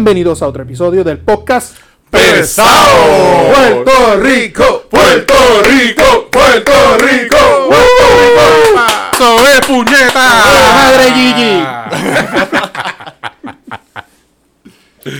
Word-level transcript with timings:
Bienvenidos 0.00 0.40
a 0.40 0.48
otro 0.48 0.62
episodio 0.62 1.04
del 1.04 1.18
podcast 1.18 1.76
pesado. 2.10 3.52
Puerto 3.52 4.16
Rico, 4.18 4.84
Puerto 4.88 5.34
Rico, 5.62 6.30
Puerto 6.30 6.72
Rico, 6.96 7.36
Puerto 7.68 8.04
Rico. 8.16 8.80
¡Eso 9.12 9.46
es 9.46 9.66
puñeta! 9.66 10.44
¡Madre 10.74 11.12
Gigi! 11.12 11.62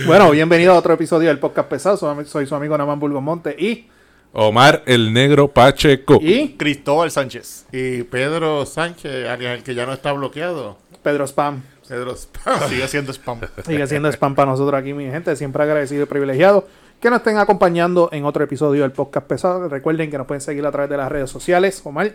bueno, 0.07 0.31
bienvenido 0.31 0.73
a 0.73 0.79
otro 0.79 0.95
episodio 0.95 1.27
del 1.27 1.37
podcast 1.37 1.69
pesado. 1.69 1.97
Soy, 1.97 2.25
soy 2.25 2.47
su 2.47 2.55
amigo 2.55 2.75
Naman 2.75 2.99
Burgos 2.99 3.21
Monte 3.21 3.55
y 3.59 3.85
Omar 4.33 4.81
el 4.87 5.13
Negro 5.13 5.47
Pacheco. 5.47 6.17
y 6.19 6.55
Cristóbal 6.57 7.11
Sánchez. 7.11 7.67
Y 7.71 8.01
Pedro 8.01 8.65
Sánchez, 8.65 9.27
el 9.29 9.61
que 9.61 9.75
ya 9.75 9.85
no 9.85 9.93
está 9.93 10.11
bloqueado. 10.11 10.79
Pedro 11.03 11.25
Spam. 11.27 11.61
Pedro 11.91 12.15
Spam. 12.15 12.57
Sigue 12.69 12.87
siendo 12.87 13.11
spam. 13.11 13.41
Sigue 13.65 13.85
siendo 13.85 14.07
spam 14.07 14.33
para 14.33 14.49
nosotros 14.49 14.79
aquí, 14.79 14.93
mi 14.93 15.03
gente. 15.11 15.35
Siempre 15.35 15.61
agradecido 15.63 16.03
y 16.03 16.05
privilegiado 16.05 16.65
que 17.01 17.09
nos 17.09 17.17
estén 17.17 17.37
acompañando 17.37 18.07
en 18.13 18.23
otro 18.23 18.45
episodio 18.45 18.83
del 18.83 18.93
podcast 18.93 19.27
pesado. 19.27 19.67
Recuerden 19.67 20.09
que 20.09 20.17
nos 20.17 20.25
pueden 20.25 20.39
seguir 20.39 20.65
a 20.65 20.71
través 20.71 20.89
de 20.89 20.95
las 20.95 21.11
redes 21.11 21.29
sociales. 21.29 21.81
Omar, 21.83 22.13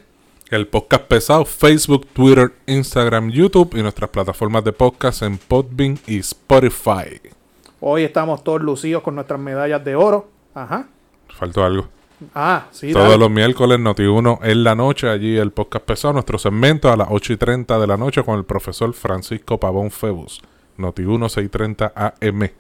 El 0.49 0.67
podcast 0.67 1.05
pesado, 1.05 1.45
Facebook, 1.45 2.07
Twitter, 2.07 2.53
Instagram, 2.65 3.29
YouTube 3.31 3.75
y 3.77 3.83
nuestras 3.83 4.09
plataformas 4.09 4.65
de 4.65 4.73
podcast 4.73 5.21
en 5.21 5.37
Podbean 5.37 5.99
y 6.07 6.21
Spotify. 6.21 7.21
hoy 7.81 8.05
estamos 8.05 8.43
todos 8.43 8.63
lucidos 8.63 9.03
con 9.03 9.15
nuestras 9.15 9.39
medallas 9.39 9.85
de 9.85 9.95
oro. 9.95 10.31
Ajá. 10.55 10.89
Faltó 11.37 11.63
algo. 11.63 11.87
Ah, 12.35 12.67
sí. 12.71 12.93
Todos 12.93 13.07
dale. 13.09 13.19
los 13.19 13.31
miércoles, 13.31 13.79
Noti1 13.79 14.39
en 14.43 14.65
la 14.65 14.75
noche, 14.75 15.09
allí 15.09 15.37
el 15.37 15.51
podcast 15.53 15.85
pesado, 15.85 16.15
nuestro 16.15 16.39
segmento 16.39 16.91
a 16.91 16.97
las 16.97 17.09
8 17.11 17.35
y 17.35 17.37
30 17.37 17.79
de 17.79 17.87
la 17.87 17.97
noche 17.97 18.23
con 18.23 18.39
el 18.39 18.45
profesor 18.45 18.93
Francisco 18.95 19.59
Pavón 19.61 19.91
Febus. 19.91 20.41
Noti1 20.79 21.29
630 21.29 21.93
AM. 21.95 22.51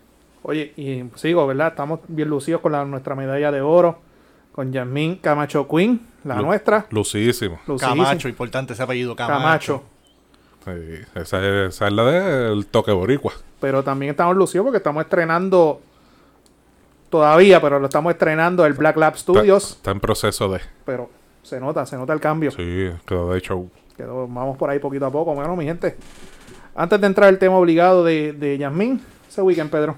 Oye, 0.43 0.73
y 0.77 1.05
sigo, 1.17 1.47
¿verdad? 1.47 1.69
Estamos 1.69 2.01
bien 2.09 2.29
lucidos 2.29 2.61
con 2.61 2.73
la- 2.73 2.85
nuestra 2.85 3.15
medalla 3.15 3.51
de 3.51 3.61
oro. 3.61 4.01
Con 4.53 4.73
Yasmín 4.73 5.17
Camacho 5.17 5.69
Queen, 5.69 6.01
la 6.25 6.37
Lu- 6.37 6.47
nuestra. 6.47 6.87
Lucidísimo. 6.91 7.59
Camacho, 7.79 8.27
importante 8.29 8.73
ese 8.73 8.83
apellido, 8.83 9.15
Camacho. 9.15 9.83
Camacho. 10.65 10.83
Sí, 10.87 11.05
esa, 11.15 11.39
es, 11.47 11.75
esa 11.75 11.87
es 11.89 11.93
la 11.93 12.05
del 12.05 12.67
toque 12.67 12.91
boricua. 12.91 13.33
Pero 13.61 13.83
también 13.85 14.11
estamos 14.11 14.35
lucidos 14.35 14.65
porque 14.65 14.79
estamos 14.79 15.03
estrenando 15.05 15.81
todavía, 17.11 17.61
pero 17.61 17.79
lo 17.79 17.87
estamos 17.87 18.12
estrenando 18.12 18.65
el 18.67 18.73
Black 18.75 18.97
Lab 18.97 19.17
Studios. 19.17 19.73
está 19.73 19.91
en 19.91 20.01
proceso 20.01 20.49
de. 20.49 20.61
Pero 20.85 21.11
se 21.43 21.61
nota, 21.61 21.87
se 21.87 21.97
nota 21.97 22.13
el 22.13 22.21
cambio. 22.21 22.51
Sí, 22.51 22.91
quedó 23.07 23.33
de 23.33 23.41
show. 23.41 23.71
Quedó- 23.97 24.27
vamos 24.29 24.57
por 24.59 24.71
ahí 24.71 24.79
poquito 24.79 25.07
a 25.07 25.11
poco. 25.11 25.35
Bueno, 25.35 25.57
mi 25.57 25.65
gente. 25.65 25.97
Antes 26.75 27.01
de 27.01 27.07
entrar 27.07 27.29
al 27.29 27.39
tema 27.39 27.57
obligado 27.57 28.05
de, 28.05 28.33
de 28.33 28.59
Yasmín, 28.59 29.01
ese 29.29 29.41
weekend, 29.43 29.71
Pedro. 29.71 29.97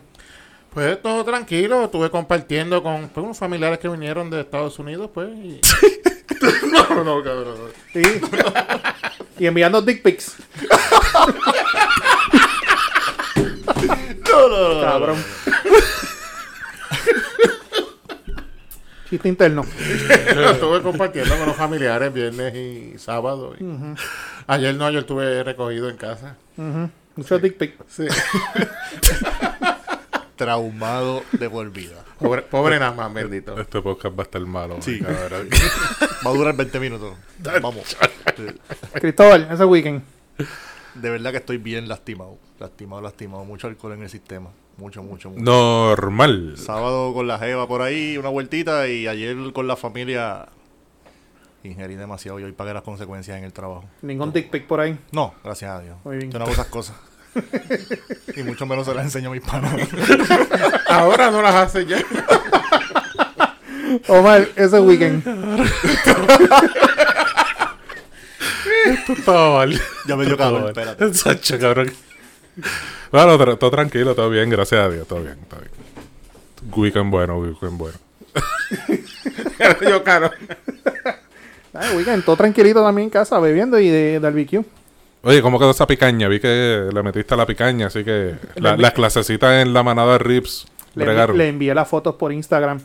Pues 0.73 1.00
todo 1.03 1.25
tranquilo, 1.25 1.84
estuve 1.84 2.11
compartiendo 2.11 2.83
con 2.83 3.09
pues, 3.09 3.25
unos 3.25 3.39
familiares 3.39 3.78
que 3.78 3.89
vinieron 3.89 4.31
de 4.31 4.43
Estados 4.43 4.78
Unidos, 4.78 5.11
pues. 5.12 5.31
Y... 5.31 5.61
no, 6.70 7.03
no, 7.03 7.22
cabrón. 7.25 7.56
Sí. 7.93 8.03
y 9.39 9.47
enviando 9.47 9.83
dick 9.83 10.03
pics. 10.03 10.37
No, 14.31 14.49
no, 14.49 14.75
no. 14.75 14.81
Cabrón. 14.81 15.25
Chiste 19.10 19.28
interno. 19.28 19.64
estuve 19.64 20.82
compartiendo 20.82 21.36
con 21.38 21.46
los 21.46 21.56
familiares 21.56 22.12
viernes 22.12 22.54
y 22.54 22.98
sábado. 22.98 23.54
y- 23.58 23.64
Ayer 24.46 24.74
no, 24.74 24.91
yo 24.91 25.00
estuve 25.00 25.42
recogido 25.42 25.88
en 25.88 25.96
casa. 25.96 26.36
Mucho 27.16 27.38
dick 27.38 27.56
pic. 27.56 27.74
Sí. 27.88 28.06
Traumado 30.36 31.24
de 31.32 31.50
por 31.50 31.69
vida. 31.70 32.04
Pobre, 32.19 32.42
pobre 32.42 32.78
nada 32.78 32.92
más, 32.92 33.12
bendito. 33.12 33.58
Este 33.60 33.82
podcast 33.82 34.16
va 34.16 34.22
a 34.22 34.24
estar 34.24 34.41
malo. 34.42 34.76
Sí. 34.80 35.00
Va 36.26 36.30
a 36.30 36.34
durar 36.34 36.54
20 36.56 36.80
minutos. 36.80 37.14
Vamos. 37.62 37.96
Cristóbal, 38.94 39.48
ese 39.50 39.64
weekend. 39.64 40.02
De 40.94 41.10
verdad 41.10 41.30
que 41.30 41.36
estoy 41.38 41.58
bien 41.58 41.88
lastimado. 41.88 42.38
Lastimado, 42.58 43.00
lastimado. 43.02 43.44
Mucho 43.44 43.66
alcohol 43.69 43.92
en 43.94 44.02
el 44.02 44.10
sistema. 44.10 44.50
Mucho, 44.78 45.03
mucho, 45.03 45.31
mucho. 45.31 45.43
Normal. 45.43 46.55
Sábado 46.56 47.12
con 47.12 47.27
la 47.27 47.39
jeva 47.41 47.66
por 47.66 47.83
ahí, 47.83 48.16
una 48.16 48.28
vueltita. 48.28 48.87
Y 48.87 49.09
ayer 49.09 49.37
con 49.53 49.66
la 49.66 49.75
familia 49.75 50.47
ingerí 51.65 51.97
demasiado 51.97 52.39
y 52.39 52.44
hoy 52.44 52.53
pagué 52.53 52.72
las 52.72 52.84
consecuencias 52.84 53.37
en 53.37 53.43
el 53.43 53.53
trabajo. 53.53 53.84
Ningún 54.03 54.33
dick 54.33 54.50
pic 54.50 54.69
por 54.69 54.78
ahí. 54.81 54.97
No, 55.11 55.34
gracias 55.43 55.72
a 55.72 55.81
Dios. 55.81 55.97
Muy 56.05 56.19
bien. 56.19 56.31
Yo 56.31 56.38
no 56.38 56.44
hago 56.44 56.53
esas 56.55 56.69
cosas. 56.69 56.94
y 58.37 58.43
mucho 58.44 58.67
menos 58.67 58.87
se 58.87 58.94
las 58.94 59.05
enseño 59.05 59.31
a 59.31 59.33
mis 59.33 59.43
panos. 59.43 59.72
Ahora 60.88 61.33
no 61.33 61.43
las 61.43 61.55
hace 61.56 61.84
ya. 61.84 61.99
Omar, 64.06 64.49
ese 64.55 64.78
weekend. 64.78 65.27
Esto 68.87 69.12
estaba 69.12 69.56
mal. 69.56 69.81
ya 70.06 70.17
me 70.17 70.25
dio 70.25 70.37
calor, 70.37 70.69
espérate. 70.69 71.12
Sacho, 71.15 71.59
cabrón. 71.59 71.93
Bueno, 73.10 73.38
tra- 73.38 73.56
todo 73.58 73.70
tranquilo, 73.70 74.14
todo 74.14 74.28
bien, 74.28 74.50
gracias 74.50 74.80
a 74.84 74.91
Dios, 74.91 75.06
todo 75.08 75.22
bien, 75.22 75.36
todo 75.48 75.60
bien. 75.60 75.72
Weekend 76.76 77.10
bueno, 77.10 77.38
weekend 77.38 77.78
bueno. 77.78 77.96
yo, 79.88 80.04
caro. 80.04 80.30
Ah, 81.74 81.91
weekend, 81.96 82.24
todo 82.24 82.36
tranquilito 82.36 82.82
también 82.82 83.04
en 83.06 83.10
casa, 83.10 83.38
bebiendo 83.41 83.78
y 83.78 83.88
de, 83.88 84.12
de 84.12 84.19
barbecue. 84.19 84.64
Oye, 85.22 85.41
¿cómo 85.42 85.58
quedó 85.58 85.70
esa 85.70 85.86
picaña? 85.86 86.28
Vi 86.28 86.38
que 86.41 86.88
le 86.92 87.02
metiste 87.02 87.34
a 87.34 87.36
la 87.36 87.46
picaña, 87.46 87.86
así 87.86 88.04
que 88.04 88.34
la- 88.56 88.76
las 88.76 88.92
clasecitas 88.92 89.62
en 89.62 89.72
la 89.72 89.82
manada 89.82 90.12
de 90.12 90.19
Rips 90.19 90.66
Le, 90.94 91.04
bregaron. 91.04 91.36
le 91.38 91.48
envié 91.48 91.75
las 91.75 91.88
fotos 91.88 92.14
por 92.16 92.32
Instagram 92.32 92.78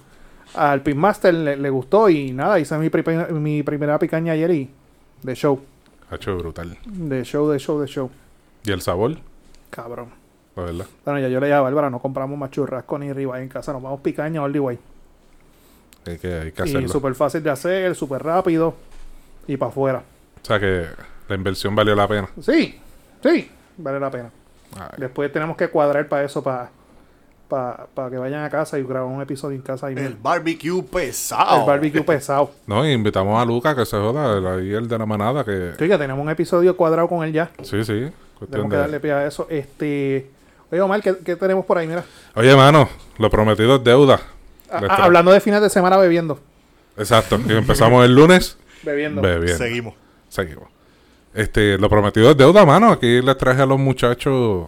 al 0.55 0.81
Pitmaster, 0.84 1.34
le, 1.34 1.57
le 1.57 1.69
gustó 1.69 2.09
y 2.09 2.31
nada, 2.31 2.59
hice 2.59 2.78
mi, 2.78 2.90
pripe- 2.90 3.29
mi 3.31 3.61
primera 3.63 4.00
picaña 4.00 4.34
ayer 4.34 4.51
y 4.51 4.69
de 5.22 5.35
show. 5.35 5.61
Hacho 6.09 6.38
brutal. 6.38 6.78
De 6.85 7.23
show, 7.23 7.50
de 7.50 7.59
show, 7.59 7.79
de 7.79 7.88
show. 7.88 8.09
¿Y 8.66 8.72
el 8.72 8.81
sabor? 8.81 9.17
Cabrón. 9.73 10.09
La 10.56 10.63
verdad. 10.63 10.85
Bueno, 11.03 11.19
ya 11.19 11.28
yo 11.29 11.39
le 11.39 11.47
dije 11.47 11.56
a 11.56 11.61
Bárbara, 11.61 11.89
no 11.89 12.00
compramos 12.00 12.38
más 12.38 12.51
churrasco 12.51 13.00
ni 13.00 13.11
riba 13.11 13.41
en 13.41 13.50
casa, 13.50 13.73
nos 13.73 13.81
vamos 13.81 14.01
picaña 14.01 14.41
all 14.44 14.53
the 14.53 14.59
way. 14.59 14.78
Hay 16.06 16.17
que, 16.19 16.34
hay 16.34 16.51
que 16.51 16.69
Y 16.69 16.88
súper 16.88 17.16
fácil 17.16 17.41
de 17.41 17.50
hacer, 17.50 17.95
súper 17.95 18.22
rápido 18.23 18.75
y 19.47 19.57
para 19.57 19.69
afuera. 19.72 20.03
O 20.41 20.45
sea 20.45 20.59
que 20.59 20.85
la 21.28 21.35
inversión 21.35 21.75
valió 21.75 21.95
la 21.95 22.07
pena. 22.07 22.29
Sí, 22.39 22.79
sí, 23.23 23.50
vale 23.78 24.00
la 24.00 24.11
pena. 24.11 24.29
Ay, 24.75 24.97
Después 24.97 25.31
tenemos 25.31 25.57
que 25.57 25.69
cuadrar 25.69 26.07
para 26.07 26.23
eso, 26.23 26.44
para 26.44 26.69
para 27.47 28.09
que 28.09 28.17
vayan 28.17 28.44
a 28.44 28.50
casa 28.50 28.79
y 28.79 28.84
grabar 28.84 29.09
un 29.09 29.22
episodio 29.22 29.55
en 29.55 29.61
casa 29.61 29.91
y 29.91 29.95
El 29.95 30.16
barbecue 30.16 30.81
pesado. 30.84 31.61
el 31.61 31.67
barbecue 31.67 32.01
pesado. 32.01 32.51
No, 32.67 32.88
y 32.88 32.91
invitamos 32.91 33.40
a 33.40 33.45
Luca 33.45 33.75
que 33.75 33.85
se 33.85 33.97
joda, 33.97 34.38
el, 34.38 34.47
ahí 34.47 34.73
el 34.73 34.88
de 34.88 34.97
la 34.97 35.05
manada, 35.05 35.44
que... 35.44 35.73
Sí, 35.78 35.88
que 35.88 35.97
tenemos 35.97 36.23
un 36.23 36.29
episodio 36.29 36.75
cuadrado 36.75 37.07
con 37.07 37.23
él 37.23 37.31
ya. 37.34 37.51
Sí, 37.61 37.84
sí. 37.84 38.09
Cuestión 38.46 38.70
Tenemos 38.70 38.70
que 38.72 38.76
de- 38.76 38.81
darle 38.81 39.00
pie 39.00 39.12
a 39.14 39.26
eso. 39.28 39.48
Este, 39.50 40.30
oye, 40.72 40.81
Omar, 40.81 41.02
¿qué, 41.02 41.16
qué 41.24 41.36
tenemos 41.36 41.66
por 41.66 41.78
ahí? 41.78 41.88
Mira, 41.88 42.04
Oye, 42.36 42.56
mano, 42.56 42.90
lo 43.18 43.30
prometido 43.30 43.76
es 43.78 43.84
deuda. 43.84 44.22
A- 44.70 44.81
Les 44.81 44.90
a- 44.90 44.98
tra- 44.98 45.04
hablando 45.04 45.31
de 45.31 45.40
fines 45.42 45.62
de 45.62 45.70
semana 45.70 45.97
bebiendo. 45.97 46.40
Exacto. 46.97 47.40
Y 47.47 47.53
empezamos 47.53 48.06
el 48.06 48.14
lunes 48.16 48.58
Bebiendo. 48.84 49.22
bebiendo. 49.22 49.58
Seguimos. 49.58 49.94
Seguimos. 50.29 50.66
Este, 51.34 51.78
lo 51.79 51.90
prometido 51.90 52.29
es 52.32 52.38
deuda, 52.38 52.66
mano. 52.66 52.91
Aquí 52.91 53.22
les 53.22 53.38
traje 53.38 53.62
a 53.62 53.66
los 53.66 53.79
muchachos 53.79 54.67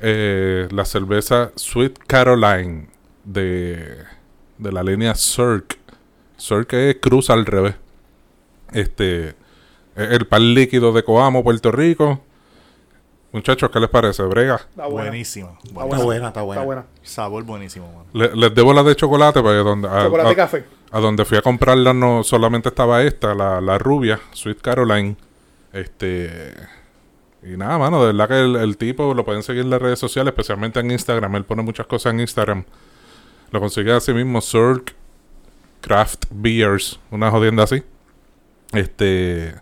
eh, 0.00 0.68
la 0.70 0.84
cerveza 0.84 1.52
Sweet 1.54 1.98
Caroline 2.06 2.88
de, 3.24 3.96
de 4.58 4.72
la 4.72 4.82
línea 4.82 5.14
Cirque. 5.14 5.76
Cirque 6.38 6.90
es 6.90 6.96
cruz 7.00 7.30
al 7.30 7.46
revés. 7.46 7.74
Este, 8.72 9.28
es 9.30 10.10
el 10.10 10.26
pan 10.26 10.52
líquido 10.54 10.92
de 10.92 11.02
Coamo, 11.02 11.42
Puerto 11.42 11.72
Rico. 11.72 12.20
Muchachos, 13.36 13.70
¿qué 13.70 13.78
les 13.80 13.90
parece? 13.90 14.22
Brega. 14.22 14.54
Está 14.56 14.86
buena. 14.86 15.10
Buenísima. 15.10 15.50
Está 15.62 15.72
Buena. 15.74 15.94
Está 15.94 16.04
buena, 16.04 16.28
está 16.28 16.42
buena. 16.42 16.60
Está 16.62 16.64
buena. 16.66 16.84
Sabor 17.02 17.44
buenísimo, 17.44 17.86
mano. 17.88 18.06
Le- 18.14 18.34
les 18.34 18.54
debo 18.54 18.72
la 18.72 18.82
de 18.82 18.96
chocolate, 18.96 19.42
porque 19.42 19.56
donde, 19.58 19.88
a, 19.88 20.04
Chocolate 20.04 20.30
a- 20.30 20.34
café. 20.36 20.64
a 20.90 21.00
donde 21.00 21.24
fui 21.26 21.36
a 21.36 21.42
comprarla 21.42 21.92
no 21.92 22.24
solamente 22.24 22.70
estaba 22.70 23.02
esta, 23.02 23.34
la, 23.34 23.60
la 23.60 23.76
rubia, 23.76 24.18
Sweet 24.32 24.60
Caroline. 24.62 25.16
Este. 25.74 26.54
Y 27.42 27.58
nada, 27.58 27.76
mano, 27.76 28.00
de 28.00 28.06
verdad 28.12 28.26
que 28.28 28.40
el, 28.40 28.56
el 28.56 28.76
tipo 28.78 29.12
lo 29.12 29.22
pueden 29.26 29.42
seguir 29.42 29.62
en 29.64 29.70
las 29.70 29.82
redes 29.82 29.98
sociales, 29.98 30.32
especialmente 30.32 30.80
en 30.80 30.90
Instagram. 30.90 31.36
Él 31.36 31.44
pone 31.44 31.62
muchas 31.62 31.86
cosas 31.86 32.14
en 32.14 32.20
Instagram. 32.20 32.64
Lo 33.50 33.60
consigue 33.60 33.92
así 33.92 34.14
mismo, 34.14 34.40
Cirque 34.40 34.94
Craft 35.82 36.24
Beers, 36.30 36.98
una 37.10 37.30
jodienda 37.30 37.64
así. 37.64 37.82
Este. 38.72 39.54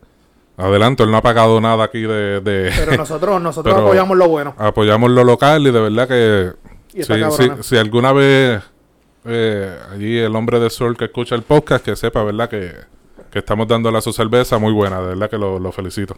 Adelanto, 0.56 1.02
él 1.04 1.10
no 1.10 1.16
ha 1.16 1.22
pagado 1.22 1.60
nada 1.60 1.84
aquí 1.84 2.02
de. 2.02 2.40
de- 2.40 2.72
Pero 2.76 2.96
nosotros, 2.96 3.40
nosotros 3.42 3.74
Pero- 3.74 3.86
apoyamos 3.86 4.16
lo 4.16 4.28
bueno. 4.28 4.54
apoyamos 4.58 5.10
lo 5.10 5.24
local 5.24 5.66
y 5.66 5.70
de 5.72 5.80
verdad 5.80 6.06
que 6.08 6.52
Y 6.96 7.00
está 7.00 7.30
si, 7.32 7.42
si- 7.44 7.62
si 7.62 7.76
alguna 7.76 8.12
vez 8.12 8.62
eh, 9.24 9.78
allí 9.92 10.18
el 10.18 10.34
hombre 10.36 10.60
de 10.60 10.70
Sol 10.70 10.96
que 10.96 11.06
escucha 11.06 11.34
el 11.34 11.42
podcast, 11.42 11.84
que 11.84 11.96
sepa, 11.96 12.22
¿verdad? 12.22 12.48
Que, 12.48 12.72
que 13.30 13.38
estamos 13.40 13.66
dándole 13.66 13.98
a 13.98 14.00
su 14.00 14.12
cerveza 14.12 14.58
muy 14.58 14.72
buena, 14.72 15.00
de 15.00 15.08
verdad 15.08 15.28
que 15.30 15.38
lo, 15.38 15.58
lo 15.58 15.72
felicito. 15.72 16.16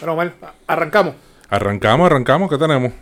Pero 0.00 0.12
Omar, 0.14 0.32
arrancamos. 0.66 1.14
Arrancamos, 1.50 2.06
arrancamos, 2.06 2.48
¿qué 2.50 2.56
tenemos? 2.58 2.92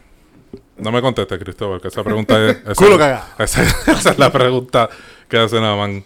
No 0.77 0.91
me 0.91 1.01
contestes, 1.01 1.39
Cristóbal, 1.39 1.81
que 1.81 1.89
esa 1.89 2.03
pregunta 2.03 2.37
es... 2.49 2.57
esa- 2.67 2.75
Culo 2.75 2.99
cagado. 2.99 3.25
Esa, 3.39 3.63
esa 3.63 4.11
es 4.11 4.19
la 4.19 4.33
pregunta 4.33 4.89
que 5.29 5.39
hace 5.39 5.61
Naman. 5.61 6.05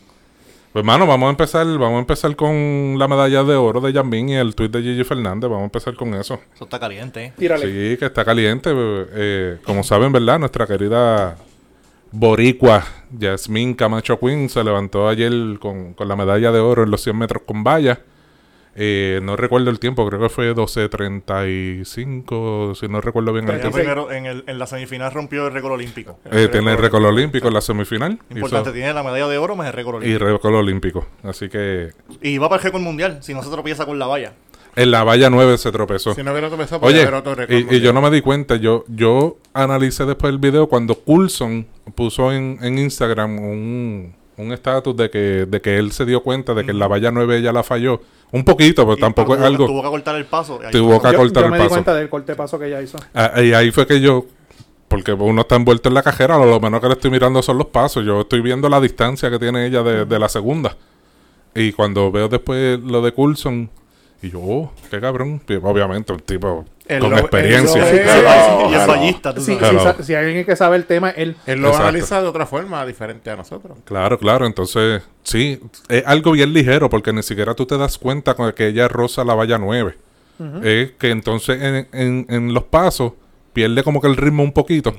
Pues, 0.73 0.85
mano, 0.85 1.07
vamos 1.07 1.27
a 1.27 1.31
empezar, 1.31 1.67
vamos 1.67 1.97
a 1.97 1.99
empezar 1.99 2.37
con 2.37 2.97
la 2.99 3.09
medalla 3.09 3.43
de 3.43 3.55
oro 3.57 3.81
de 3.81 3.93
Yambin 3.93 4.29
y 4.29 4.37
el 4.37 4.55
tweet 4.55 4.69
de 4.69 4.83
Gigi 4.83 5.03
Fernández. 5.05 5.49
Vamos 5.51 5.63
a 5.63 5.65
empezar 5.65 5.95
con 5.95 6.15
eso. 6.15 6.39
Eso 6.55 6.65
está 6.65 6.79
caliente, 6.79 7.25
¿eh? 7.25 7.33
Tírale. 7.37 7.65
Sí, 7.65 7.97
que 7.99 8.07
está 8.07 8.25
caliente. 8.25 8.71
eh, 8.75 9.59
como 9.65 9.83
saben, 9.83 10.13
¿verdad? 10.13 10.39
Nuestra 10.39 10.67
querida 10.67 11.37
boricua 12.13 12.85
Yasmín 13.11 13.75
Camacho 13.75 14.19
Quinn 14.19 14.49
se 14.49 14.63
levantó 14.65 15.09
ayer 15.09 15.33
con, 15.59 15.95
con 15.95 16.09
la 16.09 16.17
medalla 16.17 16.53
de 16.53 16.61
oro 16.61 16.83
en 16.85 16.91
los 16.91 17.03
100 17.03 17.17
metros 17.17 17.43
con 17.45 17.65
valla. 17.65 18.01
Eh, 18.81 19.19
no 19.25 19.35
recuerdo 19.37 19.71
el 19.71 19.79
tiempo, 19.81 20.07
creo 20.09 20.21
que 20.21 20.29
fue 20.29 20.55
12.35, 20.55 22.75
si 22.77 22.87
no 22.89 23.01
recuerdo 23.01 23.33
bien 23.33 23.49
el 23.49 23.61
tiempo. 23.61 23.77
primero 23.77 24.13
en, 24.13 24.27
el, 24.27 24.45
en 24.47 24.59
la 24.59 24.67
semifinal 24.67 25.13
rompió 25.13 25.47
el 25.49 25.53
récord 25.53 25.73
olímpico. 25.73 26.19
Eh, 26.31 26.49
tiene 26.51 26.73
el 26.73 26.79
récord 26.79 27.05
olímpico 27.05 27.49
en 27.49 27.55
la 27.55 27.61
semifinal. 27.61 28.19
Importante, 28.31 28.71
Hizo- 28.71 28.75
tiene 28.75 28.93
la 28.95 29.03
medalla 29.03 29.27
de 29.29 29.39
oro 29.39 29.57
más 29.57 29.67
el 29.69 29.73
récord 29.73 29.97
y 30.03 30.07
olímpico. 30.15 30.25
récord 30.27 30.55
olímpico. 30.55 31.07
Así 31.25 31.49
que 31.49 31.91
Y, 32.23 32.39
va 32.39 32.49
para 32.49 32.61
el 32.61 32.65
récord 32.65 32.83
mundial 32.83 33.19
si 33.23 33.35
no 33.35 33.43
se 33.43 33.51
tropieza 33.51 33.85
con 33.87 33.99
la 33.99 34.07
valla. 34.07 34.33
en 34.77 34.91
la 34.93 35.03
valla 35.03 35.29
9 35.29 35.59
se 35.59 35.73
tropezó. 35.73 36.15
Si 36.15 36.23
no 36.23 36.31
hubiera 36.31 36.49
tropezado, 36.49 36.87
Oye, 36.87 37.03
haber 37.03 37.15
otro 37.15 37.35
récord 37.35 37.73
y, 37.73 37.77
y 37.77 37.81
yo 37.81 37.93
no 37.93 38.01
me 38.01 38.11
di 38.11 38.21
cuenta, 38.21 38.55
yo 38.57 38.85
yo 38.87 39.39
analicé 39.55 40.05
después 40.07 40.33
el 40.33 40.39
video 40.39 40.69
cuando 40.69 40.95
Coulson 40.95 41.67
puso 41.97 42.33
en, 42.33 42.59
en 42.63 42.79
Instagram 42.79 43.39
un 43.41 44.15
un 44.39 44.53
estatus 44.53 44.97
de 44.97 45.11
que, 45.11 45.47
de 45.47 45.61
que 45.61 45.79
él 45.79 45.93
se 45.93 46.05
dio 46.05 46.23
cuenta 46.23 46.55
de 46.55 46.65
que 46.65 46.71
en 46.71 46.79
la 46.79 46.87
valla 46.89 47.11
9 47.11 47.37
ella 47.39 47.53
la 47.53 47.63
falló. 47.63 48.01
Un 48.31 48.45
poquito, 48.45 48.85
pero 48.85 48.97
Y 48.97 49.01
tampoco 49.01 49.35
es 49.35 49.41
algo... 49.43 49.67
Tuvo 49.67 49.83
que 49.83 49.89
cortar 49.89 50.17
el 50.17 50.27
paso. 50.27 50.61
y 50.63 50.67
ahí 50.67 50.73
Tuvo 50.73 51.01
fue. 51.01 51.11
que 51.11 51.17
Yo, 51.17 51.19
cortar 51.19 51.43
yo 51.43 51.47
el 51.47 51.51
me 51.53 51.57
di 51.59 51.63
paso. 51.65 51.71
cuenta 51.75 51.95
del 51.95 52.09
corte 52.09 52.35
paso 52.35 52.59
que 52.59 52.67
ella 52.67 52.81
hizo. 52.83 52.99
Ah, 53.15 53.41
y 53.43 53.53
ahí 53.53 53.71
fue 53.71 53.87
que 53.87 54.01
yo, 54.01 54.27
porque 54.89 55.13
uno 55.13 55.41
está 55.43 55.57
envuelto 55.57 55.89
en 55.89 55.95
la 55.95 56.03
cajera, 56.03 56.39
lo 56.39 56.61
menos 56.61 56.81
que 56.81 56.87
le 56.89 56.93
estoy 56.95 57.11
mirando 57.11 57.43
son 57.43 57.59
los 57.59 57.69
pasos. 57.69 58.05
Yo 58.05 58.21
estoy 58.23 58.41
viendo 58.41 58.69
la 58.69 58.81
distancia 58.81 59.31
que 59.31 59.39
tiene 59.39 59.67
ella 59.67 59.83
de, 59.83 60.05
de 60.05 60.19
la 60.19 60.29
segunda. 60.29 60.77
Y 61.55 61.73
cuando 61.73 62.13
veo 62.13 62.29
después 62.29 62.79
lo 62.81 63.01
de 63.03 63.13
Coulson, 63.13 63.71
y 64.23 64.31
yo, 64.31 64.41
oh, 64.41 64.73
qué 64.91 65.01
cabrón. 65.01 65.41
Obviamente, 65.63 66.13
un 66.13 66.21
tipo 66.21 66.65
El 66.87 67.01
con 67.01 67.11
lo- 67.11 67.17
el 67.17 67.23
experiencia. 67.23 67.85
Sí, 67.85 67.97
Hello, 67.97 68.71
y 68.71 68.75
es 68.75 68.87
fallista, 68.87 69.35
tú 69.35 69.41
Sí, 69.41 69.55
sabes. 69.55 69.69
sí, 69.71 69.77
Hello. 69.77 69.83
sa- 69.97 70.03
si 70.03 70.15
alguien 70.15 70.45
que 70.45 70.57
sabe 70.57 70.77
el 70.77 70.85
tema, 70.87 71.11
él. 71.11 71.37
Él 71.47 71.61
lo 71.61 71.69
Exacto. 71.69 71.89
analiza 71.89 72.23
de 72.23 72.29
otra 72.29 72.47
forma, 72.47 72.85
diferente 72.87 73.31
a 73.31 73.37
nosotros. 73.37 73.79
Claro, 73.85 74.19
claro. 74.19 74.47
Entonces, 74.47 75.03
sí, 75.23 75.61
es 75.89 76.03
algo 76.07 76.33
bien 76.33 76.53
ligero 76.53 76.89
porque 76.91 77.13
ni 77.13 77.23
siquiera 77.23 77.55
tú 77.55 77.67
te 77.67 77.79
das 77.79 77.97
cuenta 77.99 78.35
con 78.35 78.51
que 78.53 78.67
ella 78.69 78.89
roza 78.89 79.25
la 79.25 79.35
valla 79.35 79.59
9. 79.59 79.95
Es 80.63 80.93
que 80.93 81.11
entonces 81.11 81.61
en, 81.61 81.89
en- 81.93 82.27
en 82.29 82.55
los 82.55 82.63
pasos 82.65 83.13
pierde 83.53 83.83
como 83.83 84.01
que 84.01 84.07
el 84.07 84.17
ritmo 84.17 84.45
un 84.45 84.53
poquito 84.53 84.95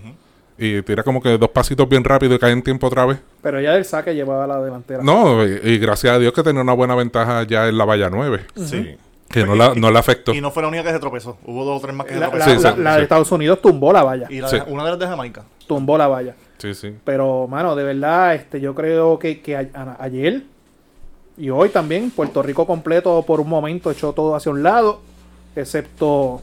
y 0.57 0.81
tira 0.81 1.01
como 1.03 1.21
que 1.21 1.37
dos 1.37 1.49
pasitos 1.51 1.87
bien 1.87 2.03
rápido 2.03 2.35
y 2.35 2.39
cae 2.39 2.51
en 2.51 2.61
tiempo 2.61 2.87
otra 2.87 3.05
vez. 3.05 3.19
Pero 3.41 3.57
ella 3.59 3.71
del 3.71 3.85
saque 3.85 4.13
llevaba 4.13 4.45
la 4.45 4.59
delantera. 4.59 5.01
No, 5.01 5.45
y, 5.47 5.59
y 5.63 5.77
gracias 5.77 6.13
a 6.13 6.19
Dios 6.19 6.33
que 6.33 6.43
tenía 6.43 6.61
una 6.61 6.73
buena 6.73 6.93
ventaja 6.95 7.43
ya 7.43 7.69
en 7.69 7.77
la 7.77 7.85
valla 7.85 8.09
9, 8.09 8.41
Sí. 8.65 8.97
Que 9.29 9.45
no 9.45 9.55
la, 9.55 9.73
no 9.75 9.91
la 9.91 9.99
afectó. 9.99 10.33
Y 10.33 10.41
no 10.41 10.51
fue 10.51 10.63
la 10.63 10.69
única 10.69 10.83
que 10.83 10.91
se 10.91 10.99
tropezó. 10.99 11.37
Hubo 11.45 11.63
dos 11.65 11.77
o 11.77 11.81
tres 11.85 11.95
más 11.95 12.07
que 12.07 12.13
se 12.13 12.19
La, 12.19 12.25
la- 12.27 12.31
tropezaron. 12.31 12.57
Sí, 12.59 12.63
la- 12.63 12.75
sí, 12.75 12.81
la 12.81 12.91
sí. 12.93 12.97
de 12.97 13.03
Estados 13.03 13.31
Unidos 13.31 13.61
tumbó 13.61 13.93
la 13.93 14.03
valla. 14.03 14.27
Y 14.29 14.41
la 14.41 14.47
Sí. 14.49 14.55
de- 14.57 14.63
una 14.63 14.83
de 14.85 14.89
las 14.91 14.99
de 14.99 15.05
Jamaica. 15.07 15.43
Tumbó 15.67 15.97
la 15.97 16.07
valla. 16.07 16.35
Sí, 16.57 16.73
sí. 16.73 16.95
Pero, 17.05 17.47
mano, 17.47 17.75
de 17.75 17.83
verdad, 17.83 18.35
este, 18.35 18.59
yo 18.59 18.73
creo 18.75 19.17
que, 19.19 19.41
que 19.41 19.55
a- 19.55 19.69
a- 19.73 19.97
ayer 20.03 20.43
y 21.37 21.49
hoy 21.51 21.69
también, 21.69 22.11
Puerto 22.11 22.41
Rico 22.41 22.65
completo 22.67 23.23
por 23.25 23.39
un 23.39 23.47
momento 23.47 23.91
echó 23.91 24.11
todo 24.13 24.35
hacia 24.35 24.51
un 24.51 24.61
lado, 24.63 24.99
excepto, 25.55 26.41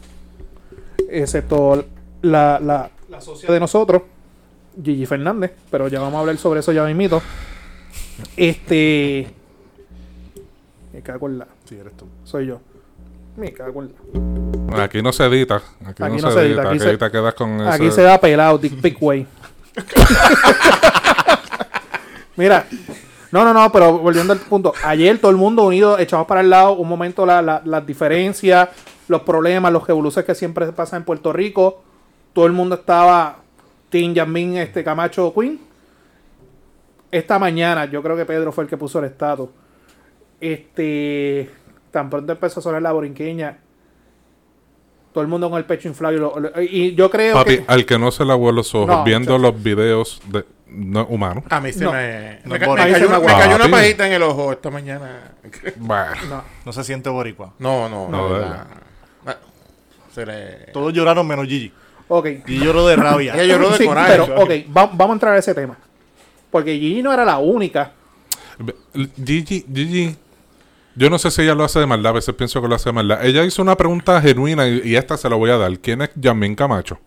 excepto 1.10 1.84
la, 2.22 2.58
la, 2.62 2.90
la 3.10 3.20
socia 3.20 3.52
de 3.52 3.60
nosotros, 3.60 4.02
Gigi 4.82 5.06
Fernández, 5.06 5.52
pero 5.70 5.88
ya 5.88 6.00
vamos 6.00 6.16
a 6.16 6.20
hablar 6.20 6.36
sobre 6.38 6.60
eso 6.60 6.72
ya 6.72 6.84
mismito. 6.84 7.20
Este. 8.36 9.26
Me 10.92 11.02
cago 11.02 11.28
en 11.28 11.38
la. 11.40 11.46
Sí, 11.68 11.76
eres 11.76 11.94
tú. 11.96 12.06
Soy 12.24 12.46
yo. 12.46 12.60
Me 13.36 13.52
cago 13.52 13.82
en 13.82 13.92
la. 14.74 14.84
Aquí 14.84 15.02
no 15.02 15.12
se 15.12 15.24
edita. 15.26 15.56
Aquí, 15.84 16.02
no, 16.02 16.30
se, 16.30 16.46
edita. 16.46 16.62
aquí 16.62 16.70
Aquí, 16.70 16.78
se- 16.80 16.96
te 16.98 17.10
quedas 17.10 17.34
con 17.34 17.60
Aquí 17.66 17.86
ese- 17.86 17.96
se 17.96 18.02
da 18.02 18.18
pelado, 18.18 18.58
Dick 18.58 18.80
Big 18.80 18.96
Way. 19.00 19.26
Mira, 22.36 22.66
no, 23.32 23.44
no, 23.44 23.54
no, 23.54 23.72
pero 23.72 23.98
volviendo 23.98 24.32
al 24.32 24.38
punto. 24.40 24.72
Ayer 24.84 25.18
todo 25.18 25.30
el 25.30 25.36
mundo 25.36 25.64
unido, 25.64 25.98
echados 25.98 26.26
para 26.26 26.40
el 26.42 26.50
lado, 26.50 26.72
un 26.74 26.88
momento 26.88 27.24
la- 27.24 27.42
la- 27.42 27.62
las 27.64 27.86
diferencias, 27.86 28.68
los 29.08 29.22
problemas, 29.22 29.72
los 29.72 29.86
revoluciones 29.86 30.26
que 30.26 30.34
siempre 30.34 30.66
pasan 30.72 30.98
en 31.00 31.04
Puerto 31.04 31.32
Rico. 31.32 31.82
Todo 32.32 32.46
el 32.46 32.52
mundo 32.52 32.74
estaba 32.74 33.38
Team 33.88 34.12
Yasmin, 34.14 34.58
este 34.58 34.84
Camacho 34.84 35.32
Queen. 35.34 35.58
Esta 37.10 37.38
mañana, 37.38 37.86
yo 37.86 38.02
creo 38.02 38.16
que 38.16 38.26
Pedro 38.26 38.52
fue 38.52 38.64
el 38.64 38.70
que 38.70 38.76
puso 38.76 38.98
el 38.98 39.06
estatus. 39.06 39.48
Este, 40.40 41.48
tan 41.96 42.10
pronto 42.10 42.30
empezó 42.32 42.60
a 42.60 42.62
sonar 42.62 42.82
la 42.82 42.92
borinqueña. 42.92 43.56
Todo 45.14 45.22
el 45.22 45.28
mundo 45.28 45.48
con 45.48 45.56
el 45.58 45.64
pecho 45.64 45.88
inflado. 45.88 46.14
Y, 46.14 46.18
lo- 46.18 46.38
lo- 46.38 46.60
y 46.62 46.94
yo 46.94 47.10
creo 47.10 47.32
Papi, 47.34 47.58
que. 47.58 47.64
al 47.66 47.86
que 47.86 47.98
no 47.98 48.10
se 48.10 48.22
le 48.24 48.32
aguó 48.32 48.52
los 48.52 48.74
ojos 48.74 48.88
No, 48.88 49.02
viendo 49.04 49.38
los 49.38 49.62
videos 49.62 50.20
de 50.26 50.44
no, 50.68 51.06
humanos. 51.06 51.44
A 51.48 51.58
mí 51.60 51.72
se 51.72 51.84
No. 51.84 51.92
me, 51.92 52.40
No 52.44 52.50
me, 52.52 52.58
ca- 52.58 52.66
se 52.66 52.74
cayó, 52.76 52.92
me 52.92 52.98
una- 52.98 53.08
me 53.08 53.14
aguanta. 53.14 53.38
cayó 53.38 53.56
una 53.56 53.70
pajita 53.70 54.06
en 54.06 54.12
el 54.12 54.22
ojo 54.22 54.52
esta 54.52 54.68
mañana. 54.70 55.32
No. 56.28 56.42
No 56.66 56.72
se 56.72 56.84
siente 56.84 57.08
boricua. 57.08 57.54
No, 57.58 57.88
no, 57.88 58.08
No, 58.10 58.28
no. 58.28 58.34
de 58.34 58.40
verdad. 58.40 58.66
Se 60.12 60.26
le... 60.26 60.72
Todos 60.72 60.92
lloraron 60.92 61.26
menos 61.26 61.46
Gigi. 61.46 61.72
Ok. 62.08 62.26
Gigi 62.46 62.62
lloró 62.64 62.86
de 62.86 62.96
rabia. 62.96 63.34
Ella 63.34 63.44
lloró 63.54 63.70
de 63.70 63.78
Sí, 63.78 63.86
coraje. 63.86 64.12
pero, 64.12 64.24
ok, 64.42 64.50
va- 64.76 64.86
vamos 64.92 65.10
a 65.10 65.12
entrar 65.14 65.32
a 65.34 65.38
ese 65.38 65.54
tema. 65.54 65.76
Porque 66.50 66.72
Gigi 66.78 67.02
no 67.02 67.12
era 67.12 67.24
la 67.24 67.38
única. 67.38 67.92
Gigi, 69.24 69.64
Gigi, 69.72 70.16
yo 70.96 71.10
no 71.10 71.18
sé 71.18 71.30
si 71.30 71.42
ella 71.42 71.54
lo 71.54 71.64
hace 71.64 71.78
de 71.78 71.86
maldad, 71.86 72.10
a 72.10 72.14
veces 72.14 72.34
pienso 72.34 72.60
que 72.60 72.68
lo 72.68 72.74
hace 72.74 72.88
de 72.88 72.92
maldad. 72.94 73.24
Ella 73.24 73.44
hizo 73.44 73.62
una 73.62 73.76
pregunta 73.76 74.20
genuina 74.20 74.66
y, 74.66 74.80
y 74.84 74.96
esta 74.96 75.16
se 75.16 75.28
la 75.30 75.36
voy 75.36 75.50
a 75.50 75.56
dar. 75.58 75.78
¿Quién 75.78 76.02
es 76.02 76.10
Yasmín 76.14 76.54
Camacho? 76.54 76.98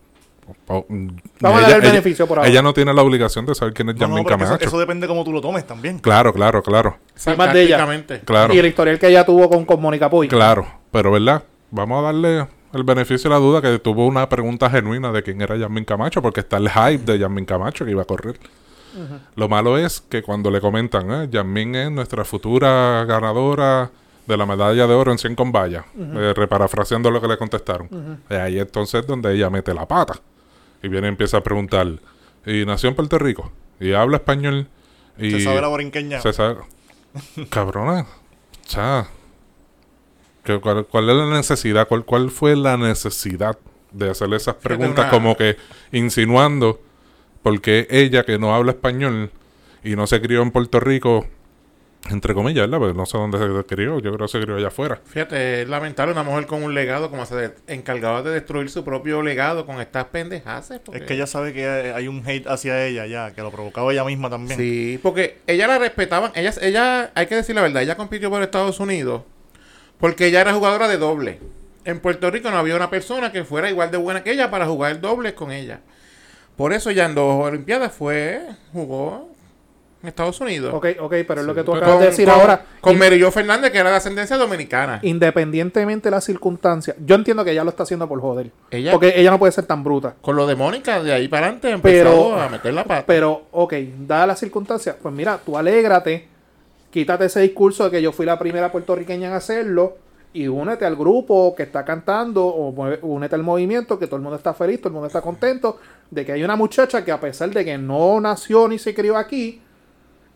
O- 0.66 0.84
mm, 0.88 1.08
Vamos 1.40 1.58
a 1.58 1.60
ella- 1.60 1.68
darle 1.70 1.74
el 1.76 1.82
ella- 1.82 1.90
beneficio 1.92 2.26
por 2.26 2.38
ahora. 2.38 2.50
Ella 2.50 2.62
no 2.62 2.72
tiene 2.74 2.92
la 2.92 3.02
obligación 3.02 3.46
de 3.46 3.54
saber 3.54 3.72
quién 3.74 3.88
es 3.90 3.96
No, 3.96 4.06
es 4.06 4.12
que 4.14 4.20
eso, 4.20 4.28
Camacho. 4.38 4.64
eso 4.66 4.78
depende 4.78 5.06
cómo 5.06 5.22
tú 5.24 5.32
lo 5.32 5.40
tomes 5.40 5.66
también. 5.66 5.98
Claro, 5.98 6.32
claro, 6.32 6.62
claro. 6.62 6.96
más 7.36 7.52
de 7.52 7.62
ella. 7.62 7.86
Claro, 8.24 8.54
Y 8.54 8.58
el 8.58 8.66
historial 8.66 8.98
que 8.98 9.08
ella 9.08 9.24
tuvo 9.24 9.48
con, 9.48 9.64
con 9.64 9.80
Mónica 9.80 10.08
Puy. 10.10 10.28
claro. 10.28 10.66
Pero, 10.90 11.12
¿verdad? 11.12 11.44
Vamos 11.70 12.00
a 12.00 12.06
darle 12.06 12.46
el 12.72 12.82
beneficio 12.84 13.30
de 13.30 13.36
la 13.36 13.40
duda 13.40 13.62
que 13.62 13.78
tuvo 13.78 14.06
una 14.06 14.28
pregunta 14.28 14.68
genuina 14.70 15.12
de 15.12 15.22
quién 15.22 15.40
era 15.40 15.56
Yasmín 15.56 15.84
Camacho, 15.84 16.20
porque 16.20 16.40
está 16.40 16.56
el 16.56 16.68
hype 16.68 17.04
de 17.12 17.18
Yasmín 17.18 17.44
Camacho 17.44 17.84
que 17.84 17.92
iba 17.92 18.02
a 18.02 18.06
correr. 18.06 18.38
Lo 19.36 19.48
malo 19.48 19.78
es 19.78 20.00
que 20.00 20.22
cuando 20.22 20.50
le 20.50 20.60
comentan. 20.60 21.30
Yasmín 21.30 21.74
es 21.74 21.90
nuestra 21.90 22.24
futura 22.24 23.04
ganadora 23.04 23.90
de 24.26 24.36
la 24.36 24.46
medalla 24.46 24.86
de 24.86 24.94
oro 24.94 25.10
en 25.12 25.18
100 25.18 25.34
con 25.34 25.50
valla, 25.52 25.84
eh, 25.98 26.32
reparafraseando 26.36 27.10
lo 27.10 27.20
que 27.20 27.28
le 27.28 27.36
contestaron. 27.38 28.20
Y 28.30 28.34
ahí 28.34 28.58
entonces 28.58 29.00
es 29.00 29.06
donde 29.06 29.34
ella 29.34 29.50
mete 29.50 29.74
la 29.74 29.86
pata. 29.86 30.14
Y 30.82 30.88
viene 30.88 31.08
y 31.08 31.10
empieza 31.10 31.38
a 31.38 31.42
preguntar, 31.42 31.86
¿y 32.46 32.64
nació 32.64 32.88
en 32.90 32.94
Puerto 32.94 33.18
Rico? 33.18 33.50
¿Y 33.80 33.92
habla 33.92 34.18
español? 34.18 34.68
Y 35.18 35.30
Se 35.32 35.40
sabe 35.40 35.60
la 35.60 35.68
borinqueña. 35.68 36.20
se 36.20 36.32
sabe- 36.32 36.56
Cabrona. 37.50 38.02
O 38.02 38.68
sea, 38.70 39.06
¿qué- 40.44 40.60
cuál, 40.60 40.86
cuál 40.86 41.10
es 41.10 41.16
la 41.16 41.26
necesidad? 41.30 41.88
¿Cuál, 41.88 42.04
¿Cuál 42.04 42.30
fue 42.30 42.56
la 42.56 42.76
necesidad 42.76 43.58
de 43.92 44.10
hacerle 44.10 44.36
esas 44.36 44.54
preguntas 44.56 45.04
una- 45.06 45.10
como 45.10 45.36
que 45.36 45.56
insinuando 45.92 46.80
porque 47.42 47.86
ella 47.90 48.24
que 48.24 48.38
no 48.38 48.54
habla 48.54 48.72
español 48.72 49.30
y 49.82 49.96
no 49.96 50.06
se 50.06 50.20
crió 50.20 50.42
en 50.42 50.50
Puerto 50.50 50.78
Rico, 50.80 51.26
entre 52.10 52.32
comillas, 52.34 52.62
¿verdad? 52.66 52.78
Porque 52.78 52.96
no 52.96 53.04
sé 53.06 53.18
dónde 53.18 53.38
se 53.38 53.66
crió, 53.66 53.98
yo 54.00 54.12
creo 54.12 54.26
que 54.26 54.32
se 54.32 54.40
crió 54.40 54.56
allá 54.56 54.68
afuera. 54.68 55.00
Fíjate, 55.04 55.62
es 55.62 55.68
lamentable 55.68 56.12
una 56.12 56.22
mujer 56.22 56.46
con 56.46 56.62
un 56.62 56.72
legado 56.74 57.10
como 57.10 57.26
se 57.26 57.34
de- 57.36 57.54
encargaba 57.66 58.22
de 58.22 58.30
destruir 58.30 58.70
su 58.70 58.84
propio 58.84 59.22
legado 59.22 59.66
con 59.66 59.80
estas 59.80 60.06
pendejas. 60.06 60.70
Es 60.70 61.02
que 61.02 61.14
ella 61.14 61.26
sabe 61.26 61.52
que 61.52 61.66
hay 61.94 62.08
un 62.08 62.22
hate 62.26 62.46
hacia 62.46 62.86
ella 62.86 63.06
ya, 63.06 63.32
que 63.34 63.42
lo 63.42 63.50
provocaba 63.50 63.92
ella 63.92 64.04
misma 64.04 64.30
también. 64.30 64.58
Sí, 64.58 64.98
porque 65.02 65.38
ella 65.46 65.66
la 65.66 65.78
respetaban. 65.78 66.32
Ella, 66.34 66.52
ella, 66.62 67.10
hay 67.14 67.26
que 67.26 67.34
decir 67.36 67.54
la 67.54 67.62
verdad, 67.62 67.82
ella 67.82 67.96
compitió 67.96 68.30
por 68.30 68.42
Estados 68.42 68.80
Unidos 68.80 69.22
porque 69.98 70.26
ella 70.26 70.40
era 70.40 70.54
jugadora 70.54 70.88
de 70.88 70.96
doble. 70.96 71.38
En 71.84 72.00
Puerto 72.00 72.30
Rico 72.30 72.50
no 72.50 72.56
había 72.56 72.76
una 72.76 72.88
persona 72.90 73.30
que 73.32 73.44
fuera 73.44 73.68
igual 73.70 73.90
de 73.90 73.98
buena 73.98 74.22
que 74.22 74.32
ella 74.32 74.50
para 74.50 74.66
jugar 74.66 75.00
dobles 75.02 75.34
con 75.34 75.52
ella. 75.52 75.80
Por 76.60 76.74
eso 76.74 76.90
ya 76.90 77.06
en 77.06 77.14
dos 77.14 77.42
Olimpiadas 77.46 77.90
fue, 77.90 78.42
jugó 78.74 79.30
en 80.02 80.08
Estados 80.10 80.38
Unidos. 80.42 80.74
Ok, 80.74 80.88
ok, 81.00 81.14
pero 81.26 81.40
es 81.40 81.46
lo 81.46 81.54
que 81.54 81.62
tú 81.62 81.70
Con- 81.70 81.78
acabas 81.78 82.00
de 82.00 82.06
decir 82.08 82.28
con- 82.28 82.38
ahora. 82.38 82.66
Con 82.82 82.98
Jo 82.98 83.30
Fernández, 83.30 83.72
que 83.72 83.78
era 83.78 83.88
de 83.88 83.96
ascendencia 83.96 84.36
dominicana. 84.36 84.98
independientemente 85.02 86.08
de 86.08 86.10
las 86.10 86.24
circunstancias, 86.24 86.96
yo 87.02 87.14
entiendo 87.14 87.46
que 87.46 87.52
ella 87.52 87.64
lo 87.64 87.70
está 87.70 87.84
haciendo 87.84 88.06
por 88.06 88.20
joder. 88.20 88.50
Ella- 88.70 88.92
Porque 88.92 89.14
ella 89.18 89.30
no 89.30 89.38
puede 89.38 89.52
ser 89.52 89.64
tan 89.64 89.82
bruta. 89.82 90.16
Con 90.20 90.36
lo 90.36 90.46
de 90.46 90.54
Mónica, 90.54 91.02
de 91.02 91.14
ahí 91.14 91.28
para 91.28 91.46
adelante 91.46 91.70
empezó 91.70 92.04
Pero- 92.04 92.36
a 92.38 92.50
meter 92.50 92.74
la 92.74 92.84
pata. 92.84 93.04
Pero, 93.06 93.44
ok, 93.52 93.72
dadas 94.06 94.26
las 94.28 94.38
circunstancias, 94.40 94.96
pues 95.02 95.14
mira, 95.14 95.40
tú 95.42 95.56
alégrate, 95.56 96.28
quítate 96.90 97.24
ese 97.24 97.40
discurso 97.40 97.84
de 97.84 97.90
que 97.90 98.02
yo 98.02 98.12
fui 98.12 98.26
la 98.26 98.38
primera 98.38 98.70
puertorriqueña 98.70 99.28
en 99.28 99.32
hacerlo 99.32 99.96
y 100.32 100.46
únete 100.46 100.84
al 100.84 100.96
grupo 100.96 101.54
que 101.56 101.64
está 101.64 101.84
cantando 101.84 102.46
o 102.46 102.70
únete 103.02 103.34
al 103.34 103.42
movimiento 103.42 103.98
que 103.98 104.06
todo 104.06 104.16
el 104.16 104.22
mundo 104.22 104.36
está 104.36 104.54
feliz, 104.54 104.78
todo 104.78 104.88
el 104.88 104.94
mundo 104.94 105.08
está 105.08 105.20
contento 105.20 105.78
de 106.10 106.24
que 106.24 106.32
hay 106.32 106.44
una 106.44 106.56
muchacha 106.56 107.04
que 107.04 107.10
a 107.10 107.20
pesar 107.20 107.50
de 107.50 107.64
que 107.64 107.76
no 107.78 108.20
nació 108.20 108.68
ni 108.68 108.78
se 108.78 108.94
crió 108.94 109.16
aquí, 109.16 109.60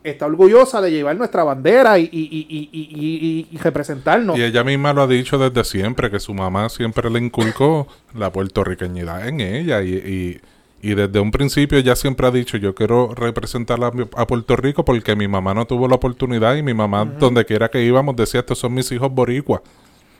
está 0.03 0.27
orgullosa 0.27 0.81
de 0.81 0.91
llevar 0.91 1.15
nuestra 1.15 1.43
bandera 1.43 1.97
y, 1.97 2.03
y, 2.03 2.27
y, 2.29 3.47
y, 3.51 3.57
representarnos. 3.57 4.37
Y 4.37 4.43
ella 4.43 4.63
misma 4.63 4.93
lo 4.93 5.01
ha 5.01 5.07
dicho 5.07 5.37
desde 5.37 5.63
siempre, 5.63 6.11
que 6.11 6.19
su 6.19 6.33
mamá 6.33 6.69
siempre 6.69 7.09
le 7.09 7.19
inculcó 7.19 7.87
la 8.13 8.31
puertorriqueñidad 8.31 9.27
en 9.27 9.41
ella. 9.41 9.81
Y, 9.81 9.93
y, 9.95 10.41
y 10.81 10.93
desde 10.93 11.19
un 11.19 11.31
principio 11.31 11.79
ella 11.79 11.95
siempre 11.95 12.27
ha 12.27 12.31
dicho, 12.31 12.57
yo 12.57 12.75
quiero 12.75 13.15
representar 13.15 13.83
a, 13.83 13.87
a 13.87 14.27
Puerto 14.27 14.55
Rico 14.55 14.85
porque 14.85 15.15
mi 15.15 15.27
mamá 15.27 15.55
no 15.55 15.65
tuvo 15.65 15.87
la 15.87 15.95
oportunidad 15.95 16.55
y 16.55 16.61
mi 16.61 16.75
mamá, 16.75 17.05
donde 17.05 17.43
quiera 17.43 17.69
que 17.69 17.83
íbamos, 17.83 18.15
decía, 18.15 18.41
estos 18.41 18.59
son 18.59 18.75
mis 18.75 18.91
hijos 18.91 19.11
boricuas. 19.11 19.61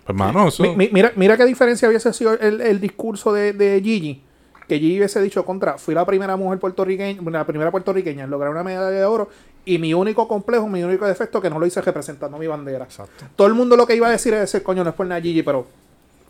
Hermano, 0.08 0.48
eso... 0.50 0.64
Mi- 0.64 0.76
mi- 0.76 0.90
mira, 0.92 1.12
mira 1.16 1.36
qué 1.38 1.46
diferencia 1.46 1.88
hubiese 1.88 2.14
sido 2.14 2.34
el, 2.34 2.62
el 2.62 2.80
discurso 2.80 3.34
de, 3.34 3.54
de 3.54 3.82
Gigi. 3.84 4.22
Que 4.68 4.80
Gigi 4.80 4.98
hubiese 4.98 5.22
dicho 5.22 5.46
contra, 5.46 5.78
fui 5.78 5.94
la 5.96 6.06
primera 6.06 6.36
mujer 6.36 6.60
puertorriqueña, 6.60 7.22
la 7.32 7.46
primera 7.46 7.72
puertorriqueña 7.72 8.24
en 8.24 8.30
lograr 8.30 8.52
una 8.52 8.64
medalla 8.64 8.90
de 8.90 9.06
oro 9.06 9.30
y 9.64 9.78
mi 9.78 9.94
único 9.94 10.28
complejo, 10.28 10.68
mi 10.68 10.84
único 10.84 11.06
defecto 11.06 11.40
que 11.42 11.50
no 11.50 11.60
lo 11.60 11.66
hice 11.66 11.82
representando 11.82 12.38
mi 12.38 12.48
bandera. 12.48 12.86
Exacto. 12.86 13.26
Todo 13.36 13.48
el 13.48 13.54
mundo 13.54 13.76
lo 13.76 13.86
que 13.88 13.96
iba 13.96 14.08
a 14.08 14.12
decir 14.12 14.34
es 14.34 14.40
decir, 14.42 14.64
coño, 14.64 14.84
no 14.84 14.90
es 14.92 14.96
por 14.96 15.06
nada 15.08 15.22
Gigi, 15.22 15.44
pero 15.44 15.68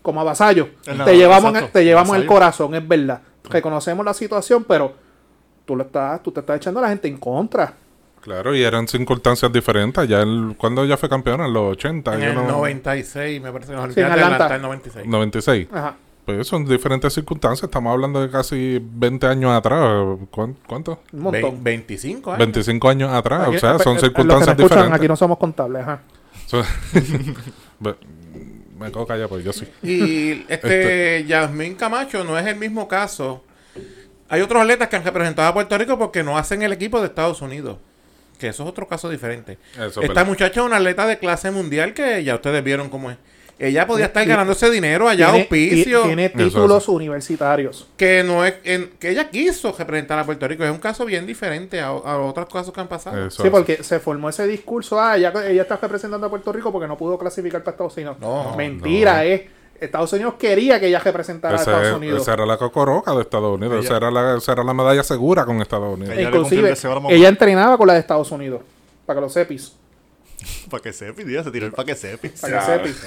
como 0.01 0.21
a 0.21 0.23
vasallo, 0.23 0.69
te 1.05 1.17
llevamos, 1.17 1.55
en, 1.55 1.71
te 1.71 1.83
llevamos 1.83 2.15
el 2.15 2.25
corazón, 2.27 2.75
es 2.75 2.87
verdad. 2.87 3.21
Reconocemos 3.49 4.05
la 4.05 4.13
situación, 4.13 4.63
pero 4.65 4.93
tú, 5.65 5.75
lo 5.75 5.83
estás, 5.83 6.21
tú 6.21 6.31
te 6.31 6.39
estás 6.41 6.57
echando 6.57 6.79
a 6.79 6.83
la 6.83 6.89
gente 6.89 7.07
en 7.07 7.17
contra. 7.17 7.73
Claro, 8.25 8.53
y 8.55 8.63
eran 8.63 8.87
circunstancias 8.87 9.53
diferentes. 9.53 10.07
Ya 10.09 10.21
el, 10.21 10.55
¿Cuándo 10.57 10.83
ella 10.83 10.97
fue 10.97 11.07
campeona? 11.07 11.45
En 11.45 11.53
los 11.53 11.73
80. 11.73 12.15
En 12.15 12.23
el 12.23 12.33
no- 12.35 12.43
96, 12.47 13.39
me 13.41 13.51
parece. 13.51 13.71
Los 13.73 13.93
Sí, 13.93 13.99
en 14.01 14.07
Atlanta. 14.07 14.33
Atlanta, 14.33 14.55
el 14.55 14.61
96. 14.63 15.05
96. 15.07 15.67
Ajá. 15.71 15.95
Pues 16.25 16.47
son 16.47 16.65
diferentes 16.65 17.13
circunstancias. 17.13 17.65
Estamos 17.65 17.93
hablando 17.93 18.19
de 18.19 18.31
casi 18.31 18.79
20 18.83 19.27
años 19.27 19.51
atrás. 19.51 20.03
¿Cuán- 20.31 20.57
¿Cuánto? 20.67 20.99
Un 21.13 21.19
montón. 21.21 21.63
Ve- 21.63 21.77
25 21.77 22.31
años. 22.31 22.39
25 22.39 22.89
años 22.89 23.11
atrás. 23.13 23.47
Aquí- 23.47 23.57
o 23.57 23.59
sea, 23.59 23.75
eh, 23.75 23.79
son 23.79 23.97
eh, 23.97 23.99
circunstancias 23.99 24.47
los 24.47 24.55
que 24.57 24.61
nos 24.63 24.71
escuchan, 24.71 24.77
diferentes. 24.77 24.99
Aquí 24.99 25.07
no 25.07 25.15
somos 25.15 25.37
contables, 25.37 25.83
ajá. 25.83 26.01
Me 28.79 28.91
quedo 28.91 29.05
callado, 29.07 29.29
pues 29.29 29.43
yo 29.45 29.53
sí. 29.53 29.67
Y 29.83 30.45
este 30.51 31.25
Yasmín 31.27 31.75
Camacho 31.75 32.23
no 32.23 32.37
es 32.37 32.45
el 32.45 32.55
mismo 32.57 32.87
caso. 32.87 33.43
Hay 34.27 34.41
otros 34.41 34.61
atletas 34.61 34.89
que 34.89 34.95
han 34.95 35.03
representado 35.03 35.47
a 35.47 35.53
Puerto 35.53 35.77
Rico 35.77 35.97
porque 35.97 36.23
no 36.23 36.37
hacen 36.37 36.61
el 36.63 36.73
equipo 36.73 36.99
de 36.99 37.05
Estados 37.07 37.41
Unidos. 37.41 37.77
Que 38.39 38.47
eso 38.49 38.63
es 38.63 38.69
otro 38.69 38.87
caso 38.87 39.09
diferente. 39.09 39.57
Eso 39.79 40.01
Esta 40.01 40.23
muchacha 40.23 40.59
es 40.61 40.65
una 40.65 40.77
atleta 40.77 41.05
de 41.07 41.17
clase 41.19 41.51
mundial 41.51 41.93
que 41.93 42.23
ya 42.23 42.35
ustedes 42.35 42.63
vieron 42.63 42.89
cómo 42.89 43.11
es. 43.11 43.17
Ella 43.57 43.87
podía 43.87 44.07
estar 44.07 44.25
Y- 44.25 44.27
ganando 44.27 44.51
ese 44.51 44.69
dinero 44.69 45.07
allá 45.07 45.27
a 45.29 45.31
Tiene- 45.31 45.43
auspicio. 45.43 46.01
ti- 46.01 46.07
Tiene 46.07 46.27
títulos 46.29 46.83
eso. 46.83 46.91
universitarios. 46.91 47.87
Que 47.95 48.21
no 48.21 48.43
es 48.43 48.55
en- 48.65 48.89
que 48.99 49.11
ella 49.11 49.29
quiso 49.29 49.73
representar 49.77 50.19
a 50.19 50.25
Puerto 50.25 50.45
Rico. 50.45 50.65
Es 50.65 50.71
un 50.71 50.79
caso 50.79 51.05
bien 51.05 51.25
diferente 51.25 51.79
a, 51.79 51.87
a 51.87 52.17
otros 52.19 52.47
casos 52.51 52.73
que 52.73 52.81
han 52.81 52.89
pasado. 52.89 53.27
Eso 53.27 53.41
Sí, 53.43 53.47
es. 53.47 53.51
porque 53.51 53.81
se 53.81 53.99
formó 54.01 54.27
ese 54.27 54.45
discurso, 54.45 54.99
ah, 54.99 55.15
ella, 55.15 55.31
ella 55.47 55.61
está 55.61 55.77
representando 55.77 56.27
a 56.27 56.29
Puerto 56.29 56.51
Rico 56.51 56.69
porque 56.73 56.85
no 56.89 56.97
pudo 56.97 57.17
clasificar 57.17 57.63
para 57.63 57.75
Estados 57.75 57.95
Unidos. 57.95 58.17
No, 58.19 58.53
Mentira, 58.57 59.23
es. 59.23 59.43
Estados 59.79 60.11
Unidos 60.13 60.35
quería 60.39 60.79
que 60.79 60.87
ella 60.87 60.99
representara 60.99 61.55
a 61.57 61.59
Estados 61.59 61.87
es- 61.87 61.93
Unidos. 61.93 62.21
esa 62.21 62.33
era 62.33 62.45
la 62.45 62.57
cocoroca 62.57 63.13
de 63.13 63.21
Estados 63.21 63.53
Unidos. 63.55 63.77
Ella- 63.77 63.85
Esa, 63.85 63.97
era 63.97 64.11
la, 64.11 64.37
esa 64.37 64.51
era 64.53 64.63
la 64.63 64.73
medalla 64.73 65.03
segura 65.03 65.45
con 65.45 65.61
Estados 65.61 65.93
Unidos. 65.97 66.15
Ella 66.17 66.29
Inclusive, 66.29 66.69
el 66.71 67.11
ella 67.11 67.27
entrenaba 67.29 67.77
con 67.77 67.87
la 67.87 67.93
de 67.93 67.99
Estados 67.99 68.31
Unidos. 68.31 68.61
Para 69.05 69.17
que 69.17 69.21
lo 69.21 69.29
sepis. 69.29 69.73
Para 70.69 70.83
que 70.83 70.93
sepi, 70.93 71.23
día, 71.23 71.43
se 71.43 71.49
tiró 71.49 71.65
el 71.65 71.71
para 71.71 71.85
que 71.85 71.95
sepi. 71.95 72.29
Para 72.29 72.59
que 72.59 72.65
sepis. 72.65 73.01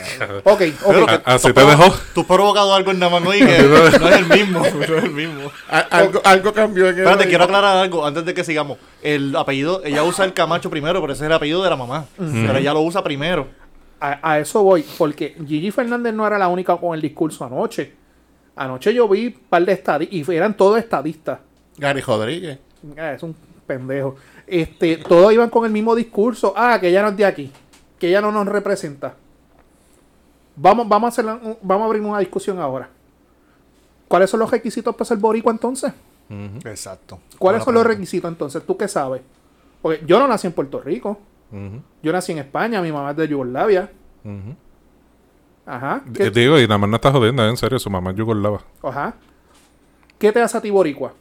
Ok, 0.45 0.59
Pero 0.87 1.05
ok. 1.05 1.09
que- 1.11 1.21
así 1.25 1.53
te 1.53 1.65
dejó. 1.65 1.95
Tú 2.15 2.21
has 2.23 2.27
provocado 2.27 2.75
algo 2.75 2.91
en 2.91 2.99
Naman 2.99 3.27
hoy 3.27 3.39
que 3.39 3.59
no 4.01 4.09
es 4.09 4.17
el 4.17 4.27
mismo. 4.27 4.61
No 4.61 4.97
es 4.97 5.05
el 5.05 5.11
mismo. 5.11 5.51
A- 5.69 5.79
algo, 5.81 6.21
algo 6.25 6.53
cambió 6.53 6.89
en 6.89 6.95
el 6.95 6.99
Espérate, 7.01 7.29
quiero 7.29 7.45
aclarar 7.45 7.77
algo 7.77 8.05
antes 8.05 8.25
de 8.25 8.35
que 8.35 8.43
sigamos. 8.45 8.79
El 9.03 9.37
apellido, 9.37 9.83
ella 9.85 10.03
usa 10.05 10.25
el 10.25 10.33
Camacho 10.33 10.71
primero, 10.71 11.01
pero 11.01 11.13
ese 11.13 11.25
es 11.25 11.27
el 11.27 11.33
apellido 11.33 11.63
de 11.63 11.71
la 11.71 11.77
mamá. 11.77 12.07
Pero 12.17 12.57
ella 12.57 12.73
lo 12.73 12.81
usa 12.81 13.05
primero. 13.05 13.47
A, 14.01 14.33
a 14.33 14.39
eso 14.39 14.63
voy, 14.63 14.85
porque 14.97 15.35
Gigi 15.47 15.71
Fernández 15.71 16.15
no 16.15 16.27
era 16.27 16.39
la 16.39 16.49
única 16.49 16.77
con 16.77 16.95
el 16.95 17.01
discurso 17.03 17.45
anoche. 17.45 17.93
Anoche 18.57 18.93
yo 18.95 19.09
vi 19.09 19.27
un 19.29 19.33
par 19.49 19.65
de 19.65 19.73
estadistas, 19.73 20.29
y 20.29 20.37
eran 20.37 20.57
todos 20.57 20.79
estadistas. 20.79 21.39
Gary 21.77 22.01
Rodríguez. 22.01 22.59
Ah, 22.97 23.13
es 23.13 23.23
un 23.23 23.35
pendejo. 23.67 24.17
Este, 24.47 24.97
todos 24.99 25.33
iban 25.33 25.51
con 25.51 25.65
el 25.65 25.71
mismo 25.73 25.95
discurso. 25.95 26.53
Ah, 26.57 26.79
que 26.81 26.89
ella 26.89 27.03
no 27.03 27.09
es 27.09 27.17
de 27.17 27.25
aquí. 27.25 27.53
Que 27.99 28.09
ella 28.09 28.21
no 28.21 28.31
nos 28.33 28.47
representa. 28.47 29.15
Vamos, 30.57 30.89
vamos, 30.89 31.07
a 31.07 31.09
hacer, 31.09 31.25
la- 31.25 31.41
vamos 31.63 31.83
a 31.83 31.87
abrir 31.87 32.03
una 32.03 32.19
discusión 32.19 32.59
ahora. 32.59 32.89
¿Cuáles 34.09 34.31
son 34.31 34.41
los 34.41 34.51
requisitos 34.51 34.95
para 34.95 35.05
ser 35.07 35.19
boricua 35.19 35.53
entonces? 35.53 35.93
Exacto. 36.65 37.21
¿Cuáles 37.39 37.63
son 37.65 37.75
los 37.75 37.87
requisitos 37.87 38.31
entonces? 38.31 38.63
¿Tú 38.67 38.77
qué 38.77 38.89
sabes? 38.89 39.23
Porque 39.81 40.03
yo 40.07 40.19
no 40.19 40.27
nací 40.27 40.47
en 40.47 40.53
Puerto 40.53 40.81
Rico. 40.81 41.19
Yo 42.03 42.13
nací 42.13 42.33
en 42.33 42.39
España. 42.39 42.81
Mi 42.83 42.93
mamá 42.93 43.13
es 43.13 43.17
de 43.17 43.29
Yugoslavia. 43.29 43.91
Ajá. 45.67 46.03
Eh, 46.07 46.13
¿Qué, 46.15 46.31
Digo, 46.31 46.59
y 46.59 46.63
nada 46.63 46.79
más 46.79 46.91
no 46.91 46.97
está 46.97 47.13
jodiendo, 47.13 47.47
en 47.47 47.57
serio, 47.57 47.79
su 47.79 47.91
mamá 47.91 48.11
es 48.11 48.17
yugoslava. 48.17 48.61
ajá. 48.83 49.15
¿Qué 50.19 50.33
te 50.33 50.41
hace 50.41 50.59
a 50.59 50.61
ti 50.61 50.71
boricua? 50.71 51.13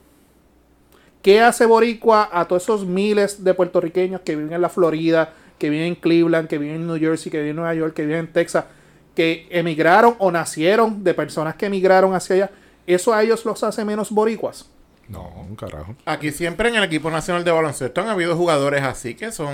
¿Qué 1.21 1.41
hace 1.41 1.65
boricua 1.65 2.29
a 2.31 2.45
todos 2.45 2.63
esos 2.63 2.85
miles 2.85 3.43
de 3.43 3.53
puertorriqueños 3.53 4.21
que 4.21 4.35
viven 4.35 4.53
en 4.53 4.61
la 4.61 4.69
Florida, 4.69 5.33
que 5.59 5.69
viven 5.69 5.87
en 5.87 5.95
Cleveland, 5.95 6.47
que 6.47 6.57
viven 6.57 6.77
en 6.77 6.87
New 6.87 6.97
Jersey, 6.97 7.31
que 7.31 7.37
viven 7.37 7.51
en 7.51 7.55
Nueva 7.57 7.75
York, 7.75 7.93
que 7.93 8.03
viven 8.05 8.21
en 8.21 8.33
Texas, 8.33 8.65
que 9.13 9.47
emigraron 9.51 10.15
o 10.17 10.31
nacieron 10.31 11.03
de 11.03 11.13
personas 11.13 11.55
que 11.55 11.67
emigraron 11.67 12.15
hacia 12.15 12.35
allá? 12.37 12.51
¿Eso 12.87 13.13
a 13.13 13.21
ellos 13.21 13.45
los 13.45 13.61
hace 13.63 13.83
menos 13.85 14.09
boricuas? 14.09 14.69
No, 15.09 15.29
un 15.47 15.55
carajo. 15.55 15.95
Aquí 16.05 16.31
siempre 16.31 16.69
en 16.69 16.75
el 16.75 16.83
equipo 16.83 17.09
nacional 17.09 17.43
de 17.43 17.51
baloncesto 17.51 18.01
han 18.01 18.09
habido 18.09 18.35
jugadores 18.35 18.83
así 18.83 19.15
que 19.15 19.31
son 19.31 19.53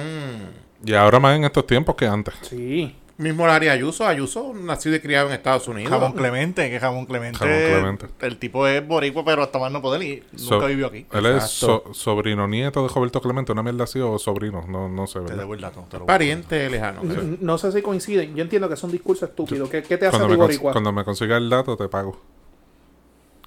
Y 0.85 0.93
ahora 0.93 1.19
más 1.19 1.35
en 1.35 1.43
estos 1.45 1.67
tiempos 1.67 1.95
que 1.95 2.07
antes. 2.07 2.33
Sí. 2.41 2.95
mismo 3.17 3.45
Larry 3.45 3.69
Ayuso. 3.69 4.07
Ayuso 4.07 4.51
nacido 4.55 4.95
y 4.95 4.99
criado 4.99 5.27
en 5.27 5.33
Estados 5.35 5.67
Unidos. 5.67 5.91
Jamón 5.91 6.13
Clemente, 6.13 6.67
que 6.71 6.79
Jamón 6.79 7.05
Clemente. 7.05 7.37
Jamón 7.37 7.55
Clemente. 7.97 8.07
El 8.25 8.37
tipo 8.37 8.65
es 8.67 8.85
boricua, 8.85 9.23
pero 9.23 9.43
hasta 9.43 9.59
más 9.59 9.71
no 9.71 9.81
poder 9.83 10.01
y 10.01 10.23
So- 10.35 10.55
nunca 10.55 10.65
vivió 10.65 10.87
aquí. 10.87 11.05
Él 11.13 11.25
es 11.27 11.43
so- 11.43 11.83
sobrino 11.93 12.47
nieto 12.47 12.81
de 12.85 12.91
Roberto 12.91 13.21
Clemente, 13.21 13.51
una 13.51 13.61
mierda 13.61 13.83
así 13.83 13.99
o 13.99 14.17
sobrino, 14.17 14.65
no, 14.67 14.89
no 14.89 15.05
sé, 15.05 15.19
Te 15.19 15.25
¿verdad? 15.25 15.37
debo 15.37 15.53
el 15.53 15.61
dato. 15.61 15.85
te 15.89 15.99
lo- 15.99 16.07
Pariente 16.07 16.67
lejano. 16.69 17.01
No 17.39 17.57
sé 17.59 17.71
si 17.71 17.81
coinciden. 17.83 18.35
Yo 18.35 18.41
entiendo 18.41 18.67
que 18.67 18.73
es 18.73 18.83
un 18.83 18.91
discurso 18.91 19.25
estúpido. 19.25 19.69
¿Qué, 19.69 19.83
qué 19.83 19.97
te 19.99 20.07
hace 20.07 20.17
a 20.17 20.27
ti 20.27 20.35
boricua? 20.35 20.71
cuando 20.71 20.91
me 20.91 21.03
consiga 21.05 21.37
el 21.37 21.47
dato 21.49 21.77
te 21.77 21.87
pago. 21.87 22.19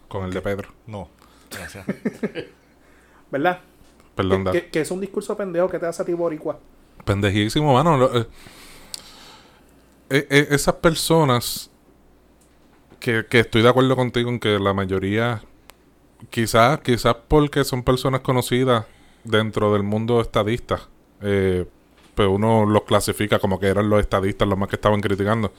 Con 0.09 0.25
el 0.25 0.33
de 0.33 0.41
Pedro. 0.41 0.69
No. 0.87 1.09
Gracias. 1.59 1.85
¿Verdad? 3.31 3.61
Perdón, 4.15 4.39
que, 4.41 4.45
dato. 4.45 4.53
que- 4.59 4.71
que 4.71 4.81
es 4.81 4.91
un 4.91 5.01
discurso 5.01 5.37
pendejo 5.37 5.69
que 5.69 5.79
te 5.79 5.87
hace 5.87 6.03
a 6.03 6.05
ti 6.05 6.13
boricua. 6.15 6.59
Pendejísimo, 7.05 7.73
mano. 7.75 7.97
Lo- 7.97 8.17
eh, 8.21 8.27
eh, 10.11 10.27
eh, 10.31 10.47
esas 10.51 10.75
personas 10.77 11.71
que, 13.01 13.27
que 13.29 13.41
estoy 13.41 13.63
de 13.63 13.69
acuerdo 13.69 13.97
contigo 13.97 14.31
en 14.31 14.39
que 14.39 14.59
la 14.59 14.73
mayoría, 14.73 15.43
quizás, 16.31 16.81
quizás 16.81 17.17
porque 17.29 17.65
son 17.65 17.83
personas 17.83 18.21
conocidas 18.21 18.87
dentro 19.25 19.73
del 19.73 19.83
mundo 19.83 20.21
estadista, 20.21 20.81
eh, 21.21 21.67
pues 22.15 22.29
uno 22.29 22.65
los 22.65 22.85
clasifica 22.85 23.39
como 23.39 23.59
que 23.61 23.67
eran 23.67 23.91
los 23.91 24.01
estadistas 24.01 24.49
los 24.49 24.57
más 24.59 24.69
que 24.69 24.77
estaban 24.77 25.01
criticando. 25.01 25.53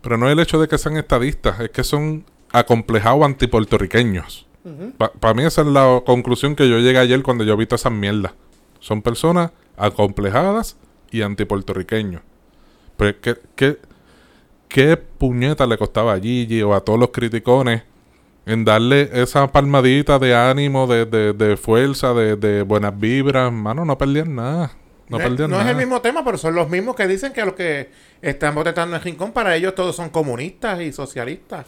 Pero 0.00 0.16
no 0.16 0.26
es 0.26 0.32
el 0.32 0.40
hecho 0.40 0.60
de 0.60 0.66
que 0.68 0.78
sean 0.78 0.96
estadistas, 0.96 1.60
es 1.60 1.70
que 1.70 1.84
son 1.84 2.24
acomplejados 2.52 3.24
antipuertorriqueños. 3.24 4.45
Para 5.20 5.34
mí 5.34 5.44
esa 5.44 5.60
es 5.62 5.66
la 5.68 6.02
conclusión 6.04 6.56
que 6.56 6.68
yo 6.68 6.78
llegué 6.78 6.98
ayer 6.98 7.22
cuando 7.22 7.44
yo 7.44 7.56
vi 7.56 7.66
todas 7.66 7.82
esas 7.82 7.92
mierdas. 7.92 8.32
Son 8.80 9.02
personas 9.02 9.50
acomplejadas 9.76 10.76
y 11.10 11.22
antipuertorriqueños. 11.22 12.22
Pues, 12.96 13.16
¿qué, 13.20 13.36
qué, 13.54 13.78
qué 14.68 14.96
puñeta 14.96 15.66
le 15.66 15.78
costaba 15.78 16.14
a 16.14 16.20
Gigi 16.20 16.62
o 16.62 16.74
a 16.74 16.80
todos 16.80 16.98
los 16.98 17.10
criticones 17.10 17.82
en 18.46 18.64
darle 18.64 19.10
esa 19.12 19.50
palmadita 19.52 20.18
de 20.18 20.34
ánimo, 20.34 20.86
de, 20.86 21.04
de, 21.04 21.32
de 21.32 21.56
fuerza, 21.56 22.14
de, 22.14 22.36
de 22.36 22.62
buenas 22.62 22.98
vibras? 22.98 23.52
Mano, 23.52 23.84
no 23.84 23.96
perdían 23.98 24.34
nada. 24.34 24.72
No, 25.08 25.18
No, 25.18 25.24
es- 25.24 25.38
no 25.38 25.48
nada. 25.48 25.62
es 25.64 25.68
el 25.70 25.76
mismo 25.76 26.00
tema, 26.00 26.24
pero 26.24 26.36
son 26.38 26.54
los 26.56 26.68
mismos 26.68 26.96
que 26.96 27.06
dicen 27.06 27.32
que 27.32 27.44
los 27.44 27.54
que 27.54 27.90
están 28.22 28.54
protestando 28.54 28.96
en 28.96 29.02
Rincón, 29.02 29.32
para 29.32 29.54
ellos 29.54 29.74
todos 29.74 29.94
son 29.94 30.08
comunistas 30.10 30.80
y 30.80 30.92
socialistas. 30.92 31.66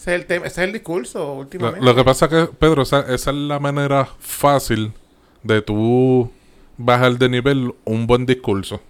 Ese 0.00 0.14
es 0.14 0.20
el, 0.22 0.26
tema, 0.26 0.46
ese 0.46 0.62
es 0.62 0.66
el 0.68 0.72
discurso 0.72 1.18
Lo, 1.18 1.34
últimamente. 1.34 1.84
lo 1.84 1.94
que 1.94 2.04
pasa 2.04 2.24
es 2.24 2.30
que, 2.30 2.46
Pedro, 2.58 2.82
esa, 2.82 3.00
esa 3.00 3.30
es 3.30 3.36
la 3.36 3.58
manera 3.58 4.08
fácil 4.18 4.94
de 5.42 5.60
tú 5.60 6.30
bajar 6.78 7.18
de 7.18 7.28
nivel 7.28 7.74
un 7.84 8.06
buen 8.06 8.24
discurso. 8.24 8.80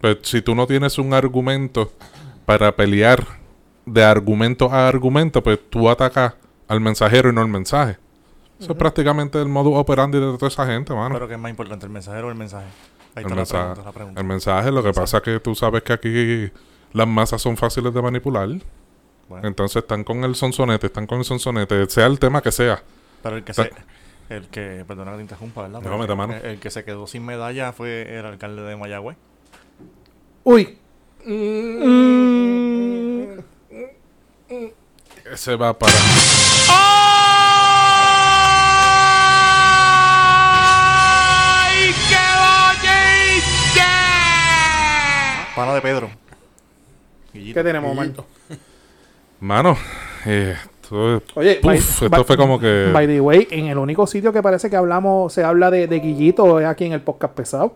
Pues 0.00 0.18
si 0.22 0.42
tú 0.42 0.56
no 0.56 0.66
tienes 0.66 0.98
un 0.98 1.14
argumento 1.14 1.92
para 2.44 2.74
pelear 2.74 3.24
de 3.84 4.02
argumento 4.02 4.68
a 4.72 4.88
argumento, 4.88 5.44
pues 5.44 5.60
tú 5.70 5.88
atacas 5.88 6.34
al 6.66 6.80
mensajero 6.80 7.30
y 7.30 7.32
no 7.32 7.40
al 7.40 7.48
mensaje. 7.48 7.96
Eso 8.58 8.72
es 8.72 8.78
prácticamente 8.78 9.40
el 9.40 9.48
modo 9.48 9.74
operandi 9.74 10.18
de 10.18 10.32
toda 10.32 10.48
esa 10.48 10.66
gente, 10.66 10.92
mano. 10.92 11.14
Pero 11.14 11.28
que 11.28 11.34
es 11.34 11.40
más 11.40 11.50
importante, 11.50 11.86
el 11.86 11.92
mensajero 11.92 12.26
o 12.26 12.30
el 12.30 12.36
mensaje. 12.36 12.66
Ahí 13.14 13.22
el, 13.22 13.26
está 13.26 13.28
la 13.28 13.36
mensaje, 13.36 13.62
pregunta, 13.62 13.82
la 13.84 13.92
pregunta. 13.92 14.20
el 14.20 14.26
mensaje, 14.26 14.72
lo 14.72 14.82
que 14.82 14.92
pasa 14.92 15.18
es 15.18 15.22
que 15.22 15.38
tú 15.38 15.54
sabes 15.54 15.84
que 15.84 15.92
aquí 15.92 16.50
Las 16.92 17.06
masas 17.06 17.40
son 17.40 17.56
fáciles 17.56 17.94
de 17.94 18.02
manipular. 18.02 18.48
Bueno, 19.28 19.48
Entonces 19.48 19.82
están 19.82 20.04
con 20.04 20.22
el 20.24 20.34
sonsonete, 20.34 20.86
están 20.86 21.06
con 21.06 21.18
el 21.18 21.24
sonsonete, 21.24 21.88
sea 21.90 22.06
el 22.06 22.18
tema 22.18 22.40
que 22.42 22.52
sea. 22.52 22.82
pero 23.22 23.36
el 23.36 23.44
que 23.44 23.52
se... 23.54 23.70
El 24.28 24.48
que, 24.48 24.84
perdona 24.86 25.12
que 25.12 25.16
te 25.18 25.22
interrumpa, 25.22 25.62
¿verdad? 25.62 25.80
No, 25.82 26.04
el- 26.04 26.16
mano. 26.16 26.34
El, 26.34 26.44
el 26.44 26.58
que 26.60 26.70
se 26.70 26.84
quedó 26.84 27.06
sin 27.06 27.24
medalla 27.24 27.72
fue 27.72 28.18
el 28.18 28.26
alcalde 28.26 28.62
de 28.62 28.76
Mayagüez. 28.76 29.16
Uy. 30.42 30.78
Ese 35.32 35.56
va 35.56 35.76
para. 35.78 35.92
Pana 45.54 45.74
de 45.74 45.80
Pedro. 45.80 46.10
Guillito. 47.32 47.58
¿Qué 47.60 47.64
tenemos, 47.64 47.90
Omar? 47.90 48.10
Mano, 49.40 49.76
eh, 50.24 50.56
esto, 50.82 51.22
Oye, 51.34 51.60
by- 51.62 51.76
esto 51.78 52.08
by- 52.08 52.24
fue 52.24 52.36
como 52.36 52.58
que. 52.58 52.90
By 52.92 53.06
the 53.06 53.20
way, 53.20 53.46
en 53.50 53.66
el 53.66 53.78
único 53.78 54.06
sitio 54.06 54.32
que 54.32 54.42
parece 54.42 54.70
que 54.70 54.76
hablamos, 54.76 55.32
se 55.32 55.44
habla 55.44 55.70
de, 55.70 55.86
de 55.86 56.00
Guillito 56.00 56.58
es 56.60 56.66
aquí 56.66 56.84
en 56.84 56.92
el 56.92 57.00
podcast 57.02 57.34
pesado. 57.34 57.74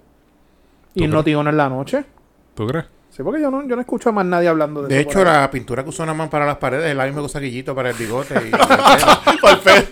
Y 0.95 1.01
¿Tú 1.01 1.05
en 1.05 1.11
crees? 1.11 1.37
Noti 1.37 1.49
en 1.49 1.57
la 1.57 1.69
noche. 1.69 2.05
¿Tú 2.55 2.67
crees? 2.67 2.87
Sí, 3.11 3.23
porque 3.23 3.41
yo 3.41 3.51
no, 3.51 3.67
yo 3.67 3.75
no 3.75 3.81
escucho 3.81 4.09
a 4.09 4.13
más 4.13 4.25
nadie 4.25 4.49
hablando 4.49 4.83
de, 4.83 4.89
De 4.95 5.01
eso 5.01 5.11
hecho, 5.11 5.25
la 5.25 5.51
pintura 5.51 5.83
que 5.83 5.89
usó 5.91 6.07
Naman 6.07 6.31
para 6.31 6.47
las 6.47 6.57
paredes 6.59 6.91
es 6.91 6.97
la 6.97 7.05
misma 7.07 7.23
usa 7.23 7.41
Guillito 7.41 7.75
para 7.75 7.91
el 7.91 7.97
bigote. 7.97 8.35
Y, 8.35 8.51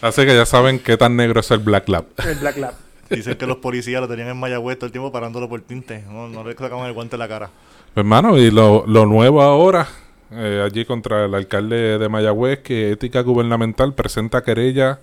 Así 0.00 0.24
que 0.26 0.34
ya 0.34 0.46
saben 0.46 0.78
qué 0.78 0.96
tan 0.96 1.16
negro 1.16 1.40
es 1.40 1.50
el 1.50 1.58
Black 1.60 1.88
Lab. 1.88 2.04
El 2.26 2.36
Black 2.36 2.56
Lab. 2.58 2.74
Dicen 3.10 3.36
que 3.36 3.46
los 3.46 3.56
policías 3.58 4.00
lo 4.00 4.08
tenían 4.08 4.28
en 4.28 4.36
Mayagüez 4.38 4.78
todo 4.78 4.86
el 4.86 4.92
tiempo 4.92 5.10
parándolo 5.12 5.48
por 5.48 5.60
tinte. 5.62 6.04
No, 6.10 6.28
no 6.28 6.44
le 6.44 6.54
sacaban 6.54 6.86
el 6.86 6.92
guante 6.92 7.16
en 7.16 7.20
la 7.20 7.28
cara. 7.28 7.50
Hermano, 7.96 8.36
y 8.38 8.50
lo, 8.50 8.84
lo 8.86 9.06
nuevo 9.06 9.40
ahora, 9.42 9.86
eh, 10.30 10.62
allí 10.64 10.84
contra 10.84 11.24
el 11.24 11.34
alcalde 11.34 11.98
de 11.98 12.08
Mayagüez, 12.08 12.60
que 12.60 12.90
Ética 12.92 13.20
Gubernamental 13.22 13.94
presenta 13.94 14.42
querella 14.42 15.00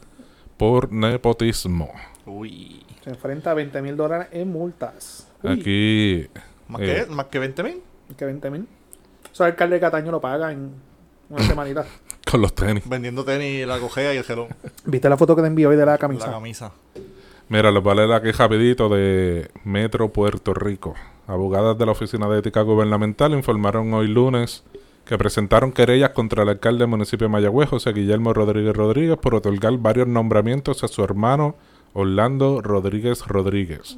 por 0.58 0.92
nepotismo. 0.92 1.90
Uy. 2.26 2.86
Se 3.04 3.10
enfrenta 3.10 3.52
a 3.52 3.54
20 3.56 3.82
mil 3.82 3.98
dólares 3.98 4.28
en 4.32 4.52
multas. 4.52 5.28
Uy, 5.44 5.52
Aquí. 5.52 6.28
¿Más, 6.68 6.82
eh, 6.82 7.06
que, 7.08 7.14
¿Más 7.14 7.26
que 7.28 7.40
20 7.40 7.64
mil? 7.64 7.82
que 8.18 8.26
20 8.26 8.50
mil. 8.52 8.68
Eso 9.32 9.44
el 9.46 9.52
alcalde 9.52 9.76
de 9.76 9.80
Cataño 9.80 10.12
lo 10.12 10.22
paga 10.22 10.52
en 10.52 10.72
una 11.30 11.44
semanita. 11.44 11.86
con 12.30 12.42
los 12.42 12.54
tenis. 12.54 12.88
Vendiendo 12.88 13.24
tenis, 13.26 13.66
la 13.66 13.80
cojea 13.80 14.14
y 14.14 14.18
el 14.18 14.24
gelón. 14.24 14.48
¿Viste 14.86 15.10
la 15.10 15.18
foto 15.18 15.36
que 15.36 15.42
te 15.42 15.48
envió 15.48 15.70
hoy 15.70 15.76
de 15.78 15.86
la 15.86 15.94
La 15.94 15.98
camisa? 15.98 16.30
camisa. 16.32 16.72
Mira, 17.50 17.72
les 17.72 17.84
voy 17.84 17.92
a 17.92 17.96
leer 17.96 18.12
aquí 18.14 18.32
rapidito 18.32 18.88
de 18.88 19.50
Metro 19.64 20.10
Puerto 20.10 20.54
Rico. 20.54 20.94
Abogadas 21.28 21.78
de 21.78 21.86
la 21.86 21.92
Oficina 21.94 22.28
de 22.30 22.40
Ética 22.40 22.62
Gubernamental 22.62 23.34
informaron 23.34 23.94
hoy 23.94 24.08
lunes 24.08 24.64
que 25.06 25.18
presentaron 25.18 25.72
querellas 25.72 26.12
contra 26.12 26.44
el 26.44 26.50
alcalde 26.50 26.80
del 26.80 26.88
municipio 26.88 27.26
de 27.28 27.32
Mayagüez, 27.32 27.70
José 27.70 27.92
Guillermo 27.92 28.34
Rodríguez 28.34 28.76
Rodríguez, 28.76 29.18
por 29.18 29.36
otorgar 29.36 29.78
varios 29.78 30.08
nombramientos 30.08 30.84
a 30.84 30.88
su 30.88 31.04
hermano 31.04 31.56
Orlando 31.94 32.62
Rodríguez 32.62 33.26
Rodríguez. 33.28 33.98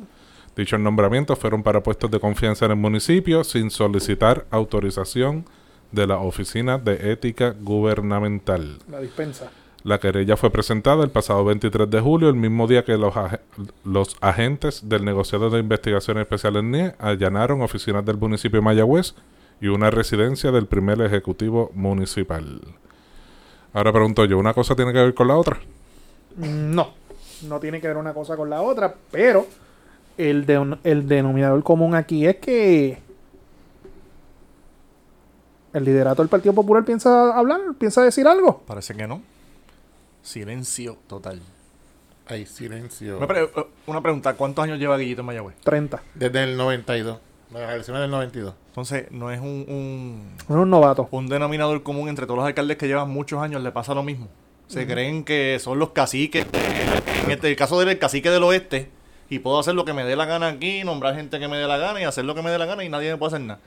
Dichos 0.56 0.80
nombramientos 0.80 1.38
fueron 1.40 1.64
para 1.64 1.82
puestos 1.84 2.10
de 2.12 2.20
confianza 2.20 2.66
en 2.66 2.72
el 2.72 2.78
municipio 2.78 3.44
sin 3.44 3.70
solicitar 3.70 4.46
autorización 4.52 5.46
de 5.92 6.08
la 6.08 6.18
Oficina 6.18 6.78
de 6.78 7.12
Ética 7.12 7.54
Gubernamental. 7.62 8.80
La 8.90 9.00
dispensa. 9.00 9.52
La 9.84 10.00
querella 10.00 10.38
fue 10.38 10.50
presentada 10.50 11.04
el 11.04 11.10
pasado 11.10 11.44
23 11.44 11.90
de 11.90 12.00
julio, 12.00 12.30
el 12.30 12.36
mismo 12.36 12.68
día 12.68 12.86
que 12.86 12.98
los, 12.98 13.14
ag- 13.16 13.42
los 13.84 14.16
agentes 14.22 14.88
del 14.88 15.04
negociado 15.04 15.50
de 15.50 15.60
investigaciones 15.60 16.22
especiales 16.22 16.64
NIE 16.64 16.94
allanaron 17.00 17.62
oficinas 17.62 18.06
del 18.06 18.18
municipio 18.18 18.60
de 18.60 18.64
Mayagüez 18.66 19.14
y 19.64 19.70
una 19.70 19.90
residencia 19.90 20.52
del 20.52 20.66
primer 20.68 21.00
ejecutivo 21.02 21.72
municipal. 21.74 22.60
Ahora 23.72 23.94
pregunto 23.94 24.26
yo, 24.26 24.38
¿una 24.38 24.54
cosa 24.54 24.76
tiene 24.76 24.92
que 24.92 25.00
ver 25.00 25.14
con 25.14 25.30
la 25.30 25.38
otra? 25.38 25.58
Mm, 26.36 26.76
No, 26.76 26.90
no 27.48 27.60
tiene 27.62 27.80
que 27.80 27.88
ver 27.88 27.96
una 27.96 28.14
cosa 28.14 28.36
con 28.36 28.50
la 28.50 28.62
otra, 28.62 28.94
pero 29.10 29.48
el, 30.18 30.46
de- 30.46 30.78
el 30.84 31.08
denominador 31.08 31.64
común 31.64 31.96
aquí 31.96 32.28
es 32.28 32.36
que 32.38 32.98
el 35.74 35.86
liderato 35.86 36.22
del 36.22 36.30
Partido 36.30 36.54
Popular 36.54 36.84
piensa 36.84 37.34
hablar, 37.38 37.62
piensa 37.80 38.04
decir 38.04 38.28
algo. 38.28 38.60
Parece 38.68 38.94
que 38.96 39.08
no. 39.08 39.22
Silencio 40.22 40.98
total. 41.08 41.42
Hay 42.28 42.46
silencio. 42.46 43.18
Una, 43.18 43.28
pre- 43.28 43.50
una 43.88 44.02
pregunta, 44.02 44.34
¿cuántos 44.36 44.64
años 44.64 44.78
lleva 44.78 44.98
Guillito 44.98 45.22
en 45.22 45.26
Mayagüez? 45.28 45.56
30. 45.64 46.02
Desde 46.16 46.44
el 46.44 46.58
92. 46.58 47.18
Las 47.54 47.72
elecciones 47.74 48.02
del 48.02 48.12
92. 48.12 48.54
Entonces, 48.70 49.12
no 49.12 49.30
es 49.32 49.40
un, 49.40 49.66
un, 49.68 50.36
Es 50.40 50.50
un 50.50 50.70
novato. 50.70 51.08
un 51.12 51.28
denominador 51.28 51.84
común 51.84 52.10
entre 52.10 52.26
todos 52.26 52.38
los 52.40 52.48
alcaldes 52.48 52.78
que 52.78 52.88
llevan 52.88 53.10
muchos 53.10 53.42
años, 53.42 53.62
le 53.62 53.72
pasa 53.72 53.94
lo 53.94 54.02
mismo. 54.04 54.28
Se 54.68 54.88
creen 54.88 55.24
que 55.24 55.60
son 55.60 55.78
los 55.78 55.92
caciques, 55.92 56.48
en 57.26 57.32
este, 57.32 57.50
el 57.50 57.56
caso 57.56 57.80
del 57.80 58.00
cacique 58.00 58.32
del 58.32 58.42
oeste, 58.44 58.90
y 59.30 59.38
puedo 59.40 59.60
hacer 59.60 59.76
lo 59.76 59.86
que 59.86 59.94
me 59.94 60.04
dé 60.04 60.16
la 60.16 60.26
gana 60.26 60.48
aquí, 60.48 60.84
nombrar 60.84 61.16
gente 61.16 61.40
que 61.40 61.48
me 61.48 61.58
dé 61.58 61.68
la 61.68 61.78
gana 61.78 62.02
y 62.02 62.06
hacer 62.06 62.26
lo 62.26 62.34
que 62.34 62.42
me 62.42 62.50
dé 62.50 62.58
la 62.58 62.66
gana 62.66 62.84
y 62.84 62.90
nadie 62.90 63.12
me 63.12 63.18
puede 63.18 63.36
hacer 63.36 63.42
nada. 63.42 63.60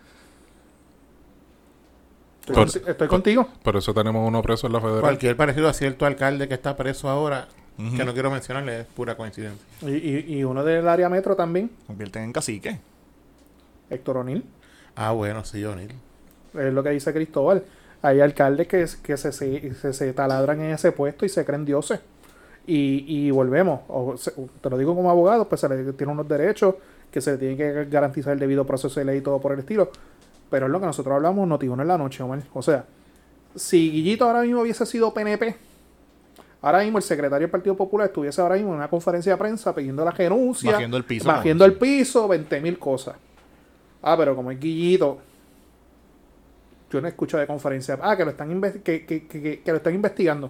Estoy, 2.40 2.54
Por- 2.54 2.66
conti- 2.68 2.90
estoy 2.90 3.08
contigo. 3.08 3.48
Por 3.62 3.76
eso 3.76 3.92
tenemos 3.94 4.26
uno 4.26 4.42
preso 4.42 4.66
en 4.66 4.72
la 4.72 4.80
federal. 4.80 5.00
Cualquier 5.00 5.36
parecido 5.36 5.68
a 5.68 5.72
cierto 5.72 6.06
alcalde 6.06 6.48
que 6.48 6.54
está 6.54 6.76
preso 6.76 7.08
ahora, 7.08 7.48
que 7.76 8.04
no 8.04 8.12
quiero 8.12 8.30
mencionarle, 8.30 8.80
es 8.80 8.86
pura 8.86 9.16
coincidencia. 9.16 9.64
Y, 9.82 9.90
y- 9.94 10.38
y 10.38 10.44
uno 10.44 10.64
del 10.64 10.88
área 10.88 11.08
metro 11.08 11.36
también, 11.36 11.70
Convierten 11.86 12.22
en 12.24 12.32
cacique. 12.32 12.78
Héctor 13.90 14.18
O'Neill. 14.18 14.44
Ah, 14.94 15.12
bueno, 15.12 15.44
sí, 15.44 15.64
O'Neill. 15.64 15.92
Es 16.54 16.72
lo 16.72 16.82
que 16.82 16.90
dice 16.90 17.12
Cristóbal. 17.12 17.62
Hay 18.02 18.20
alcaldes 18.20 18.66
que, 18.68 18.86
que 19.02 19.16
se, 19.16 19.32
se, 19.32 19.92
se- 19.92 20.12
taladran 20.12 20.60
en 20.60 20.70
ese 20.72 20.92
puesto 20.92 21.24
y 21.26 21.28
se 21.28 21.44
creen 21.44 21.64
dioses. 21.64 22.00
Y, 22.66 23.04
y 23.06 23.30
volvemos, 23.30 23.80
o 23.88 24.16
se- 24.16 24.32
te 24.60 24.70
lo 24.70 24.76
digo 24.78 24.94
como 24.94 25.10
abogado, 25.10 25.48
pues 25.48 25.60
se 25.60 25.68
le 25.68 25.92
tiene 25.92 26.12
unos 26.12 26.26
derechos 26.28 26.74
que 27.10 27.20
se 27.20 27.32
le 27.32 27.38
tiene 27.38 27.56
que 27.56 27.84
garantizar 27.86 28.32
el 28.32 28.38
debido 28.38 28.66
proceso 28.66 28.98
de 29.00 29.06
ley 29.06 29.18
y 29.18 29.20
todo 29.20 29.40
por 29.40 29.52
el 29.52 29.60
estilo. 29.60 29.90
Pero 30.50 30.66
es 30.66 30.72
lo 30.72 30.80
que 30.80 30.86
nosotros 30.86 31.14
hablamos 31.14 31.46
notiuno 31.48 31.82
en 31.82 31.88
la 31.88 31.98
noche, 31.98 32.22
Omar. 32.22 32.40
O 32.52 32.62
sea, 32.62 32.84
si 33.54 33.90
Guillito 33.90 34.24
ahora 34.26 34.42
mismo 34.42 34.60
hubiese 34.62 34.84
sido 34.86 35.12
PNP, 35.14 35.56
ahora 36.62 36.80
mismo 36.82 36.98
el 36.98 37.04
secretario 37.04 37.46
del 37.46 37.50
Partido 37.50 37.76
Popular 37.76 38.08
estuviese 38.08 38.40
ahora 38.40 38.56
mismo 38.56 38.70
en 38.70 38.76
una 38.78 38.88
conferencia 38.88 39.32
de 39.32 39.38
prensa 39.38 39.74
pidiendo 39.74 40.04
la 40.04 40.10
renuncia, 40.10 40.72
Bajiendo 40.72 40.96
el 40.96 41.04
piso. 41.04 41.26
bajiendo 41.26 41.64
el 41.64 41.74
piso, 41.74 42.28
20 42.28 42.60
mil 42.60 42.78
cosas. 42.78 43.16
Ah, 44.08 44.16
pero 44.16 44.36
como 44.36 44.52
es 44.52 44.60
Guillito, 44.60 45.18
yo 46.92 47.00
no 47.00 47.08
escucho 47.08 47.38
de 47.38 47.46
conferencia. 47.48 47.98
Ah, 48.00 48.16
que 48.16 48.24
lo 48.24 48.30
están, 48.30 48.60
que, 48.60 48.80
que- 48.82 49.04
que- 49.04 49.26
que- 49.26 49.60
que 49.62 49.70
lo 49.72 49.78
están 49.78 49.96
investigando. 49.96 50.48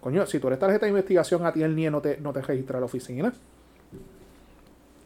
Coño, 0.00 0.24
si 0.26 0.38
tú 0.40 0.46
eres 0.46 0.58
tarjeta 0.58 0.86
de 0.86 0.90
investigación, 0.90 1.44
a 1.44 1.52
ti 1.52 1.62
el 1.62 1.76
NIE 1.76 1.90
no 1.90 2.00
te, 2.00 2.16
no 2.22 2.32
te 2.32 2.40
registra 2.40 2.78
a 2.78 2.80
la 2.80 2.86
oficina. 2.86 3.34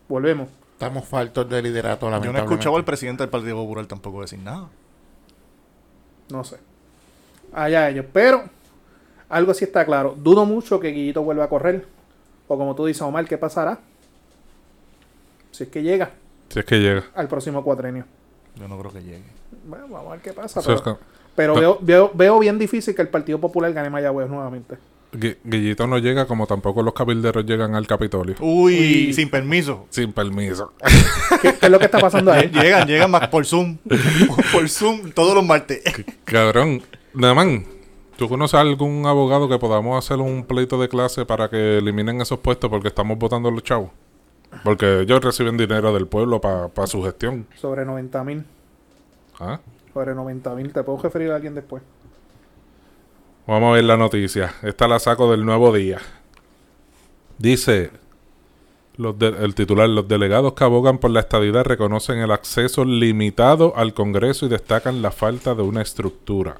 Volvemos. 0.08 0.48
Estamos 0.74 1.04
faltos 1.04 1.48
de 1.48 1.62
liderato, 1.62 2.08
Yo 2.20 2.32
no 2.32 2.38
he 2.38 2.42
escuchado 2.42 2.76
al 2.76 2.84
presidente 2.84 3.24
del 3.24 3.30
Partido 3.30 3.56
Popular 3.56 3.86
tampoco 3.86 4.20
decir 4.20 4.38
nada. 4.38 4.68
No 6.30 6.44
sé. 6.44 6.58
Allá 7.52 7.90
ellos. 7.90 8.06
Pero, 8.12 8.44
algo 9.28 9.52
sí 9.52 9.64
está 9.64 9.84
claro. 9.84 10.14
Dudo 10.16 10.44
mucho 10.46 10.78
que 10.78 10.88
Guillito 10.88 11.24
vuelva 11.24 11.44
a 11.44 11.48
correr. 11.48 11.86
O 12.46 12.56
como 12.56 12.76
tú 12.76 12.86
dices, 12.86 13.02
Omar, 13.02 13.24
¿qué 13.26 13.36
pasará? 13.36 13.80
Si 15.50 15.64
es 15.64 15.70
que 15.70 15.82
llega 15.82 16.10
Si 16.48 16.58
es 16.58 16.64
que 16.64 16.78
llega. 16.78 17.04
al 17.14 17.28
próximo 17.28 17.62
cuatrenio. 17.64 18.04
Yo 18.56 18.68
no 18.68 18.78
creo 18.78 18.92
que 18.92 19.02
llegue. 19.02 19.24
Bueno, 19.66 19.86
vamos 19.88 20.08
a 20.08 20.10
ver 20.12 20.20
qué 20.20 20.32
pasa. 20.32 20.60
Pero 21.34 21.54
que 21.54 21.60
veo, 21.60 21.78
veo, 21.80 22.10
veo 22.14 22.38
bien 22.38 22.58
difícil 22.58 22.94
que 22.94 23.02
el 23.02 23.08
Partido 23.08 23.40
Popular 23.40 23.72
gane 23.72 23.90
Mayagüez 23.90 24.28
nuevamente. 24.28 24.76
Gui- 25.12 25.36
Guillito 25.44 25.86
no 25.86 25.98
llega 25.98 26.26
como 26.26 26.46
tampoco 26.46 26.82
los 26.82 26.92
cabilderos 26.94 27.44
llegan 27.44 27.74
al 27.74 27.86
Capitolio. 27.86 28.34
Uy, 28.40 29.06
Uy. 29.08 29.12
sin 29.14 29.30
permiso. 29.30 29.86
Sin 29.90 30.12
permiso. 30.12 30.72
¿Qué, 31.42 31.54
qué 31.54 31.66
es 31.66 31.70
lo 31.70 31.78
que 31.78 31.84
está 31.86 31.98
pasando 31.98 32.32
ahí? 32.32 32.48
Llegan, 32.52 32.86
llegan 32.86 33.10
más 33.10 33.28
por 33.28 33.46
Zoom. 33.46 33.78
por 34.52 34.68
Zoom 34.68 35.10
todos 35.12 35.34
los 35.34 35.44
martes. 35.44 35.82
Cabrón. 36.24 36.82
Naman, 37.14 37.64
¿tú 38.16 38.28
conoces 38.28 38.58
algún 38.58 39.06
abogado 39.06 39.48
que 39.48 39.58
podamos 39.58 40.04
hacer 40.04 40.18
un 40.18 40.44
pleito 40.44 40.80
de 40.80 40.88
clase 40.88 41.24
para 41.24 41.48
que 41.48 41.78
eliminen 41.78 42.20
esos 42.20 42.38
puestos 42.40 42.68
porque 42.70 42.88
estamos 42.88 43.16
votando 43.18 43.50
los 43.52 43.62
chavos? 43.62 43.90
Porque 44.62 45.00
ellos 45.00 45.22
reciben 45.22 45.56
dinero 45.56 45.92
del 45.92 46.06
pueblo 46.06 46.40
para 46.40 46.86
su 46.86 47.02
gestión. 47.02 47.46
Sobre 47.56 47.84
90 47.84 48.24
mil. 48.24 48.44
¿Ah? 49.40 49.60
Sobre 49.92 50.14
90 50.14 50.54
mil. 50.54 50.72
Te 50.72 50.82
puedo 50.82 51.02
referir 51.02 51.30
a 51.32 51.36
alguien 51.36 51.54
después. 51.54 51.82
Vamos 53.46 53.70
a 53.70 53.74
ver 53.74 53.84
la 53.84 53.96
noticia. 53.96 54.54
Esta 54.62 54.88
la 54.88 54.98
saco 54.98 55.30
del 55.30 55.44
nuevo 55.44 55.72
día. 55.72 55.98
Dice 57.38 57.90
los 58.96 59.18
de- 59.18 59.28
el 59.44 59.54
titular, 59.54 59.88
los 59.88 60.06
delegados 60.06 60.54
que 60.54 60.62
abogan 60.64 60.98
por 60.98 61.10
la 61.10 61.20
estadidad 61.20 61.64
reconocen 61.64 62.18
el 62.20 62.30
acceso 62.30 62.84
limitado 62.84 63.72
al 63.76 63.92
Congreso 63.92 64.46
y 64.46 64.48
destacan 64.48 65.02
la 65.02 65.10
falta 65.10 65.54
de 65.54 65.62
una 65.62 65.82
estructura. 65.82 66.56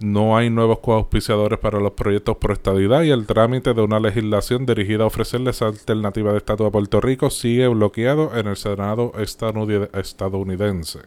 No 0.00 0.36
hay 0.36 0.50
nuevos 0.50 0.80
coauspiciadores 0.80 1.58
para 1.58 1.80
los 1.80 1.92
proyectos 1.92 2.36
por 2.36 2.52
estadidad 2.52 3.02
y 3.02 3.10
el 3.10 3.26
trámite 3.26 3.72
de 3.74 3.82
una 3.82 3.98
legislación 3.98 4.66
dirigida 4.66 5.04
a 5.04 5.06
ofrecerle 5.06 5.50
esa 5.50 5.66
alternativa 5.66 6.32
de 6.32 6.38
estatus 6.38 6.66
a 6.66 6.70
Puerto 6.70 7.00
Rico 7.00 7.30
sigue 7.30 7.66
bloqueado 7.68 8.36
en 8.36 8.46
el 8.46 8.56
Senado 8.56 9.12
estadounid- 9.12 9.88
estadounidense. 9.98 11.00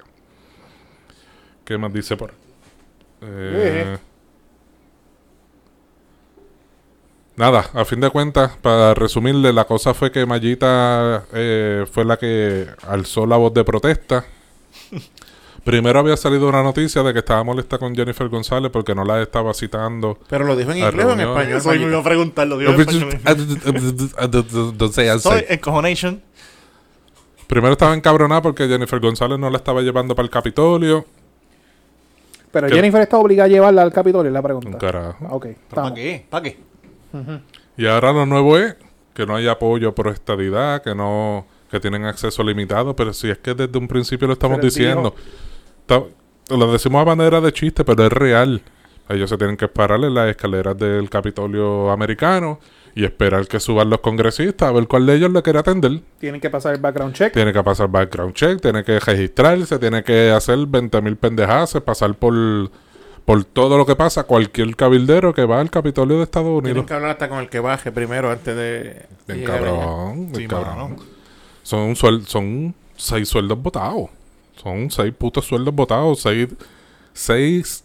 ¿Qué 1.65 1.77
más 1.77 1.93
dice 1.93 2.17
por 2.17 2.33
eh, 3.21 3.97
Nada, 7.35 7.69
a 7.73 7.85
fin 7.85 8.01
de 8.01 8.09
cuentas, 8.09 8.57
para 8.61 8.93
resumirle, 8.93 9.53
la 9.53 9.63
cosa 9.65 9.93
fue 9.93 10.11
que 10.11 10.25
Mayita 10.25 11.25
eh, 11.33 11.85
fue 11.89 12.03
la 12.03 12.17
que 12.17 12.67
alzó 12.85 13.25
la 13.25 13.37
voz 13.37 13.53
de 13.53 13.63
protesta. 13.63 14.25
Primero 15.63 15.99
había 15.99 16.17
salido 16.17 16.47
una 16.47 16.63
noticia 16.63 17.03
de 17.03 17.13
que 17.13 17.19
estaba 17.19 17.43
molesta 17.43 17.77
con 17.77 17.95
Jennifer 17.95 18.27
González 18.29 18.71
porque 18.71 18.95
no 18.95 19.03
la 19.03 19.21
estaba 19.21 19.53
citando. 19.53 20.17
Pero 20.29 20.45
lo 20.45 20.55
dijo 20.55 20.71
en 20.71 20.79
inglés 20.79 21.05
o 21.05 21.13
en 21.13 21.19
español. 21.21 21.57
Eso 21.57 21.69
me 21.69 21.75
iba 21.77 21.99
a 21.99 22.03
preguntar, 22.03 22.47
lo 22.47 22.61
en 22.61 22.79
español. 22.79 23.19
Soy 25.19 25.45
Encojonation. 25.49 26.21
Primero 27.47 27.73
estaba 27.73 27.95
encabronada 27.95 28.41
porque 28.41 28.67
Jennifer 28.67 28.99
González 28.99 29.39
no 29.39 29.49
la 29.49 29.57
estaba 29.57 29.81
llevando 29.81 30.15
para 30.15 30.25
el 30.25 30.29
Capitolio. 30.29 31.05
Pero 32.51 32.67
¿Qué? 32.67 32.75
Jennifer 32.75 33.01
está 33.01 33.17
obligada 33.17 33.45
a 33.45 33.49
llevarla 33.49 33.81
al 33.81 33.91
Capitolio, 33.91 34.31
la 34.31 34.41
pregunta. 34.41 34.69
Un 34.69 34.77
carajo. 34.77 35.25
Ok, 35.29 35.47
¿Para 35.73 35.93
qué? 35.93 36.25
¿Para 36.29 36.43
qué? 36.43 36.57
Y 37.77 37.85
ahora 37.87 38.13
lo 38.13 38.25
nuevo 38.25 38.57
es 38.57 38.75
que 39.13 39.25
no 39.25 39.35
hay 39.35 39.47
apoyo 39.47 39.93
por 39.93 40.07
estadidad, 40.07 40.81
que 40.81 40.93
no 40.95 41.45
que 41.69 41.79
tienen 41.79 42.05
acceso 42.05 42.43
limitado, 42.43 42.95
pero 42.95 43.13
si 43.13 43.29
es 43.29 43.37
que 43.37 43.53
desde 43.53 43.77
un 43.77 43.87
principio 43.87 44.27
lo 44.27 44.33
estamos 44.33 44.57
Pero 44.57 44.67
él 44.67 45.11
lo 46.49 46.71
decimos 46.71 47.01
a 47.01 47.05
manera 47.05 47.41
de 47.41 47.51
chiste, 47.53 47.83
pero 47.83 48.05
es 48.05 48.11
real. 48.13 48.61
Ellos 49.09 49.29
se 49.29 49.37
tienen 49.37 49.57
que 49.57 49.67
parar 49.67 50.03
en 50.03 50.13
las 50.13 50.29
escaleras 50.29 50.77
del 50.77 51.09
Capitolio 51.09 51.89
americano 51.91 52.59
y 52.95 53.05
esperar 53.05 53.47
que 53.47 53.59
suban 53.59 53.89
los 53.89 53.99
congresistas 54.01 54.69
a 54.69 54.71
ver 54.71 54.87
cuál 54.87 55.05
de 55.05 55.15
ellos 55.15 55.31
le 55.31 55.41
quiere 55.41 55.59
atender. 55.59 56.01
Tienen 56.19 56.39
que 56.41 56.49
pasar 56.49 56.75
el 56.75 56.81
background 56.81 57.13
check. 57.15 57.33
Tiene 57.33 57.51
que 57.53 57.63
pasar 57.63 57.87
background 57.87 58.33
check, 58.33 58.61
tiene 58.61 58.83
que 58.83 58.99
registrarse, 58.99 59.79
tiene 59.79 60.03
que 60.03 60.31
hacer 60.31 60.57
20.000 60.59 61.15
pendejadas, 61.17 61.77
pasar 61.83 62.13
por, 62.15 62.33
por 63.25 63.43
todo 63.45 63.77
lo 63.77 63.85
que 63.85 63.95
pasa 63.95 64.23
cualquier 64.23 64.75
cabildero 64.75 65.33
que 65.33 65.45
va 65.45 65.59
al 65.59 65.71
Capitolio 65.71 66.17
de 66.17 66.23
Estados 66.23 66.49
Tienen 66.61 66.71
Unidos. 66.71 66.85
que 66.87 66.93
hablar 66.93 67.11
hasta 67.11 67.29
con 67.29 67.39
el 67.39 67.49
que 67.49 67.59
baje 67.59 67.91
primero 67.91 68.29
antes 68.31 68.55
de. 68.55 69.05
de 69.27 69.33
Bien 69.33 69.45
cabrón, 69.45 70.15
bien 70.31 70.35
Sí, 70.35 70.47
cabrón. 70.47 70.75
mano. 70.91 70.95
Son, 71.63 71.79
un 71.79 71.95
suel- 71.95 72.25
son 72.25 72.75
seis 72.95 73.27
sueldos 73.29 73.59
votados. 73.61 74.09
Son 74.61 74.89
seis 74.91 75.13
putos 75.17 75.45
sueldos 75.45 75.73
votados. 75.73 76.21
Seis, 76.21 76.49
seis 77.13 77.83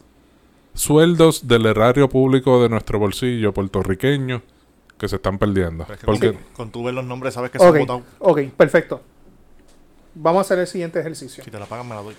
sueldos 0.75 1.47
del 1.47 1.67
erario 1.67 2.09
público 2.09 2.63
de 2.63 2.69
nuestro 2.69 2.99
bolsillo 2.99 3.53
puertorriqueño 3.53 4.43
que 4.99 5.09
se 5.09 5.17
están 5.17 5.39
perdiendo. 5.39 5.85
Pero 5.85 5.95
es 5.95 6.01
que 6.01 6.07
Porque 6.07 6.33
con, 6.33 6.43
con 6.55 6.71
tú 6.71 6.85
ver 6.85 6.95
los 6.95 7.05
nombres 7.05 7.35
sabes 7.35 7.51
que 7.51 7.59
se 7.59 7.65
Ok, 7.69 7.75
han 7.75 7.81
votado. 7.81 8.03
ok, 8.19 8.41
perfecto. 8.57 9.01
Vamos 10.15 10.39
a 10.39 10.41
hacer 10.43 10.59
el 10.61 10.67
siguiente 10.67 11.01
ejercicio. 11.01 11.43
Si 11.45 11.51
te 11.51 11.59
la 11.59 11.67
pagan, 11.67 11.89
me 11.89 11.95
la 11.95 12.03
doy. 12.03 12.15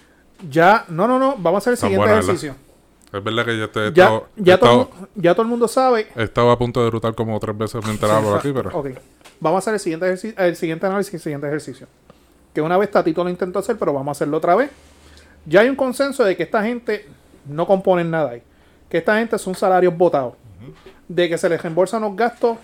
Ya, 0.50 0.86
no, 0.90 1.08
no, 1.08 1.18
no, 1.18 1.36
vamos 1.38 1.56
a 1.56 1.58
hacer 1.60 1.72
el 1.74 1.78
siguiente 1.78 1.98
buena, 2.00 2.14
¿verdad? 2.16 2.30
ejercicio. 2.30 2.56
es 3.14 3.24
verdad 3.24 3.46
que 3.46 3.58
yo 3.58 3.70
te 3.70 3.80
he 3.88 3.94
Ya, 3.94 4.04
estado, 4.04 4.28
he 4.38 4.44
ya, 4.44 4.58
todo, 4.60 4.82
estado- 4.82 5.08
ya 5.16 5.34
todo 5.34 5.42
el 5.44 5.48
mundo 5.48 5.68
sabe. 5.70 6.08
he 6.16 6.24
estado 6.24 6.52
a 6.52 6.58
punto 6.58 6.84
de 6.84 6.92
rutar 6.92 7.16
como 7.16 7.40
tres 7.40 7.58
veces 7.58 7.82
mientras 7.86 8.12
hablo 8.12 8.36
aquí, 8.36 8.52
pero 8.54 8.70
Ok, 8.78 8.88
vamos 9.40 9.58
a 9.58 9.60
hacer 9.60 9.74
el 9.76 9.80
siguiente, 9.80 10.34
el 10.38 10.56
siguiente 10.58 10.86
análisis 10.86 11.14
y 11.14 11.16
el 11.18 11.22
siguiente 11.22 11.48
ejercicio. 11.48 11.88
Que 12.56 12.62
una 12.62 12.78
vez 12.78 12.90
Tatito 12.90 13.24
lo 13.24 13.30
intentó 13.30 13.60
hacer, 13.60 13.78
pero 13.78 13.94
vamos 13.94 14.08
a 14.08 14.12
hacerlo 14.14 14.38
otra 14.38 14.56
vez. 14.56 14.72
Ya 15.46 15.60
hay 15.60 15.70
un 15.70 15.76
consenso 15.76 16.24
de 16.24 16.36
que 16.36 16.44
esta 16.44 16.64
gente 16.64 17.06
no 17.46 17.68
componen 17.68 18.10
nada 18.10 18.32
ahí. 18.32 18.42
Que 18.90 18.98
esta 18.98 19.18
gente 19.20 19.38
son 19.38 19.54
salarios 19.54 19.96
votados. 19.96 20.34
De 21.08 21.30
que 21.30 21.38
se 21.38 21.50
les 21.50 21.62
reembolsan 21.62 22.02
los 22.02 22.16
gastos 22.16 22.58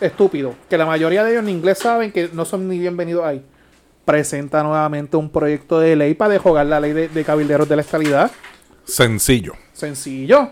estúpidos. 0.00 0.54
Que 0.68 0.76
la 0.76 0.84
mayoría 0.84 1.24
de 1.24 1.30
ellos 1.30 1.44
en 1.44 1.48
inglés 1.48 1.78
saben 1.78 2.12
que 2.12 2.28
no 2.32 2.44
son 2.44 2.68
ni 2.68 2.78
bienvenidos 2.78 3.24
ahí. 3.24 3.42
Presenta 4.04 4.62
nuevamente 4.62 5.16
un 5.16 5.30
proyecto 5.30 5.78
de 5.78 5.94
ley 5.94 6.14
para 6.14 6.32
derogar 6.32 6.66
la 6.66 6.80
ley 6.80 6.92
de, 6.92 7.08
de 7.08 7.24
cabilderos 7.24 7.68
de 7.68 7.76
la 7.76 7.82
estabilidad. 7.82 8.30
sencillo. 8.84 9.54
Sencillo. 9.72 10.50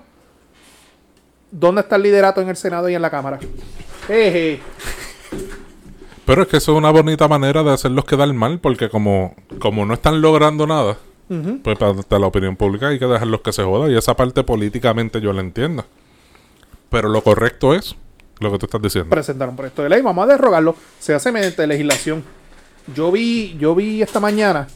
¿Dónde 1.50 1.80
está 1.80 1.96
el 1.96 2.02
liderato 2.02 2.40
en 2.40 2.48
el 2.48 2.56
Senado 2.56 2.88
y 2.88 2.94
en 2.94 3.02
la 3.02 3.10
Cámara? 3.10 3.38
Eje. 4.08 4.60
Pero 6.26 6.42
es 6.42 6.48
que 6.48 6.56
eso 6.58 6.72
es 6.72 6.78
una 6.78 6.90
bonita 6.90 7.28
manera 7.28 7.62
de 7.62 7.72
hacerlos 7.72 8.04
quedar 8.04 8.32
mal, 8.34 8.58
porque 8.58 8.88
como, 8.88 9.34
como 9.60 9.86
no 9.86 9.94
están 9.94 10.20
logrando 10.20 10.66
nada, 10.66 10.96
pues 11.62 11.78
para, 11.78 11.94
la 12.18 12.26
opinión 12.26 12.56
pública 12.56 12.88
hay 12.88 12.98
que 12.98 13.06
dejarlos 13.06 13.40
que 13.40 13.52
se 13.52 13.62
jodan. 13.62 13.90
Y 13.92 13.96
esa 13.96 14.14
parte 14.16 14.42
políticamente 14.44 15.20
yo 15.20 15.32
la 15.32 15.40
entiendo. 15.40 15.84
Pero 16.90 17.08
lo 17.08 17.22
correcto 17.22 17.74
es 17.74 17.94
lo 18.40 18.50
que 18.52 18.58
tú 18.58 18.66
estás 18.66 18.82
diciendo. 18.82 19.10
presentar 19.10 19.48
un 19.48 19.56
proyecto 19.56 19.82
de 19.82 19.88
ley, 19.88 20.02
vamos 20.02 20.24
a 20.24 20.26
derrogarlo. 20.32 20.74
Se 20.98 21.14
hace 21.14 21.30
mediante 21.32 21.66
legislación. 21.66 22.22
Yo 22.94 23.10
vi, 23.10 23.56
yo 23.58 23.74
vi 23.74 24.02
esta 24.02 24.20
mañana 24.20 24.68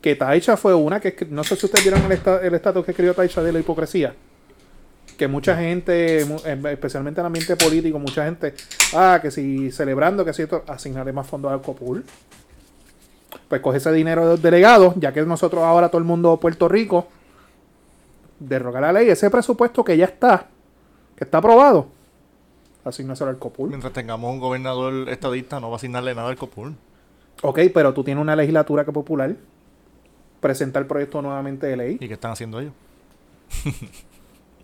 que 0.00 0.14
Taicha 0.14 0.56
fue 0.56 0.74
una 0.74 1.00
que 1.00 1.26
no 1.30 1.42
sé 1.42 1.56
si 1.56 1.66
ustedes 1.66 1.84
vieron 1.84 2.04
el, 2.04 2.12
esta- 2.12 2.40
el 2.40 2.54
estatus 2.54 2.84
que 2.84 2.92
escribió 2.92 3.14
Taicha 3.14 3.42
de 3.42 3.52
la 3.52 3.58
hipocresía. 3.58 4.14
Que 5.18 5.28
mucha 5.28 5.56
gente, 5.56 6.20
em- 6.22 6.66
especialmente 6.66 7.20
en 7.20 7.24
el 7.24 7.26
ambiente 7.26 7.56
político, 7.56 7.98
mucha 7.98 8.24
gente, 8.24 8.54
ah, 8.94 9.18
que 9.20 9.30
si 9.30 9.70
celebrando 9.72 10.24
que 10.24 10.32
si 10.32 10.42
esto, 10.42 10.62
asignaré 10.66 11.12
más 11.12 11.26
fondos 11.26 11.52
al 11.52 11.60
COPUL. 11.60 12.04
Pues 13.48 13.60
coge 13.60 13.78
ese 13.78 13.92
dinero 13.92 14.22
de 14.22 14.28
los 14.30 14.42
delegados, 14.42 14.94
ya 14.96 15.12
que 15.12 15.20
nosotros 15.22 15.62
ahora 15.62 15.88
todo 15.88 15.98
el 15.98 16.04
mundo 16.04 16.38
Puerto 16.38 16.68
Rico, 16.68 17.08
derroga 18.38 18.80
la 18.80 18.92
ley, 18.92 19.08
ese 19.10 19.28
presupuesto 19.28 19.84
que 19.84 19.96
ya 19.96 20.04
está, 20.04 20.46
que 21.16 21.24
está 21.24 21.38
aprobado, 21.38 21.88
asignáselo 22.84 23.30
al 23.30 23.38
COPUL. 23.38 23.70
Mientras 23.70 23.92
tengamos 23.92 24.32
un 24.32 24.38
gobernador 24.38 25.08
estadista, 25.08 25.58
no 25.60 25.68
va 25.68 25.74
a 25.74 25.78
asignarle 25.78 26.14
nada 26.14 26.28
al 26.28 26.36
COPUL. 26.36 26.74
Ok, 27.42 27.58
pero 27.74 27.92
tú 27.92 28.04
tienes 28.04 28.22
una 28.22 28.36
legislatura 28.36 28.84
que 28.84 28.92
popular. 28.92 29.34
Presenta 30.40 30.78
el 30.78 30.86
proyecto 30.86 31.20
nuevamente 31.20 31.66
de 31.66 31.76
ley. 31.76 31.98
¿Y 32.00 32.06
qué 32.06 32.14
están 32.14 32.30
haciendo 32.30 32.60
ellos? 32.60 32.72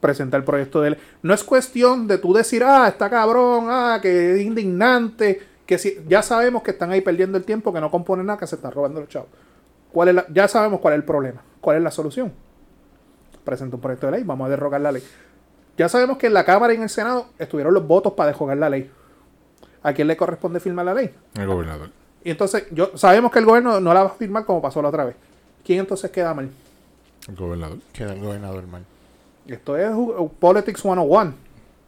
Presenta 0.05 0.37
el 0.37 0.45
proyecto 0.45 0.83
de 0.83 0.91
ley. 0.91 0.99
No 1.23 1.33
es 1.33 1.43
cuestión 1.43 2.07
de 2.07 2.19
tú 2.19 2.35
decir, 2.35 2.63
ah, 2.63 2.87
está 2.89 3.09
cabrón, 3.09 3.69
ah, 3.71 3.99
que 4.03 4.35
es 4.35 4.43
indignante. 4.43 5.41
Que 5.65 5.79
si, 5.79 5.99
ya 6.07 6.21
sabemos 6.21 6.63
que 6.63 6.73
están 6.73 6.91
ahí 6.91 7.01
perdiendo 7.01 7.39
el 7.39 7.45
tiempo, 7.45 7.73
que 7.73 7.81
no 7.81 7.91
componen 7.91 8.27
nada, 8.27 8.39
que 8.39 8.47
se 8.47 8.57
están 8.57 8.71
robando 8.71 9.01
los 9.01 9.09
chavos. 9.09 9.31
¿Cuál 9.91 10.09
es 10.11 10.15
la- 10.17 10.27
ya 10.29 10.47
sabemos 10.47 10.81
cuál 10.81 10.93
es 10.93 10.99
el 10.99 11.05
problema. 11.05 11.41
¿Cuál 11.59 11.79
es 11.79 11.83
la 11.83 11.91
solución? 11.91 12.31
Presenta 13.45 13.77
un 13.77 13.81
proyecto 13.81 14.05
de 14.09 14.13
ley, 14.13 14.25
vamos 14.25 14.45
a 14.47 14.51
derrogar 14.51 14.83
la 14.83 14.93
ley. 14.93 15.03
Ya 15.79 15.89
sabemos 15.89 16.19
que 16.19 16.27
en 16.27 16.35
la 16.35 16.45
Cámara 16.45 16.75
y 16.75 16.77
en 16.77 16.83
el 16.83 16.91
Senado 16.91 17.29
estuvieron 17.39 17.73
los 17.73 17.87
votos 17.87 18.13
para 18.13 18.31
derrogar 18.31 18.59
la 18.59 18.69
ley. 18.69 18.91
¿A 19.83 19.95
quién 19.95 20.07
le 20.07 20.19
corresponde 20.19 20.61
firmar 20.61 20.85
la 20.85 20.93
ley? 20.93 21.15
El 21.35 21.47
gobernador. 21.47 21.89
Y 22.23 22.31
entonces, 22.31 22.67
yo 22.73 22.91
sabemos 22.95 23.33
que 23.33 23.39
el 23.39 23.47
gobierno 23.47 23.81
no 23.81 23.95
la 23.95 24.03
va 24.05 24.11
a 24.11 24.13
firmar 24.13 24.45
como 24.45 24.61
pasó 24.61 24.83
la 24.83 24.89
otra 24.89 25.07
vez. 25.07 25.17
¿Quién 25.65 25.81
entonces 25.81 26.11
queda 26.11 26.35
mal? 26.35 26.51
El 27.27 27.37
gobernador. 27.37 27.79
Queda 27.95 28.13
el 28.13 28.21
gobernador 28.21 28.67
mal. 28.67 28.85
Esto 29.47 29.77
es 29.77 29.91
Politics 30.39 30.81
101. 30.83 31.35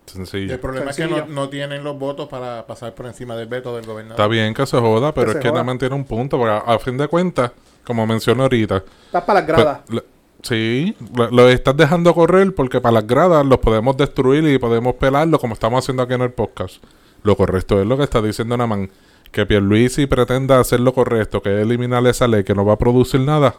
Y 0.07 0.11
Sencillo. 0.11 0.53
el 0.55 0.61
problema 0.61 0.91
es 0.93 0.97
que 0.97 1.07
no, 1.09 1.27
no 1.27 1.49
tienen 1.49 1.83
los 1.83 1.99
votos 1.99 2.29
para 2.29 2.65
pasar 2.67 2.95
por 2.95 3.07
encima 3.07 3.35
del 3.35 3.49
veto 3.49 3.75
del 3.75 3.85
gobernador. 3.87 4.21
Está 4.21 4.29
bien 4.29 4.55
que 4.55 4.65
se 4.67 4.79
joda, 4.79 5.13
pero 5.13 5.33
Que 5.33 5.39
es 5.39 5.43
que 5.43 5.49
joda. 5.51 5.65
más 5.65 5.79
tiene 5.79 5.95
un 5.97 6.05
punto. 6.05 6.39
Porque 6.39 6.53
a, 6.53 6.59
a 6.59 6.79
fin 6.79 6.97
de 6.97 7.09
cuentas, 7.09 7.51
como 7.85 8.07
mencioné 8.07 8.43
ahorita, 8.43 8.85
Estás 9.07 9.25
para 9.25 9.41
las 9.41 9.49
gradas. 9.49 9.79
Pues, 9.87 9.97
le- 9.97 10.05
sí, 10.43 10.97
lo, 11.17 11.31
lo 11.31 11.49
estás 11.49 11.77
dejando 11.77 12.15
correr 12.15 12.55
porque 12.55 12.81
para 12.81 12.93
las 12.95 13.07
gradas 13.07 13.45
los 13.45 13.59
podemos 13.59 13.97
destruir 13.97 14.45
y 14.47 14.59
podemos 14.59 14.95
pelarlo 14.95 15.41
como 15.41 15.55
estamos 15.55 15.83
haciendo 15.83 16.05
aquí 16.05 16.15
en 16.15 16.23
el 16.23 16.33
podcast. 16.33 16.77
Lo 17.25 17.37
correcto 17.37 17.81
es 17.81 17.87
lo 17.87 17.97
que 17.97 18.05
está 18.05 18.23
diciendo 18.23 18.57
Naman. 18.57 18.89
Que 19.33 19.45
Pierluisi 19.45 20.07
pretenda 20.07 20.61
hacer 20.61 20.79
lo 20.79 20.95
correcto, 20.95 21.43
que 21.43 21.53
es 21.57 21.63
eliminar 21.63 22.07
esa 22.07 22.29
ley 22.29 22.45
que 22.45 22.55
no 22.55 22.65
va 22.65 22.75
a 22.75 22.79
producir 22.79 23.21
nada. 23.23 23.57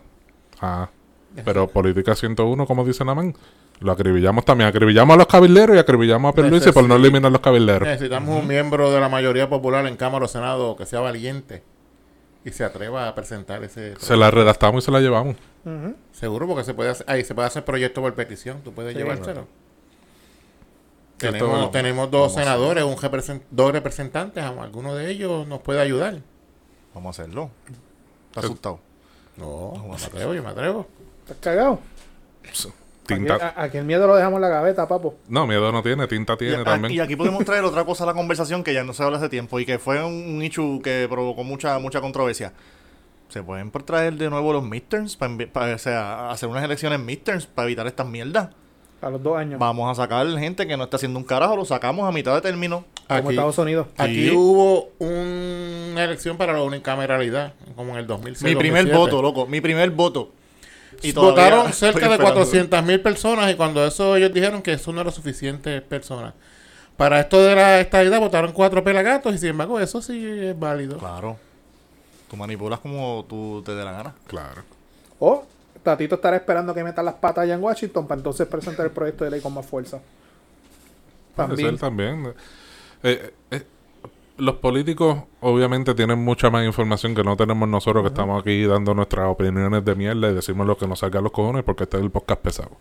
Ah, 0.61 0.89
pero 1.43 1.67
política 1.67 2.15
101, 2.15 2.65
como 2.65 2.85
dice 2.85 3.03
Naman, 3.03 3.35
lo 3.79 3.91
acribillamos 3.91 4.43
también. 4.45 4.69
Acribillamos 4.69 5.13
a 5.13 5.17
los 5.17 5.27
cabilderos 5.27 5.75
y 5.75 5.79
acribillamos 5.79 6.31
a 6.31 6.35
Pierluisi 6.35 6.71
por 6.71 6.83
no 6.85 6.95
eliminar 6.95 7.31
los 7.31 7.41
cabilderos. 7.41 7.87
Necesitamos 7.87 8.39
un 8.41 8.47
miembro 8.47 8.91
de 8.91 8.99
la 8.99 9.09
mayoría 9.09 9.47
popular 9.49 9.85
en 9.87 9.95
Cámara 9.97 10.25
o 10.25 10.27
Senado 10.27 10.75
que 10.75 10.85
sea 10.85 10.99
valiente 10.99 11.63
y 12.43 12.51
se 12.51 12.63
atreva 12.63 13.07
a 13.07 13.13
presentar 13.15 13.63
ese. 13.63 13.95
Se 13.99 14.15
la 14.17 14.31
redactamos 14.31 14.83
y 14.83 14.85
se 14.85 14.91
la 14.91 14.99
llevamos. 14.99 15.35
Seguro, 16.13 16.47
porque 16.47 16.63
se 16.63 16.73
puede 16.73 16.89
hacer, 16.91 17.05
ahí 17.09 17.23
se 17.23 17.35
puede 17.35 17.47
hacer 17.47 17.65
proyecto 17.65 18.01
por 18.01 18.13
petición. 18.15 18.61
Tú 18.63 18.71
puedes 18.73 18.93
Sí. 18.93 18.99
llevárselo. 18.99 19.47
Tenemos, 21.17 21.51
vamos- 21.51 21.71
tenemos 21.71 22.11
dos 22.11 22.37
a 22.37 22.41
senadores, 22.41 22.83
un 22.83 22.95
represen- 22.95 23.41
dos 23.49 23.71
representantes. 23.71 24.43
a- 24.43 24.49
Alguno 24.49 24.93
de 24.95 25.09
ellos 25.09 25.47
nos 25.47 25.61
puede 25.61 25.81
ayudar. 25.81 26.19
Vamos 26.93 27.17
a 27.19 27.21
hacerlo. 27.21 27.49
¿Estás 28.29 28.43
Eh, 28.43 28.47
asustado? 28.47 28.79
No, 29.35 29.73
yo 29.75 29.83
me 29.83 29.95
atrevo, 29.95 30.33
yo 30.35 30.43
me 30.43 30.49
atrevo. 30.49 30.87
¿Estás 31.23 31.37
cagado? 31.41 31.79
Tinta. 33.07 33.35
Aquí, 33.35 33.43
a- 33.45 33.53
aquí 33.63 33.77
el 33.77 33.85
miedo 33.85 34.05
lo 34.07 34.15
dejamos 34.15 34.37
en 34.37 34.41
la 34.41 34.49
gaveta, 34.49 34.87
papo. 34.87 35.15
No, 35.27 35.47
miedo 35.47 35.71
no 35.71 35.81
tiene, 35.81 36.07
tinta 36.07 36.37
tiene 36.37 36.63
también. 36.63 36.93
y 36.93 36.99
aquí 36.99 37.15
podemos 37.15 37.43
traer 37.45 37.63
otra 37.63 37.83
cosa 37.85 38.03
a 38.03 38.07
la 38.07 38.13
conversación 38.13 38.63
que 38.63 38.73
ya 38.73 38.83
no 38.83 38.93
se 38.93 39.03
habla 39.03 39.17
hace 39.17 39.29
tiempo 39.29 39.59
y 39.59 39.65
que 39.65 39.79
fue 39.79 40.03
un, 40.03 40.41
issue 40.43 40.81
que 40.81 41.07
provocó 41.09 41.43
mucha 41.43 41.79
mucha 41.79 42.01
controversia. 42.01 42.53
¿Se 43.29 43.43
pueden 43.43 43.71
por 43.71 43.83
traer 43.83 44.13
de 44.15 44.29
nuevo 44.29 44.53
los 44.53 44.63
midterms? 44.63 45.17
Para, 45.17 45.75
o 45.75 45.77
sea, 45.77 46.29
hacer 46.31 46.47
unas 46.47 46.63
elecciones 46.63 46.99
midterms 46.99 47.45
para 47.45 47.65
evitar 47.67 47.85
estas 47.87 48.07
mierdas. 48.07 48.49
A 49.01 49.09
los 49.11 49.21
dos 49.21 49.37
años. 49.37 49.59
Vamos 49.59 49.91
a 49.91 50.01
sacar 50.01 50.25
gente 50.39 50.65
que 50.65 50.75
no 50.75 50.85
está 50.85 50.95
haciendo 50.97 51.19
un 51.19 51.25
carajo, 51.25 51.55
lo 51.55 51.65
sacamos 51.65 52.07
a 52.09 52.11
mitad 52.11 52.33
de 52.33 52.41
término. 52.41 52.83
Como 53.07 53.29
Estados 53.29 53.57
Unidos. 53.59 53.87
aquí 53.97 54.29
Sí. 54.29 54.35
hubo 54.35 54.89
una 54.99 56.03
elección 56.03 56.35
para 56.37 56.53
la 56.53 56.61
unicameralidad, 56.63 57.53
como 57.75 57.91
en 57.93 57.97
el 57.99 58.07
2006. 58.07 58.43
Mi 58.43 58.57
primer 58.57 58.85
2007. 58.85 58.97
voto, 58.97 59.21
loco, 59.21 59.45
mi 59.45 59.61
primer 59.61 59.91
voto. 59.91 60.31
Y 61.01 61.13
todavía 61.13 61.43
Votaron 61.43 61.73
cerca 61.73 62.07
de 62.07 62.13
esperando. 62.13 62.33
400 62.33 62.83
mil 62.83 63.01
personas 63.01 63.51
y 63.51 63.55
cuando 63.55 63.85
eso 63.85 64.15
ellos 64.15 64.33
dijeron 64.33 64.61
que 64.61 64.73
eso 64.73 64.91
no 64.91 65.01
era 65.01 65.11
suficiente 65.11 65.81
personas. 65.81 66.33
Para 66.95 67.19
esto 67.19 67.41
de 67.41 67.55
la 67.55 67.79
estadidad 67.79 68.19
votaron 68.19 68.51
cuatro 68.51 68.83
pelagatos 68.83 69.35
y 69.35 69.37
sin 69.37 69.49
embargo 69.49 69.79
eso 69.79 70.01
sí 70.01 70.25
es 70.25 70.59
válido. 70.59 70.97
Claro. 70.97 71.37
Tú 72.29 72.35
manipulas 72.35 72.79
como 72.79 73.25
tú 73.29 73.61
te 73.65 73.73
dé 73.75 73.85
la 73.85 73.91
gana. 73.91 74.15
Claro. 74.25 74.63
O 75.19 75.45
Tatito 75.83 76.15
estará 76.15 76.37
esperando 76.37 76.73
que 76.73 76.83
metan 76.83 77.05
las 77.05 77.15
patas 77.15 77.43
allá 77.43 77.53
en 77.53 77.63
Washington 77.63 78.07
para 78.07 78.19
entonces 78.19 78.47
presentar 78.47 78.85
el 78.85 78.91
proyecto 78.91 79.23
de 79.23 79.31
ley 79.31 79.41
con 79.41 79.53
más 79.53 79.65
fuerza. 79.65 79.99
Puede 81.35 81.49
También. 81.49 81.69
ser 81.69 81.79
también. 81.79 82.33
Eh, 83.03 83.33
eh, 83.51 83.63
los 84.37 84.55
políticos 84.55 85.23
obviamente 85.41 85.93
tienen 85.95 86.19
mucha 86.19 86.49
más 86.49 86.65
información 86.65 87.15
que 87.15 87.23
no 87.23 87.35
tenemos 87.35 87.67
nosotros 87.67 88.03
que 88.03 88.09
estamos 88.09 88.41
aquí 88.41 88.63
dando 88.63 88.93
nuestras 88.93 89.27
opiniones 89.27 89.83
de 89.83 89.95
mierda 89.95 90.29
y 90.29 90.33
decimos 90.33 90.65
lo 90.67 90.77
que 90.77 90.87
nos 90.87 90.99
salga 90.99 91.19
a 91.19 91.21
los 91.21 91.31
cojones 91.31 91.63
porque 91.63 91.83
este 91.83 91.97
es 91.97 92.03
el 92.03 92.11
podcast 92.11 92.41
pesado. 92.41 92.71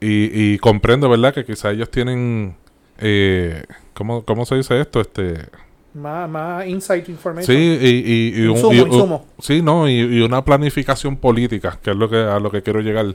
Y, 0.00 0.30
y 0.54 0.58
comprendo, 0.58 1.08
¿verdad? 1.10 1.34
Que 1.34 1.44
quizá 1.44 1.70
ellos 1.72 1.90
tienen... 1.90 2.56
Eh, 2.98 3.64
¿cómo, 3.94 4.24
¿Cómo 4.24 4.44
se 4.46 4.54
dice 4.56 4.80
esto? 4.80 5.00
Este... 5.00 5.46
Más, 5.94 6.28
más 6.30 6.66
insight 6.66 7.08
information. 7.08 7.54
Sí, 7.56 7.78
y, 7.80 7.88
y, 7.88 8.40
y 8.40 8.46
un- 8.46 8.50
Insumo, 8.56 8.72
y 8.72 8.78
insumo. 8.78 9.26
sí, 9.40 9.60
no, 9.60 9.88
y, 9.88 9.92
y 10.00 10.20
una 10.22 10.44
planificación 10.44 11.16
política, 11.16 11.78
que 11.82 11.90
es 11.90 11.96
lo 11.96 12.08
que 12.08 12.16
a 12.18 12.38
lo 12.38 12.50
que 12.50 12.62
quiero 12.62 12.80
llegar. 12.80 13.14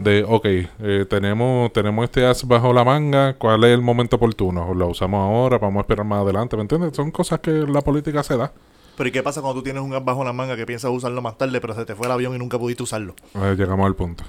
De, 0.00 0.24
ok, 0.26 0.44
eh, 0.44 1.06
tenemos 1.08 1.72
tenemos 1.72 2.04
este 2.04 2.26
as 2.26 2.46
bajo 2.46 2.72
la 2.72 2.84
manga, 2.84 3.34
¿cuál 3.34 3.62
es 3.64 3.70
el 3.70 3.82
momento 3.82 4.16
oportuno? 4.16 4.74
¿Lo 4.74 4.88
usamos 4.88 5.20
ahora? 5.20 5.58
¿Vamos 5.58 5.78
a 5.78 5.80
esperar 5.82 6.04
más 6.04 6.22
adelante? 6.22 6.56
¿Me 6.56 6.62
entiendes? 6.62 6.96
Son 6.96 7.10
cosas 7.12 7.38
que 7.38 7.52
la 7.52 7.80
política 7.80 8.22
se 8.24 8.36
da. 8.36 8.52
Pero 8.96 9.08
¿y 9.08 9.12
qué 9.12 9.22
pasa 9.22 9.42
cuando 9.42 9.60
tú 9.60 9.64
tienes 9.64 9.82
un 9.82 9.90
gas 9.90 10.04
bajo 10.04 10.24
la 10.24 10.32
manga 10.32 10.56
que 10.56 10.66
piensas 10.66 10.90
usarlo 10.90 11.22
más 11.22 11.38
tarde, 11.38 11.60
pero 11.60 11.74
se 11.74 11.84
te 11.84 11.94
fue 11.94 12.06
el 12.06 12.12
avión 12.12 12.34
y 12.34 12.38
nunca 12.38 12.58
pudiste 12.58 12.82
usarlo? 12.82 13.14
Eh, 13.34 13.54
llegamos 13.56 13.86
al 13.86 13.94
punto. 13.94 14.24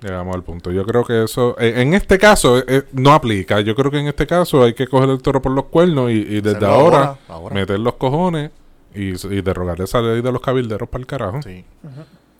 Llegamos 0.00 0.34
al 0.34 0.42
punto. 0.42 0.72
Yo 0.72 0.86
creo 0.86 1.04
que 1.04 1.24
eso, 1.24 1.56
eh, 1.58 1.74
en 1.76 1.92
este 1.92 2.16
caso, 2.18 2.58
eh, 2.66 2.84
no 2.92 3.12
aplica. 3.12 3.60
Yo 3.60 3.74
creo 3.74 3.90
que 3.90 3.98
en 3.98 4.06
este 4.06 4.26
caso 4.26 4.62
hay 4.62 4.72
que 4.72 4.86
coger 4.86 5.10
el 5.10 5.20
toro 5.20 5.42
por 5.42 5.52
los 5.52 5.66
cuernos 5.66 6.10
y, 6.10 6.14
y 6.14 6.40
desde 6.40 6.64
ahora, 6.64 6.98
ahora, 6.98 7.18
ahora. 7.28 7.54
meter 7.54 7.78
los 7.80 7.94
cojones 7.96 8.50
y, 8.94 9.10
y 9.10 9.42
derrogar 9.42 9.78
esa 9.82 10.00
ley 10.00 10.22
de 10.22 10.32
los 10.32 10.40
cabilderos 10.40 10.88
para 10.88 11.00
el 11.00 11.06
carajo. 11.06 11.42
Sí. 11.42 11.64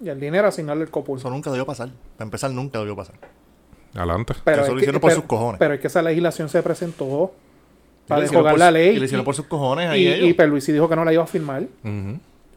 Y 0.03 0.09
el 0.09 0.19
dinero 0.19 0.49
asignarle 0.49 0.85
el 0.85 0.91
copul. 0.91 1.19
Eso 1.19 1.29
nunca 1.31 1.51
debió 1.51 1.67
pasar. 1.67 1.91
Para 2.17 2.27
empezar, 2.27 2.51
nunca 2.51 2.79
debió 2.79 2.97
pasar. 2.97 3.17
Adelante. 3.95 4.35
Pero 4.45 4.57
Eso 4.57 4.63
es 4.65 4.69
lo 4.71 4.75
que- 4.77 4.81
hicieron 4.83 5.01
por 5.01 5.11
pero- 5.11 5.21
sus 5.21 5.29
cojones. 5.29 5.59
Pero 5.59 5.75
es 5.75 5.81
que 5.81 5.87
esa 5.89 6.01
legislación 6.03 6.49
se 6.49 6.63
presentó 6.63 7.33
para 8.07 8.27
por 8.29 8.59
la 8.59 8.71
ley. 8.71 8.97
Y 8.97 8.99
le 8.99 9.05
hicieron 9.07 9.25
por 9.25 9.35
sus 9.35 9.47
cojones 9.47 9.89
ahí 9.89 10.03
y, 10.03 10.09
ellos. 10.09 10.29
y 10.29 10.33
Perluisi 10.35 10.73
dijo 10.73 10.89
que 10.89 10.97
no 10.97 11.05
la 11.05 11.13
iba 11.13 11.23
a 11.23 11.27
firmar 11.27 11.65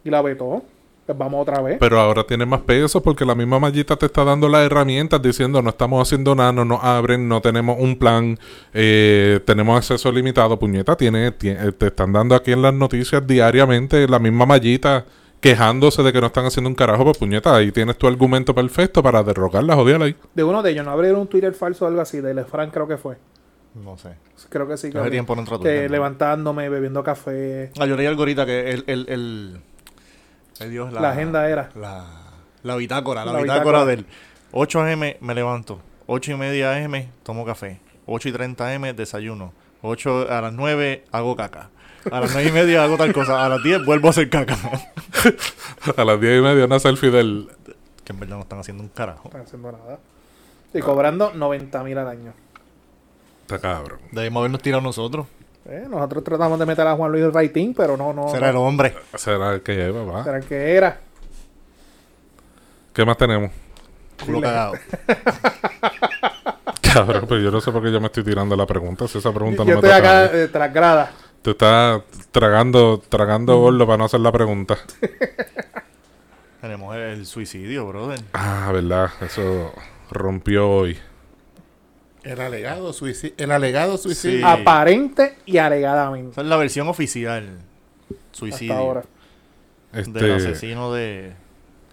y 0.04 0.10
la 0.10 0.22
vetó. 0.22 0.62
Pues 1.06 1.18
vamos 1.18 1.42
otra 1.42 1.60
vez. 1.60 1.76
Pero 1.78 2.00
ahora 2.00 2.24
tiene 2.24 2.46
más 2.46 2.60
peso 2.62 3.02
porque 3.02 3.26
la 3.26 3.34
misma 3.34 3.58
mallita 3.58 3.94
te 3.94 4.06
está 4.06 4.24
dando 4.24 4.48
las 4.48 4.64
herramientas 4.64 5.20
diciendo 5.20 5.60
no 5.60 5.68
estamos 5.68 6.00
haciendo 6.00 6.34
nada, 6.34 6.50
no 6.50 6.64
nos 6.64 6.82
abren, 6.82 7.28
no 7.28 7.42
tenemos 7.42 7.76
un 7.78 7.98
plan, 7.98 8.38
eh, 8.72 9.38
tenemos 9.44 9.76
acceso 9.76 10.10
limitado. 10.10 10.58
Puñeta, 10.58 10.96
tiene, 10.96 11.30
tie- 11.36 11.58
eh, 11.68 11.72
te 11.72 11.88
están 11.88 12.10
dando 12.14 12.34
aquí 12.34 12.52
en 12.52 12.62
las 12.62 12.72
noticias 12.72 13.26
diariamente 13.26 14.08
la 14.08 14.18
misma 14.18 14.46
mallita 14.46 15.04
quejándose 15.44 16.02
de 16.02 16.10
que 16.10 16.20
no 16.22 16.28
están 16.28 16.46
haciendo 16.46 16.68
un 16.70 16.74
carajo. 16.74 17.04
Pues 17.04 17.18
puñeta, 17.18 17.54
ahí 17.54 17.70
tienes 17.70 17.98
tu 17.98 18.06
argumento 18.06 18.54
perfecto 18.54 19.02
para 19.02 19.22
derrocar 19.22 19.62
la 19.62 19.74
jodida 19.74 19.98
ley. 19.98 20.16
De 20.34 20.42
uno 20.42 20.62
de 20.62 20.70
ellos, 20.70 20.84
no 20.86 20.90
abrieron 20.90 21.20
un 21.20 21.26
Twitter 21.28 21.52
falso 21.52 21.84
o 21.84 21.88
algo 21.88 22.00
así, 22.00 22.20
de 22.22 22.32
Lefran 22.32 22.70
creo 22.70 22.88
que 22.88 22.96
fue. 22.96 23.18
No 23.74 23.98
sé. 23.98 24.14
Creo 24.48 24.66
que 24.66 24.76
sí. 24.78 24.88
Hace 24.88 25.02
que- 25.04 25.10
tiempo 25.10 25.36
no 25.36 25.44
que 25.60 25.82
¿no? 25.82 25.88
levantándome, 25.88 26.68
bebiendo 26.70 27.02
café. 27.04 27.70
Ah, 27.78 27.84
yo 27.86 27.94
leí 27.96 28.06
algo 28.06 28.22
ahorita 28.22 28.46
que 28.46 28.70
el... 28.70 28.84
el, 28.86 29.06
el 29.08 29.60
ay, 30.60 30.70
Dios, 30.70 30.92
La, 30.92 31.10
agenda 31.10 31.48
era. 31.50 31.68
La, 31.74 32.06
la 32.62 32.76
bitácora, 32.76 33.24
la, 33.24 33.32
La 33.34 33.42
bitácora, 33.42 33.84
bitácora. 33.84 33.84
del 33.84 34.06
8 34.52 34.80
am 34.80 35.00
me 35.20 35.34
levanto, 35.34 35.80
8 36.06 36.32
y 36.32 36.36
media 36.36 36.82
am 36.84 36.92
tomo 37.22 37.44
café, 37.44 37.80
8 38.06 38.28
y 38.28 38.32
30 38.32 38.74
am 38.74 38.82
desayuno, 38.96 39.52
8 39.82 40.30
a 40.30 40.40
las 40.40 40.52
9 40.52 41.04
hago 41.12 41.34
caca, 41.36 41.70
a 42.10 42.20
las 42.20 42.32
9 42.32 42.48
y 42.48 42.52
media 42.52 42.84
hago 42.84 42.96
tal 42.96 43.12
cosa, 43.12 43.44
a 43.44 43.48
las 43.48 43.62
10 43.62 43.84
vuelvo 43.84 44.08
a 44.08 44.10
hacer 44.10 44.30
caca. 44.30 44.56
A 45.96 46.04
las 46.04 46.20
diez 46.20 46.38
y 46.38 46.42
media 46.42 46.64
una 46.64 46.78
selfie 46.78 47.10
del... 47.10 47.48
que 48.04 48.12
en 48.12 48.20
verdad 48.20 48.36
no 48.36 48.42
están 48.42 48.58
haciendo 48.58 48.82
un 48.82 48.88
carajo. 48.88 49.22
No 49.24 49.28
están 49.28 49.42
haciendo 49.42 49.72
nada. 49.72 49.98
Y 50.72 50.80
cobrando 50.80 51.32
90 51.34 51.84
mil 51.84 51.98
al 51.98 52.08
año. 52.08 52.32
Está 53.42 53.58
cabrón. 53.58 54.00
Debemos 54.10 54.40
habernos 54.40 54.62
tirado 54.62 54.82
nosotros. 54.82 55.26
Eh, 55.66 55.86
nosotros 55.88 56.24
tratamos 56.24 56.58
de 56.58 56.66
meter 56.66 56.86
a 56.86 56.94
Juan 56.94 57.12
Luis 57.12 57.32
Raitín, 57.32 57.74
pero 57.74 57.96
no, 57.96 58.12
no. 58.12 58.28
Será 58.28 58.50
el 58.50 58.56
hombre. 58.56 58.94
Será 59.14 59.54
el 59.54 59.62
que 59.62 59.74
lleva, 59.74 60.04
va. 60.04 60.24
Será 60.24 60.38
el 60.38 60.44
que 60.44 60.74
era. 60.74 61.00
¿Qué 62.92 63.04
más 63.04 63.16
tenemos? 63.16 63.50
Culo 64.24 64.40
cagado. 64.40 64.74
Cabrón, 66.92 67.26
pero 67.28 67.40
yo 67.40 67.50
no 67.50 67.60
sé 67.60 67.72
por 67.72 67.82
qué 67.82 67.90
yo 67.90 68.00
me 68.00 68.06
estoy 68.06 68.24
tirando 68.24 68.56
la 68.56 68.66
pregunta. 68.66 69.08
Si 69.08 69.18
esa 69.18 69.32
pregunta 69.32 69.64
Yo 69.64 69.74
no 69.74 69.82
me 69.82 69.88
estoy 69.88 69.90
toca 69.90 70.24
acá 70.24 70.36
eh, 70.36 70.48
tras 70.48 70.72
grada. 70.72 71.12
Tú 71.44 71.50
estás 71.50 72.00
tragando, 72.30 73.02
tragando 73.06 73.58
gordo 73.58 73.86
para 73.86 73.98
no 73.98 74.06
hacer 74.06 74.20
la 74.20 74.32
pregunta. 74.32 74.78
Tenemos 76.62 76.96
el, 76.96 77.26
suicidio, 77.26 77.86
brother. 77.86 78.18
Ah, 78.32 78.70
verdad. 78.72 79.10
Eso 79.20 79.74
rompió 80.10 80.70
hoy. 80.70 80.96
El 82.22 82.40
alegado 82.40 82.94
suicidio. 82.94 83.34
El 83.36 83.50
alegado 83.50 83.98
suicidio. 83.98 84.38
Sí. 84.38 84.42
Aparente 84.42 85.36
y 85.44 85.58
alegadamente. 85.58 86.30
Esa 86.30 86.40
es 86.40 86.46
la 86.46 86.56
versión 86.56 86.88
oficial. 86.88 87.58
Suicidio. 88.32 88.72
Hasta 88.72 88.82
ahora. 88.82 89.04
Este, 89.92 90.12
Del 90.12 90.32
asesino 90.32 90.94
de... 90.94 91.34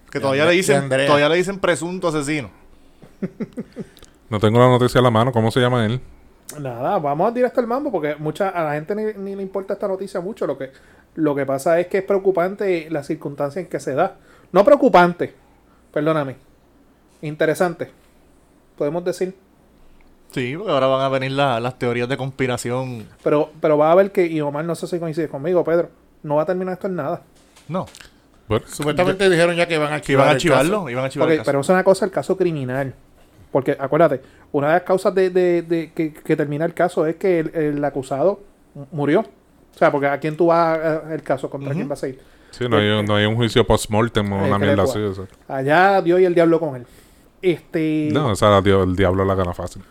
Que 0.09 0.19
De 0.19 0.21
todavía 0.21 0.45
le 0.45 0.53
dicen, 0.53 0.87
todavía 0.87 1.27
le 1.27 1.35
dicen 1.35 1.59
presunto 1.59 2.07
asesino. 2.07 2.51
no 4.29 4.39
tengo 4.39 4.59
la 4.59 4.69
noticia 4.69 5.01
a 5.01 5.03
la 5.03 5.11
mano. 5.11 5.33
¿Cómo 5.33 5.51
se 5.51 5.59
llama 5.59 5.85
él? 5.85 5.99
Nada, 6.59 6.97
vamos 6.99 7.29
a 7.29 7.31
directo 7.31 7.59
al 7.61 7.67
mambo 7.67 7.91
porque 7.91 8.15
mucha, 8.15 8.49
a 8.49 8.63
la 8.63 8.73
gente 8.73 8.95
ni, 8.95 9.13
ni 9.13 9.35
le 9.35 9.41
importa 9.43 9.73
esta 9.73 9.87
noticia 9.87 10.19
mucho. 10.21 10.45
Lo 10.47 10.57
que, 10.57 10.71
lo 11.15 11.33
que 11.35 11.45
pasa 11.45 11.79
es 11.79 11.87
que 11.87 11.99
es 11.99 12.03
preocupante 12.03 12.87
la 12.89 13.03
circunstancia 13.03 13.59
en 13.61 13.67
que 13.67 13.79
se 13.79 13.93
da. 13.93 14.15
No 14.51 14.63
preocupante, 14.65 15.33
perdóname. 15.93 16.35
Interesante. 17.21 17.89
Podemos 18.77 19.03
decir. 19.05 19.35
Sí, 20.31 20.55
porque 20.55 20.71
ahora 20.71 20.87
van 20.87 21.01
a 21.01 21.09
venir 21.09 21.31
la- 21.31 21.59
las 21.59 21.77
teorías 21.77 22.07
de 22.07 22.17
conspiración. 22.17 23.05
Pero, 23.23 23.51
pero 23.59 23.77
va 23.77 23.91
a 23.91 23.95
ver 23.95 24.11
que, 24.11 24.25
y 24.25 24.39
Omar 24.41 24.63
no 24.65 24.75
sé 24.75 24.87
si 24.87 24.97
coincide 24.99 25.27
conmigo, 25.27 25.63
Pedro. 25.63 25.89
No 26.23 26.35
va 26.35 26.43
a 26.43 26.45
terminar 26.45 26.73
esto 26.73 26.87
en 26.87 26.95
nada. 26.95 27.21
No, 27.67 27.85
Bueno, 28.47 28.65
Supuestamente 28.67 29.29
dijeron 29.29 29.55
ya 29.55 29.67
que 29.67 29.77
van 29.77 29.93
a 29.93 30.01
que 30.01 30.13
iban 30.13 30.27
a 30.27 30.31
archivar 30.31 30.59
archivarlo. 30.59 30.89
Iban 30.89 31.03
a 31.03 31.07
archivar 31.07 31.27
Ok, 31.27 31.31
el 31.31 31.37
caso. 31.39 31.45
pero 31.45 31.59
es 31.61 31.69
una 31.69 31.83
cosa 31.83 32.05
el 32.05 32.11
caso 32.11 32.37
criminal. 32.37 32.93
Porque 33.51 33.75
acuérdate, 33.79 34.21
una 34.51 34.67
de 34.67 34.73
las 34.73 34.83
causas 34.83 35.13
de, 35.15 35.29
de- 35.29 35.61
de 35.61 35.91
que, 35.93 36.13
que 36.13 36.35
termina 36.35 36.65
el 36.65 36.73
caso 36.73 37.05
es 37.05 37.15
que 37.15 37.39
el, 37.39 37.55
el 37.55 37.85
acusado 37.85 38.39
murió. 38.91 39.21
O 39.21 39.77
sea, 39.77 39.91
porque 39.91 40.07
a 40.07 40.19
quién 40.19 40.35
tú 40.35 40.47
vas 40.47 40.77
a- 40.77 41.13
el 41.13 41.21
caso, 41.23 41.49
contra 41.49 41.73
quién 41.73 41.87
vas 41.87 42.03
a 42.03 42.07
ir. 42.09 42.19
sí, 42.51 42.65
no 42.69 42.77
hay, 42.77 42.89
un- 42.89 43.05
no 43.05 43.15
hay 43.15 43.25
un 43.25 43.35
juicio 43.35 43.65
post-mortem 43.65 44.31
o 44.33 44.43
Eh, 44.45 44.47
una 44.49 44.59
mierda 44.59 44.83
así. 44.83 44.99
o 44.99 45.13
sea. 45.13 45.25
Allá 45.47 46.01
Dios 46.01 46.19
y 46.19 46.25
el 46.25 46.35
diablo 46.35 46.59
con 46.59 46.75
él. 46.75 46.85
Este, 47.41 48.09
No, 48.11 48.27
o 48.31 48.35
sea, 48.35 48.57
el 48.59 48.95
diablo 48.95 49.25
la 49.25 49.35
gana 49.35 49.53
fácil. 49.53 49.81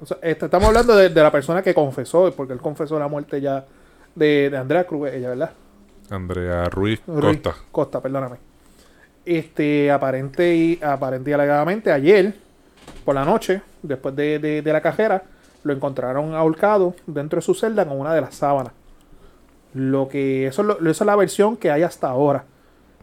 o 0.00 0.06
sea, 0.06 0.18
este, 0.22 0.44
estamos 0.44 0.68
hablando 0.68 0.94
de, 0.96 1.08
de 1.08 1.22
la 1.22 1.32
persona 1.32 1.62
que 1.62 1.74
confesó, 1.74 2.30
porque 2.36 2.52
él 2.52 2.60
confesó 2.60 2.98
la 2.98 3.08
muerte 3.08 3.40
ya 3.40 3.64
de, 4.14 4.48
de 4.50 4.56
Andrea 4.56 4.84
Cruz, 4.86 5.08
ella, 5.10 5.30
¿verdad? 5.30 5.50
Andrea 6.10 6.64
Ruiz, 6.66 7.00
Ruiz 7.06 7.40
Costa. 7.40 7.54
Costa, 7.72 8.00
perdóname. 8.00 8.36
Este, 9.24 9.90
aparente 9.90 10.54
y, 10.54 10.78
aparente 10.82 11.30
y 11.30 11.32
alegadamente, 11.34 11.92
ayer, 11.92 12.34
por 13.04 13.14
la 13.14 13.24
noche, 13.24 13.62
después 13.82 14.14
de, 14.16 14.38
de- 14.38 14.62
de 14.62 14.72
la 14.72 14.80
cajera, 14.80 15.22
lo 15.62 15.72
encontraron 15.72 16.34
ahorcado 16.34 16.94
dentro 17.06 17.36
de 17.38 17.42
su 17.42 17.54
celda 17.54 17.84
con 17.86 17.98
una 18.00 18.14
de 18.14 18.20
las 18.20 18.34
sábanas. 18.34 18.72
Lo 19.74 20.08
que, 20.08 20.46
eso, 20.46 20.62
es 20.62 20.68
lo- 20.68 20.90
esa 20.90 21.04
es 21.04 21.06
la 21.06 21.16
versión 21.16 21.56
que 21.56 21.70
hay 21.70 21.82
hasta 21.82 22.08
ahora. 22.08 22.44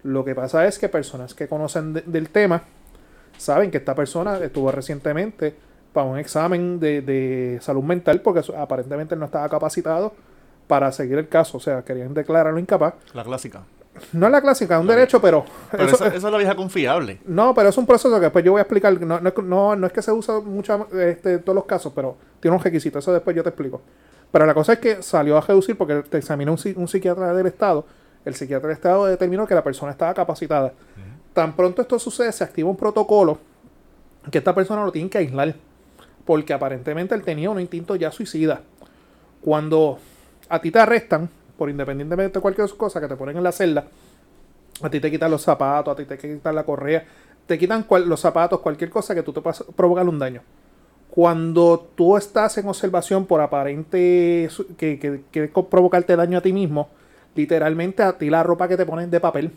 Lo 0.03 0.23
que 0.25 0.35
pasa 0.35 0.65
es 0.65 0.77
que 0.79 0.89
personas 0.89 1.33
que 1.33 1.47
conocen 1.47 1.93
de- 1.93 2.01
del 2.01 2.29
tema 2.29 2.63
saben 3.37 3.71
que 3.71 3.77
esta 3.77 3.95
persona 3.95 4.37
estuvo 4.39 4.71
recientemente 4.71 5.55
para 5.93 6.07
un 6.07 6.17
examen 6.19 6.79
de, 6.79 7.01
de 7.01 7.59
salud 7.61 7.83
mental 7.83 8.21
porque 8.21 8.41
aparentemente 8.57 9.15
no 9.15 9.25
estaba 9.25 9.47
capacitado 9.49 10.13
para 10.67 10.91
seguir 10.91 11.17
el 11.17 11.27
caso. 11.27 11.57
O 11.57 11.61
sea, 11.61 11.83
querían 11.83 12.13
declararlo 12.13 12.59
incapaz. 12.59 12.95
La 13.13 13.23
clásica. 13.23 13.61
No 14.13 14.25
es 14.27 14.31
la 14.31 14.41
clásica, 14.41 14.75
es 14.75 14.81
un 14.81 14.87
derecho, 14.87 15.21
pero. 15.21 15.45
Pero 15.71 15.83
eso- 15.83 16.05
esa 16.05 16.15
es 16.15 16.23
la 16.23 16.37
vieja 16.37 16.55
confiable. 16.55 17.19
no, 17.25 17.53
pero 17.53 17.69
es 17.69 17.77
un 17.77 17.85
proceso 17.85 18.13
que 18.15 18.21
después 18.21 18.43
yo 18.45 18.51
voy 18.51 18.59
a 18.59 18.63
explicar. 18.63 18.99
No, 19.01 19.19
no, 19.19 19.27
es 19.29 19.33
que- 19.35 19.41
no, 19.43 19.75
no 19.75 19.87
es 19.87 19.93
que 19.93 20.01
se 20.01 20.11
usa 20.11 20.39
mucho 20.39 20.87
este, 20.99 21.33
en 21.33 21.43
todos 21.43 21.55
los 21.55 21.65
casos, 21.65 21.91
pero 21.95 22.17
tiene 22.39 22.55
un 22.57 22.63
requisito. 22.63 22.99
Eso 22.99 23.11
después 23.13 23.35
yo 23.35 23.43
te 23.43 23.49
explico. 23.49 23.81
Pero 24.31 24.45
la 24.45 24.53
cosa 24.53 24.73
es 24.73 24.79
que 24.79 25.01
salió 25.01 25.37
a 25.37 25.41
reducir 25.41 25.77
porque 25.77 25.95
te 26.03 26.17
examinó 26.17 26.53
un, 26.53 26.59
un 26.75 26.87
psiquiatra 26.87 27.33
del 27.33 27.47
Estado. 27.47 27.85
El 28.25 28.35
psiquiatra 28.35 28.67
del 28.67 28.75
Estado 28.75 29.05
determinó 29.05 29.47
que 29.47 29.55
la 29.55 29.63
persona 29.63 29.91
estaba 29.91 30.13
capacitada. 30.13 30.73
Tan 31.33 31.55
pronto 31.55 31.81
esto 31.81 31.97
sucede, 31.99 32.31
se 32.31 32.43
activa 32.43 32.69
un 32.69 32.75
protocolo 32.75 33.37
que 34.29 34.39
esta 34.39 34.53
persona 34.53 34.83
lo 34.83 34.91
tiene 34.91 35.09
que 35.09 35.17
aislar. 35.19 35.55
porque 36.25 36.51
aparentemente 36.51 37.15
él 37.15 37.23
tenía 37.23 37.49
un 37.49 37.61
instinto 37.61 37.95
ya 37.95 38.11
suicida. 38.11 38.59
Cuando 39.41 39.99
a 40.49 40.59
ti 40.59 40.71
te 40.71 40.79
arrestan, 40.79 41.29
por 41.57 41.69
independientemente 41.69 42.37
de 42.37 42.41
cualquier 42.41 42.69
cosa 42.77 42.99
que 43.01 43.07
te 43.07 43.15
ponen 43.15 43.37
en 43.37 43.43
la 43.43 43.51
celda, 43.51 43.85
a 44.81 44.89
ti 44.89 44.99
te 44.99 45.09
quitan 45.09 45.31
los 45.31 45.41
zapatos, 45.41 45.93
a 45.93 45.95
ti 45.95 46.05
te 46.05 46.17
quitan 46.17 46.53
la 46.55 46.63
correa, 46.63 47.03
te 47.47 47.57
quitan 47.57 47.83
cual- 47.83 48.07
los 48.07 48.19
zapatos, 48.19 48.59
cualquier 48.59 48.89
cosa 48.89 49.15
que 49.15 49.23
tú 49.23 49.33
te 49.33 49.41
puedas 49.41 49.63
provocar 49.75 50.07
un 50.07 50.19
daño. 50.19 50.41
Cuando 51.09 51.87
tú 51.95 52.15
estás 52.17 52.57
en 52.57 52.67
observación 52.67 53.25
por 53.25 53.41
aparente 53.41 54.49
que, 54.77 55.21
que, 55.31 55.47
provocarte 55.47 56.15
daño 56.15 56.37
a 56.37 56.41
ti 56.41 56.53
mismo, 56.53 56.89
literalmente 57.35 58.03
a 58.03 58.17
ti 58.17 58.29
la 58.29 58.43
ropa 58.43 58.67
que 58.67 58.77
te 58.77 58.85
ponen 58.85 59.09
de 59.09 59.19
papel. 59.19 59.51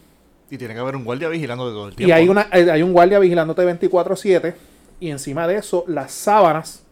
Y 0.48 0.56
tiene 0.56 0.74
que 0.74 0.80
haber 0.80 0.96
un 0.96 1.04
guardia 1.04 1.28
vigilando 1.28 1.66
de 1.66 1.72
todo 1.72 1.86
el 1.88 1.92
Y 1.92 1.96
tiempo. 1.96 2.14
hay, 2.14 2.28
una, 2.28 2.46
hay 2.50 2.68
hay 2.68 2.82
un 2.82 2.92
guardia 2.92 3.18
vigilándote 3.18 3.62
24/7 3.64 4.54
y 5.00 5.10
encima 5.10 5.46
de 5.46 5.56
eso 5.56 5.84
las 5.86 6.12
sábanas, 6.12 6.82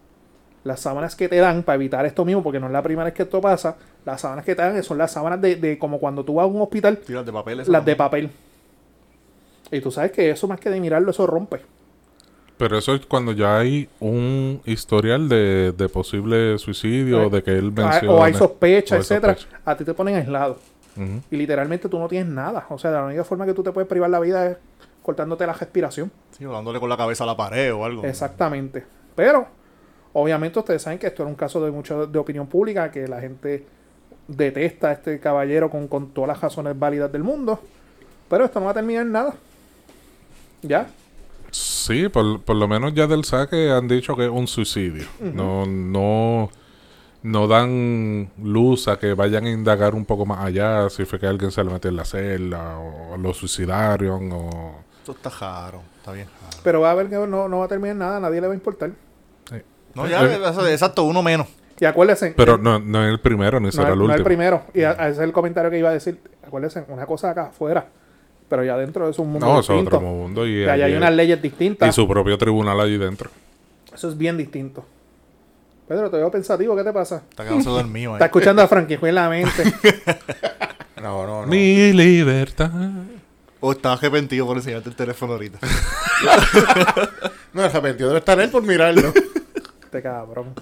las 0.69 0.79
sábanas 0.81 1.17
que 1.17 1.29
te 1.29 1.37
dan 1.37 1.65
para 1.65 1.75
evitar 1.77 2.07
esto 2.07 2.25
mismo, 2.25 2.43
porque 2.43 2.61
no 2.61 2.67
es 2.67 2.73
la 2.73 2.83
primera 2.83 3.05
vez 3.07 3.15
que 3.15 3.25
esto 3.25 3.41
pasa, 3.41 3.77
las 4.05 4.21
sábanas 4.21 4.45
que 4.45 4.55
te 4.55 4.63
dan 4.63 4.83
son 4.85 4.99
las 4.99 5.11
sábanas 5.11 5.41
de, 5.41 5.57
de 5.57 5.79
como 5.79 5.99
cuando 5.99 6.25
tú 6.25 6.35
vas 6.35 6.45
a 6.45 6.47
un 6.47 6.61
hospital, 6.63 7.01
Sí, 7.07 7.13
las 7.13 7.27
de 7.27 7.33
papel. 7.33 7.63
las 7.67 7.85
de 7.85 7.97
papel. 7.97 8.31
Y 9.71 9.81
tú 9.81 9.91
sabes 9.91 10.13
que 10.13 10.31
eso 10.31 10.49
más 10.49 10.61
que 10.61 10.71
de 10.71 10.81
mirarlo, 10.81 11.11
eso 11.11 11.27
rompe. 11.27 11.61
Pero 12.57 12.79
eso 12.79 12.95
es 12.95 13.07
cuando 13.07 13.33
ya 13.33 13.59
hay 13.59 13.89
un 14.01 14.61
historial 14.65 15.29
de, 15.29 15.73
de 15.77 15.89
posible 15.89 16.59
suicidio, 16.59 17.25
Eh, 17.25 17.31
de 17.31 17.43
que 17.43 17.51
él 17.53 17.73
Ah, 17.77 17.83
menciona. 17.91 18.15
o 18.15 18.25
hay 18.25 18.35
sospecha, 18.35 18.95
o 18.95 18.99
hay 18.99 19.03
etcétera. 19.03 19.35
sospecha. 19.35 19.61
A 19.65 19.77
ti 19.77 19.85
te 19.85 19.95
ponen 19.95 20.17
aislado. 20.17 20.59
Y 21.31 21.37
literalmente 21.37 21.89
tú 21.89 21.97
no 21.97 22.09
tienes 22.09 22.29
nada. 22.29 22.67
O 22.71 22.79
sea, 22.79 22.91
la 22.91 23.05
única 23.05 23.23
forma 23.23 23.47
que 23.47 23.55
tú 23.55 23.63
te 23.63 23.71
puedes 23.71 23.89
privar 23.89 24.11
la 24.11 24.19
vida 24.19 24.47
es 24.51 24.57
cortándote 25.05 25.47
la 25.47 25.53
respiración. 25.53 26.11
Sí, 26.37 26.45
o 26.45 26.51
dándole 26.53 26.81
con 26.81 26.89
la 26.89 26.97
cabeza 26.97 27.23
a 27.23 27.27
la 27.29 27.37
pared 27.37 27.73
o 27.73 27.85
algo. 27.85 28.03
Exactamente. 28.05 28.85
Pero, 29.15 29.47
obviamente 30.13 30.59
ustedes 30.59 30.83
saben 30.83 30.99
que 30.99 31.07
esto 31.07 31.23
era 31.23 31.31
un 31.31 31.37
caso 31.37 31.65
de 31.65 31.71
mucho 31.71 32.07
de 32.07 32.19
opinión 32.19 32.47
pública, 32.47 32.91
que 32.91 33.07
la 33.07 33.21
gente 33.21 33.65
detesta 34.27 34.89
a 34.89 34.93
este 34.93 35.19
caballero 35.19 35.71
con, 35.71 35.89
con 35.89 36.11
todas 36.11 36.29
las 36.29 36.41
razones 36.41 36.79
válidas 36.79 37.11
del 37.11 37.25
mundo. 37.25 37.61
Pero 38.29 38.45
esto 38.45 38.61
no 38.61 38.67
va 38.67 38.73
a 38.73 38.75
terminar 38.75 39.03
en 39.03 39.13
nada. 39.13 39.35
¿Ya? 40.63 40.89
Sí, 41.51 42.09
por, 42.09 42.43
por 42.43 42.57
lo 42.57 42.69
menos 42.69 42.95
ya 42.95 43.07
del 43.07 43.25
saque 43.25 43.71
han 43.71 43.89
dicho 43.89 44.15
que 44.17 44.27
es 44.27 44.31
un 44.31 44.47
suicidio. 44.47 45.07
No, 45.21 45.65
no, 45.65 46.51
no 47.23 47.47
dan 47.47 48.31
luz 48.43 48.89
a 48.89 48.99
que 48.99 49.15
vayan 49.15 49.47
a 49.47 49.51
indagar 49.51 49.95
un 49.95 50.05
poco 50.05 50.27
más 50.27 50.41
allá, 50.41 50.91
si 50.91 51.07
fue 51.07 51.19
que 51.19 51.27
alguien 51.27 51.51
se 51.51 51.65
le 51.65 51.71
metió 51.71 51.89
en 51.89 51.97
la 51.97 52.05
celda, 52.05 52.79
o 52.79 53.17
lo 53.17 53.33
suicidaron, 53.33 54.31
o... 54.33 54.85
Esto 54.99 55.13
está 55.13 55.31
raro. 55.31 55.81
Está 55.97 56.13
bien 56.13 56.27
raro. 56.27 56.59
Pero 56.63 56.81
va 56.83 56.91
a 56.91 56.95
ver 56.95 57.09
que 57.09 57.15
no, 57.15 57.49
no 57.49 57.59
va 57.59 57.65
a 57.65 57.69
terminar 57.69 57.93
en 57.93 57.99
nada, 57.99 58.17
a 58.19 58.21
nadie 58.21 58.43
le 58.43 58.49
va 58.49 58.53
a 58.53 58.57
importar. 58.57 58.91
No, 59.99 60.07
ya, 60.09 60.25
Eh, 60.25 60.73
exacto, 60.73 61.05
uno 61.05 61.23
menos. 61.23 61.47
Y 61.81 61.85
acuérdense, 61.85 62.35
Pero 62.37 62.55
eh, 62.57 62.59
no, 62.61 62.79
no 62.79 63.05
es 63.05 63.11
el 63.11 63.21
primero, 63.21 63.61
ni 63.61 63.67
no, 63.67 63.73
será 63.73 63.91
el 63.91 63.95
no 63.99 64.05
es 64.05 64.09
último. 64.11 64.17
el 64.17 64.25
primero. 64.25 64.63
Y 64.75 64.83
a- 64.83 64.91
a 64.99 65.09
ese 65.09 65.19
es 65.21 65.25
el 65.25 65.33
comentario 65.33 65.71
que 65.71 65.79
iba 65.79 65.91
a 65.91 65.93
decir. 65.93 66.19
Acuérdense, 66.47 66.85
una 66.89 67.07
cosa 67.07 67.31
acá 67.31 67.47
afuera. 67.47 67.87
Pero 68.49 68.65
ya 68.65 68.77
dentro 68.79 69.09
es 69.09 69.19
un 69.19 69.31
mundo 69.31 69.47
No, 69.47 69.61
eso 69.61 69.73
es 69.75 69.79
distinto. 69.81 69.97
otro 69.99 70.09
mundo. 70.09 70.47
Y, 70.47 70.67
allá 70.69 70.87
hay 70.87 70.95
unas 70.95 71.13
leyes 71.13 71.39
y 71.39 71.43
distintas. 71.43 71.95
su 71.95 72.09
propio 72.09 72.37
tribunal 72.39 72.81
allí 72.81 72.97
dentro. 72.97 73.31
Eso 73.95 74.09
es 74.09 74.17
bien 74.17 74.37
distinto. 74.39 74.85
Pedro, 75.87 76.11
te 76.11 76.17
veo 76.17 76.31
pensativo, 76.31 76.75
¿qué 76.77 76.83
te 76.85 76.93
pasa? 76.93 77.23
Está 77.31 77.45
quedándose 77.45 77.71
dormido 77.71 78.13
Está 78.15 78.25
ahí. 78.25 78.29
escuchando 78.29 78.63
a 78.63 78.69
Frankie 78.69 78.99
en 79.03 79.15
la 79.15 79.29
mente. 79.29 79.63
No, 81.03 81.25
no, 81.27 81.43
no. 81.43 81.47
Mi 81.47 81.93
libertad. 81.93 82.71
O 83.61 83.71
está 83.71 83.93
arrepentido 83.93 84.47
por 84.47 84.57
enseñarte 84.57 84.89
el 84.89 84.97
teléfono 84.97 85.35
ahorita. 85.35 85.59
No, 87.53 87.63
arrepentido 87.63 88.09
debe 88.09 88.19
estar 88.19 88.39
él 88.41 88.51
por 88.51 88.63
mirarlo. 88.63 89.13
Este 89.89 90.03
cabrón. 90.03 90.55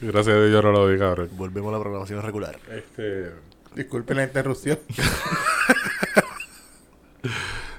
Gracias 0.00 0.36
a 0.36 0.38
Dios 0.38 0.52
yo 0.52 0.62
no 0.62 0.70
lo 0.70 0.88
diga 0.88 1.08
ahora. 1.08 1.26
Volvemos 1.32 1.70
a 1.70 1.76
la 1.76 1.82
programación 1.82 2.22
regular. 2.22 2.56
Este, 2.70 3.32
Disculpen 3.74 4.18
la 4.18 4.22
interrupción. 4.22 4.78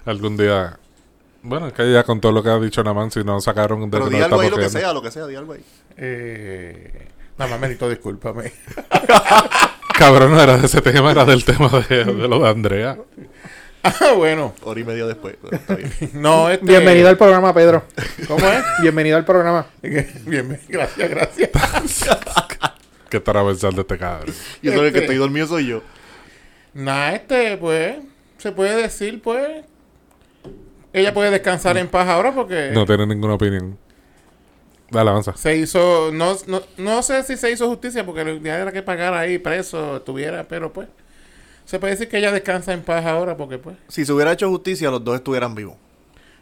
algún 0.06 0.36
día... 0.36 0.78
Bueno, 1.44 1.68
es 1.68 1.74
que 1.74 1.94
ya 1.94 2.04
con 2.04 2.20
todo 2.20 2.34
lo 2.34 2.44
que 2.44 2.50
ha 2.50 2.60
dicho 2.60 2.84
Naman, 2.84 3.10
si 3.10 3.24
no 3.24 3.40
sacaron 3.40 3.80
de 3.84 3.88
Pero 3.88 4.10
di 4.10 4.20
algo 4.20 4.42
ahí, 4.42 4.50
lo 4.50 4.58
que 4.58 4.70
sea, 4.70 4.92
lo 4.92 5.02
que 5.02 5.12
sea, 5.12 5.28
di 5.28 5.36
algo 5.38 5.54
ahí. 5.54 5.64
Eh, 5.96 7.08
nada 7.38 7.52
más, 7.52 7.60
Merito, 7.62 7.90
discúlpame. 7.90 8.52
Cabrón, 9.98 10.34
no 10.34 10.42
era 10.42 10.58
de 10.58 10.66
ese 10.66 10.82
tema, 10.82 11.12
era 11.12 11.24
del 11.24 11.46
tema 11.46 11.70
de, 11.88 12.04
de 12.04 12.28
lo 12.28 12.40
de 12.40 12.50
Andrea. 12.50 12.98
Ah, 14.02 14.14
bueno. 14.16 14.54
Hora 14.64 14.80
y 14.80 14.84
media 14.84 15.06
después. 15.06 15.36
pero 15.42 15.56
está 15.56 15.76
bien. 15.76 15.92
No, 16.14 16.50
este... 16.50 16.66
Bienvenido 16.66 17.08
al 17.10 17.18
programa, 17.18 17.54
Pedro. 17.54 17.84
¿Cómo 18.28 18.46
es? 18.48 18.64
Bienvenido 18.82 19.18
al 19.18 19.26
programa. 19.26 19.66
Bien, 19.82 20.60
gracias, 20.68 21.10
gracias. 21.10 21.50
¿Qué 23.10 23.18
estará 23.18 23.46
pensando 23.46 23.82
este 23.82 23.98
cabrón? 23.98 24.34
Y 24.62 24.68
eso 24.70 24.82
de 24.82 24.92
que 24.92 24.98
Este. 24.98 25.00
estoy 25.06 25.16
dormido 25.16 25.48
soy 25.48 25.68
yo. 25.68 25.82
Nada, 26.74 27.14
este, 27.16 27.56
pues, 27.58 27.96
se 28.38 28.52
puede 28.52 28.76
decir, 28.82 29.22
pues, 29.22 29.64
ella 30.92 31.14
puede 31.14 31.32
descansar 31.32 31.78
en 31.78 31.88
paz 31.88 32.08
ahora 32.10 32.34
porque 32.34 32.72
No 32.74 32.86
tiene 32.86 33.08
ninguna 33.08 33.36
opinión. 33.36 33.78
Dale, 34.92 35.10
avanza. 35.10 35.36
se 35.38 35.56
hizo, 35.56 36.12
no, 36.14 36.36
no, 36.48 36.62
no 36.78 37.02
sé 37.04 37.24
si 37.24 37.36
se 37.38 37.52
hizo 37.52 37.68
justicia 37.68 38.06
porque 38.06 38.22
el 38.22 38.42
día 38.44 38.58
era 38.58 38.72
que 38.72 38.82
pagar 38.82 39.14
ahí 39.14 39.38
preso, 39.38 39.98
estuviera, 39.98 40.44
pero 40.48 40.72
pues, 40.74 40.88
se 41.68 41.80
puede 41.80 41.94
decir 41.94 42.08
que 42.08 42.18
ella 42.18 42.32
descansa 42.32 42.72
en 42.72 42.82
paz 42.82 43.06
ahora 43.06 43.36
porque 43.36 43.58
pues, 43.58 43.76
Si 43.90 44.06
se 44.06 44.14
hubiera 44.14 44.32
hecho 44.32 44.50
justicia, 44.50 44.90
los 44.90 45.04
dos 45.04 45.16
estuvieran 45.16 45.54
vivos. 45.54 45.76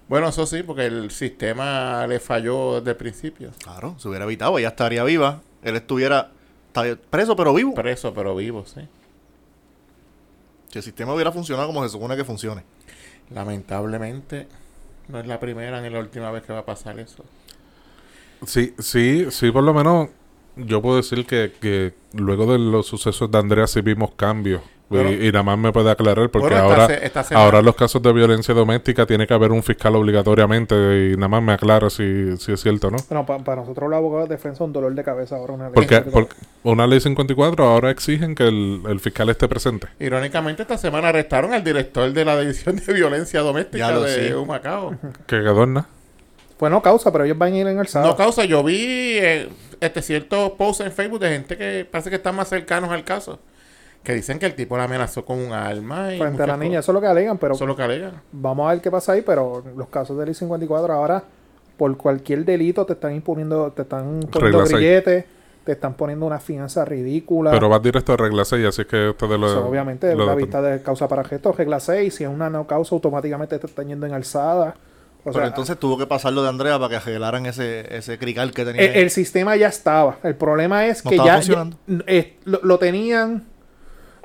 bueno, 0.07 0.29
eso 0.29 0.45
sí, 0.45 0.61
porque 0.61 0.85
el 0.85 1.09
sistema 1.09 2.05
le 2.05 2.19
falló 2.19 2.75
desde 2.79 2.91
el 2.91 2.97
principio. 2.97 3.49
Claro, 3.63 3.95
se 3.97 4.07
hubiera 4.07 4.25
evitado, 4.25 4.59
ella 4.59 4.67
estaría 4.67 5.03
viva. 5.03 5.41
Él 5.63 5.75
estuviera 5.75 6.29
preso, 7.09 7.35
pero 7.35 7.55
vivo. 7.55 7.73
Preso, 7.73 8.13
pero 8.13 8.35
vivo, 8.35 8.65
sí. 8.67 8.81
Si 10.69 10.77
el 10.77 10.83
sistema 10.83 11.15
hubiera 11.15 11.31
funcionado 11.31 11.67
como 11.69 11.81
se 11.83 11.89
supone 11.89 12.15
que 12.15 12.23
funcione. 12.23 12.63
Lamentablemente, 13.31 14.47
no 15.07 15.19
es 15.19 15.25
la 15.25 15.39
primera 15.39 15.81
ni 15.81 15.89
la 15.89 16.01
última 16.01 16.29
vez 16.29 16.43
que 16.43 16.53
va 16.53 16.59
a 16.59 16.65
pasar 16.65 16.99
eso. 16.99 17.25
Sí, 18.45 18.75
sí, 18.77 19.25
sí, 19.31 19.49
por 19.49 19.63
lo 19.63 19.73
menos 19.73 20.09
yo 20.55 20.83
puedo 20.83 20.97
decir 20.97 21.25
que, 21.25 21.51
que 21.59 21.95
luego 22.13 22.51
de 22.51 22.59
los 22.59 22.85
sucesos 22.85 23.31
de 23.31 23.39
Andrea 23.39 23.65
sí 23.65 23.81
vimos 23.81 24.11
cambios. 24.11 24.61
Y- 24.88 24.93
Bueno. 24.93 25.10
y, 25.12 25.32
nada 25.32 25.41
más 25.41 25.58
me 25.58 25.71
puede 25.71 25.89
aclarar 25.89 26.30
porque 26.30 26.48
Bueno, 26.50 26.63
ahora, 26.63 26.86
se- 26.86 27.04
esta 27.06 27.24
semana- 27.24 27.43
ahora 27.45 27.62
los 27.63 27.76
casos 27.76 28.04
de 28.04 28.13
violencia 28.13 28.54
doméstica 28.54 29.08
tiene 29.08 29.26
que 29.26 29.34
haber 29.34 29.52
un 29.52 29.63
fiscal 29.63 29.95
obligatoriamente 29.95 30.76
y 31.12 31.15
nada 31.15 31.28
más 31.28 31.41
me 31.41 31.54
aclara 31.54 31.89
si, 31.89 32.38
si 32.38 32.52
es 32.52 32.62
cierto 32.62 32.89
o 32.89 32.91
no. 32.91 32.98
Bueno, 33.10 33.26
pa- 33.26 33.39
para 33.39 33.62
nosotros 33.62 33.89
los 33.89 33.98
abogados 33.98 34.30
de 34.30 34.36
defensa 34.36 34.58
es 34.63 34.67
un 34.67 34.74
dolor 34.74 34.93
de 34.93 35.04
cabeza 35.04 35.38
ahora. 35.38 35.54
Una 35.54 35.63
ley 35.65 35.74
Porque, 35.74 35.95
54. 35.95 36.12
porque 36.38 36.48
una 36.63 36.86
ley 36.86 37.00
54 37.00 37.65
ahora 37.65 37.89
exigen 37.89 38.36
que 38.36 38.48
el, 38.48 38.82
el 38.88 39.00
fiscal 39.00 39.28
esté 39.30 39.48
presente. 39.48 39.88
Irónicamente, 40.00 40.62
esta 40.62 40.78
semana 40.78 41.08
arrestaron 41.10 41.54
al 41.54 41.63
director 41.63 42.13
de 42.13 42.24
la 42.26 42.39
División 42.39 42.76
de 42.76 42.93
Violencia 42.93 43.39
Doméstica 43.41 43.88
Ya 43.88 43.91
lo 43.91 44.04
de 44.04 44.13
sé. 44.30 44.36
Humacao. 44.36 44.91
Que 45.26 45.38
quedó 45.38 45.63
en 45.63 45.74
nada. 45.74 45.88
Fue 46.60 46.69
no 46.69 46.82
causa, 46.84 47.12
pero 47.12 47.24
ellos 47.26 47.38
van 47.38 47.54
a 47.54 47.58
ir 47.58 47.67
en 47.67 47.80
alzada. 47.80 48.06
No 48.06 48.15
causa, 48.15 48.45
yo 48.45 48.63
vi 48.63 48.76
eh, 49.17 49.50
este 49.82 50.02
ciertos 50.04 50.52
posts 50.52 50.86
en 50.86 50.91
Facebook 50.91 51.19
de 51.19 51.30
gente 51.32 51.58
que 51.58 51.86
parece 51.89 52.10
que 52.12 52.15
están 52.17 52.36
más 52.36 52.48
cercanos 52.50 52.91
al 52.91 53.04
caso. 53.04 53.39
Que 54.05 54.13
dicen 54.13 54.39
que 54.39 54.45
el 54.45 54.55
tipo 54.55 54.77
la 54.77 54.85
amenazó 54.85 55.25
con 55.25 55.39
un 55.39 55.51
arma 55.51 56.13
y 56.13 56.19
frente 56.19 56.43
a 56.43 56.47
la 56.47 56.55
niña. 56.57 56.77
cosas. 56.77 56.85
Eso 56.85 56.91
es 56.91 56.93
lo 56.93 57.01
que 57.01 57.07
alegan, 57.07 57.37
pero 57.37 57.55
Eso 57.55 57.63
es 57.63 57.67
lo 57.67 57.75
que 57.75 57.83
alegan. 57.83 58.21
vamos 58.31 58.67
a 58.69 58.71
ver 58.73 58.81
qué 58.81 58.91
pasa 58.91 59.12
ahí. 59.13 59.21
Pero 59.23 59.63
los 59.75 59.89
casos 59.89 60.17
del 60.17 60.29
I-54 60.29 60.89
ahora, 60.91 61.23
por 61.77 61.97
cualquier 61.97 62.45
delito, 62.45 62.85
te 62.85 62.93
están 62.93 63.13
imponiendo, 63.15 63.71
te 63.71 63.81
están 63.81 64.21
poniendo 64.31 64.63
grilletes, 64.63 65.25
te 65.65 65.71
están 65.71 65.95
poniendo 65.95 66.25
una 66.27 66.39
fianza 66.39 66.85
ridícula. 66.85 67.49
Pero 67.51 67.67
va 67.69 67.79
directo 67.79 68.13
a 68.13 68.17
regla 68.17 68.45
6, 68.45 68.65
así 68.67 68.85
que 68.85 69.10
ustedes 69.10 69.39
lo... 69.39 69.67
Obviamente, 69.67 70.15
lo- 70.15 70.27
la 70.27 70.35
vista 70.35 70.62
de 70.62 70.81
causa 70.83 71.08
para 71.08 71.23
gesto, 71.23 71.51
regla 71.51 71.79
6. 71.79 72.13
Si 72.13 72.23
es 72.23 72.29
una 72.29 72.49
no 72.49 72.67
causa, 72.67 72.93
automáticamente 72.95 73.58
te 73.58 73.65
están 73.65 73.87
yendo 73.87 74.06
en 74.06 74.13
alzada. 74.13 74.75
O 75.21 75.31
pero 75.31 75.33
sea, 75.39 75.47
entonces 75.47 75.79
tuvo 75.79 75.97
que 75.97 76.06
pasar 76.06 76.33
lo 76.33 76.43
de 76.43 76.49
Andrea 76.49 76.77
para 76.77 76.89
que 76.89 76.95
arreglaran 76.97 77.47
ese, 77.47 77.97
ese 77.97 78.19
crical 78.19 78.51
que 78.53 78.63
tenía. 78.63 78.83
el, 78.83 78.95
el 78.97 79.10
sistema 79.10 79.56
ya 79.56 79.69
estaba. 79.69 80.17
El 80.21 80.35
problema 80.35 80.85
es 80.85 81.03
No 81.03 81.10
que 81.10 81.15
estaba 81.15 81.29
ya, 81.31 81.35
funcionando. 81.37 81.77
ya- 81.87 82.03
eh, 82.06 82.37
lo, 82.45 82.60
lo 82.62 82.77
tenían 82.77 83.43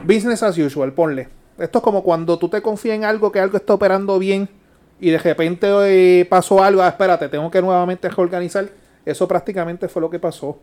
business 0.04 0.42
as 0.42 0.58
usual, 0.58 0.92
ponle. 0.92 1.28
Esto 1.58 1.78
es 1.78 1.84
como 1.84 2.02
cuando 2.02 2.38
tú 2.38 2.48
te 2.48 2.62
confías 2.62 2.96
en 2.96 3.04
algo, 3.04 3.30
que 3.30 3.38
algo 3.38 3.56
está 3.56 3.74
operando 3.74 4.18
bien 4.18 4.48
y 5.00 5.10
de 5.10 5.18
repente 5.18 5.66
eh, 5.68 6.24
pasó 6.24 6.62
algo, 6.62 6.82
ah, 6.82 6.88
espérate, 6.88 7.28
tengo 7.28 7.50
que 7.50 7.60
nuevamente 7.62 8.08
reorganizar. 8.08 8.68
Eso 9.04 9.26
prácticamente 9.26 9.88
fue 9.88 10.02
lo 10.02 10.10
que 10.10 10.18
pasó. 10.18 10.58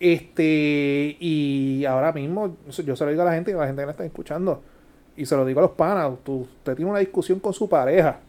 Este, 0.00 1.16
y 1.18 1.84
ahora 1.84 2.12
mismo, 2.12 2.56
yo 2.84 2.94
se 2.94 3.04
lo 3.04 3.10
digo 3.10 3.22
a 3.22 3.26
la 3.26 3.34
gente 3.34 3.50
y 3.50 3.54
la 3.54 3.66
gente 3.66 3.82
que 3.82 3.86
me 3.86 3.92
está 3.92 4.04
escuchando, 4.04 4.62
y 5.16 5.26
se 5.26 5.34
lo 5.34 5.44
digo 5.44 5.58
a 5.58 5.62
los 5.62 5.72
panas, 5.72 6.12
usted 6.24 6.76
tiene 6.76 6.90
una 6.90 7.00
discusión 7.00 7.40
con 7.40 7.52
su 7.52 7.68
pareja, 7.68 8.20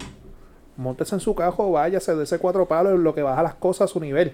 montese 0.78 1.16
en 1.16 1.22
su 1.22 1.36
cajo, 1.36 1.72
váyase 1.72 2.16
de 2.16 2.24
ese 2.24 2.40
cuatro 2.40 2.66
palos, 2.68 3.00
lo 3.00 3.14
que 3.14 3.22
baja 3.22 3.44
las 3.44 3.54
cosas 3.54 3.90
a 3.90 3.94
su 3.94 4.00
nivel. 4.00 4.34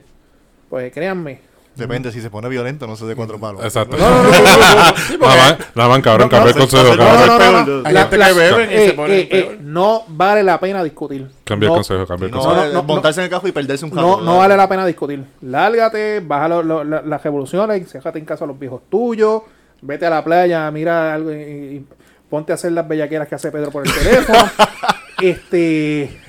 Pues 0.69 0.93
créanme, 0.93 1.41
Depende, 1.75 2.11
si 2.11 2.21
se 2.21 2.29
pone 2.29 2.47
violento, 2.47 2.87
no 2.87 2.95
sé 2.95 3.05
de 3.05 3.15
cuatro 3.15 3.37
palos. 3.39 3.63
Exacto. 3.63 3.97
No, 3.97 4.09
no, 4.09 4.23
no, 4.23 4.31
Nada 4.31 5.89
más, 5.89 6.01
cabrón, 6.01 6.29
consejo. 6.29 6.83
no, 6.83 6.97
cambia- 6.97 7.25
No, 7.27 7.37
no, 7.39 7.51
no, 7.51 7.65
no. 7.81 7.87
Hay 7.87 7.93
La- 7.93 8.01
gente 8.01 8.17
la- 8.17 8.27
que 8.27 8.33
beben 8.33 8.71
y 8.71 8.73
eh, 8.73 8.77
se 8.77 8.85
eh, 8.87 8.93
peor. 8.93 9.09
eh, 9.11 9.57
no 9.61 10.03
vale 10.07 10.43
la 10.43 10.59
pena 10.59 10.83
discutir. 10.83 11.27
Cambia 11.43 11.67
el 11.67 11.71
No, 11.71 11.75
consejo, 11.75 12.07
cambia 12.07 12.25
el 12.27 12.31
No, 12.31 12.39
consejo. 12.41 12.83
montarse 12.83 13.19
en 13.19 13.23
el 13.25 13.29
carro 13.29 13.47
y 13.47 13.51
perderse 13.51 13.83
un 13.85 13.91
rato. 13.91 14.21
no 14.21 14.37
vale 14.37 14.55
la 14.55 14.69
pena 14.69 14.85
discutir. 14.85 15.23
Lárgate, 15.41 16.21
baja 16.21 16.47
las 16.47 17.23
revoluciones, 17.23 17.91
déjate 17.91 18.19
en 18.19 18.25
casa 18.25 18.45
a 18.45 18.47
los 18.47 18.57
viejos 18.57 18.81
tuyos, 18.89 19.41
vete 19.81 20.05
a 20.05 20.09
la 20.09 20.23
playa, 20.23 20.71
mira 20.71 21.13
algo 21.13 21.31
y 21.33 21.85
ponte 22.29 22.53
a 22.53 22.55
hacer 22.55 22.71
las 22.71 22.87
bellaqueras 22.87 23.27
que 23.27 23.35
hace 23.35 23.51
Pedro 23.51 23.69
por 23.71 23.85
el 23.85 23.93
teléfono. 23.93 24.39
este 25.21 26.19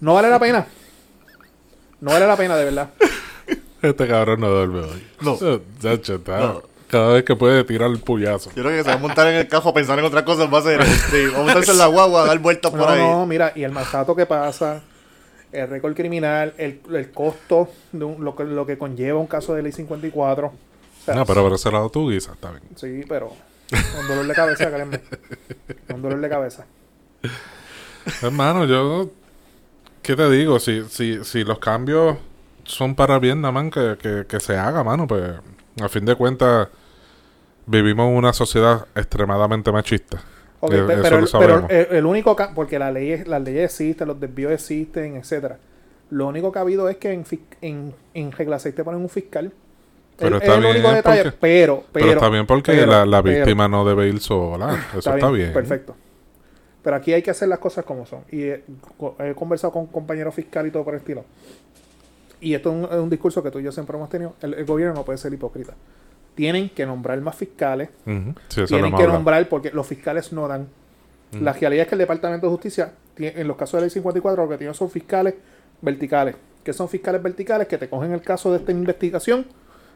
no 0.00 0.14
vale 0.14 0.28
la 0.30 0.38
pena. 0.38 0.66
No 2.00 2.12
vale 2.12 2.26
la 2.26 2.36
pena, 2.36 2.56
de 2.56 2.64
verdad. 2.64 2.88
Este 3.82 4.06
cabrón 4.08 4.40
no 4.40 4.48
duerme 4.50 4.80
hoy. 4.80 5.06
No. 5.20 5.36
Chacho, 5.80 6.16
está- 6.16 6.38
No. 6.40 6.62
Cada 6.88 7.12
vez 7.12 7.22
que 7.24 7.36
puede 7.36 7.62
tirar 7.62 7.88
el 7.88 8.00
puyazo. 8.00 8.50
Creo 8.50 8.64
que 8.68 8.82
se 8.82 8.88
va 8.88 8.94
a 8.94 8.98
montar 8.98 9.28
en 9.28 9.36
el 9.36 9.46
carro 9.46 9.70
a 9.70 9.74
pensar 9.74 9.96
en 10.00 10.04
otras 10.04 10.24
cosas. 10.24 10.52
Va 10.52 10.58
a 10.58 10.62
ser. 10.62 10.84
Sí, 10.84 11.26
va 11.32 11.38
a 11.38 11.42
montarse 11.44 11.70
en 11.70 11.78
la 11.78 11.86
guagua 11.86 12.24
a 12.24 12.26
dar 12.26 12.38
vueltas 12.40 12.68
por 12.72 12.80
No, 12.80 12.88
ahí. 12.88 13.00
no, 13.00 13.26
mira, 13.26 13.52
y 13.54 13.62
el 13.62 13.70
maltrato 13.70 14.16
que 14.16 14.26
pasa, 14.26 14.82
el 15.52 15.68
récord 15.68 15.94
criminal, 15.94 16.52
el, 16.58 16.80
el 16.92 17.12
costo 17.12 17.68
de 17.92 18.04
un- 18.04 18.24
lo, 18.24 18.34
que, 18.34 18.42
lo 18.42 18.66
que 18.66 18.76
conlleva 18.76 19.20
un 19.20 19.28
caso 19.28 19.54
de 19.54 19.62
ley 19.62 19.70
54. 19.70 20.46
O 20.48 20.52
sea, 21.04 21.14
No, 21.14 21.24
pero 21.24 21.44
por 21.44 21.52
ese 21.52 21.70
lado 21.70 21.88
tú 21.90 22.10
guisas, 22.10 22.34
está 22.34 22.50
bien. 22.50 22.62
Sí, 22.74 23.04
pero 23.08 23.32
con 23.96 24.08
dolor 24.08 24.26
de 24.26 24.34
cabeza, 24.34 24.68
créeme. 24.68 25.00
Con 25.88 26.02
dolor 26.02 26.20
de 26.20 26.28
cabeza. 26.28 26.66
Hermano, 28.22 28.64
yo. 28.64 29.10
¿Qué 30.02 30.16
te 30.16 30.28
digo? 30.30 30.58
Si, 30.58 30.82
si, 30.88 31.22
si 31.24 31.44
los 31.44 31.58
cambios 31.60 32.16
son 32.70 32.94
para 32.94 33.18
bien, 33.18 33.40
nada 33.40 33.52
más 33.52 33.70
que, 33.72 33.96
que, 34.00 34.24
que 34.26 34.40
se 34.40 34.56
haga, 34.56 34.82
mano, 34.84 35.06
pues 35.06 35.22
a 35.80 35.88
fin 35.88 36.04
de 36.04 36.14
cuentas 36.14 36.68
vivimos 37.66 38.08
en 38.08 38.16
una 38.16 38.32
sociedad 38.32 38.86
extremadamente 38.94 39.70
machista. 39.72 40.20
Ok, 40.60 40.72
Eh, 40.72 40.82
pero, 40.86 40.86
lo 40.86 40.96
el, 40.98 41.02
pero 41.02 41.26
sabemos. 41.26 41.70
el, 41.70 41.86
el 41.96 42.06
único 42.06 42.36
porque 42.54 42.78
las 42.78 42.92
leyes, 42.92 43.26
las 43.26 43.42
leyes 43.42 43.64
existen, 43.64 44.08
los 44.08 44.20
desvíos 44.20 44.52
existen, 44.52 45.16
etcétera. 45.16 45.58
Lo 46.10 46.26
único 46.26 46.50
que 46.52 46.58
ha 46.58 46.62
habido 46.62 46.88
es 46.88 46.96
que 46.96 47.12
en, 47.12 47.24
en, 47.60 47.94
en 48.14 48.32
regla 48.32 48.58
6 48.58 48.74
te 48.74 48.84
ponen 48.84 49.00
un 49.00 49.08
fiscal. 49.08 49.52
Pero 50.16 50.36
Es- 50.36 50.42
está 50.42 50.56
el 50.56 50.60
bien 50.60 50.74
único 50.76 50.92
detalle, 50.92 51.22
porque- 51.22 51.38
pero, 51.40 51.84
pero, 51.92 52.06
Pero, 52.06 52.18
está 52.18 52.28
bien 52.28 52.46
porque 52.46 52.72
pero, 52.72 52.86
la, 52.90 53.06
la 53.06 53.22
víctima 53.22 53.68
no 53.68 53.84
debe 53.86 54.08
ir 54.08 54.20
sola. 54.20 54.86
Eso 54.96 55.14
está, 55.14 55.30
bien. 55.30 55.52
Perfecto. 55.52 55.94
Pero 56.82 56.96
aquí 56.96 57.12
hay 57.12 57.22
que 57.22 57.30
hacer 57.30 57.48
las 57.48 57.58
cosas 57.58 57.84
como 57.84 58.04
son. 58.06 58.20
Y 58.32 58.42
he 58.44 58.62
conversado 59.36 59.72
con 59.72 59.86
compañeros 59.86 60.34
fiscales 60.34 60.70
y 60.70 60.72
todo 60.72 60.84
por 60.84 60.94
el 60.94 61.00
estilo. 61.00 61.24
Y 62.40 62.54
esto 62.54 62.70
es 62.70 62.76
un, 62.76 62.84
es 62.84 63.02
un 63.02 63.10
discurso 63.10 63.42
que 63.42 63.50
tú 63.50 63.58
y 63.58 63.62
yo 63.64 63.72
siempre 63.72 63.96
hemos 63.96 64.08
tenido. 64.08 64.34
El, 64.40 64.54
el 64.54 64.64
gobierno 64.64 64.94
no 64.94 65.04
puede 65.04 65.18
ser 65.18 65.32
hipócrita. 65.32 65.74
Tienen 66.34 66.70
que 66.70 66.86
nombrar 66.86 67.20
más 67.20 67.36
fiscales. 67.36 67.90
Sí, 68.48 68.64
tienen 68.66 68.94
que 68.94 69.06
nombrar 69.06 69.48
porque 69.48 69.70
los 69.72 69.86
fiscales 69.86 70.32
no 70.32 70.48
dan. 70.48 70.68
La 71.40 71.52
realidad 71.52 71.82
es 71.82 71.88
que 71.88 71.94
el 71.94 72.00
Departamento 72.00 72.46
de 72.46 72.50
Justicia, 72.52 72.92
en 73.16 73.46
los 73.46 73.56
casos 73.56 73.74
de 73.78 73.82
ley 73.82 73.90
54, 73.90 74.42
lo 74.44 74.48
que 74.48 74.58
tiene 74.58 74.74
son 74.74 74.90
fiscales 74.90 75.34
verticales. 75.82 76.34
que 76.64 76.72
son 76.72 76.88
fiscales 76.88 77.22
verticales? 77.22 77.68
Que 77.68 77.78
te 77.78 77.88
cogen 77.88 78.12
el 78.12 78.22
caso 78.22 78.50
de 78.52 78.58
esta 78.58 78.72
investigación 78.72 79.46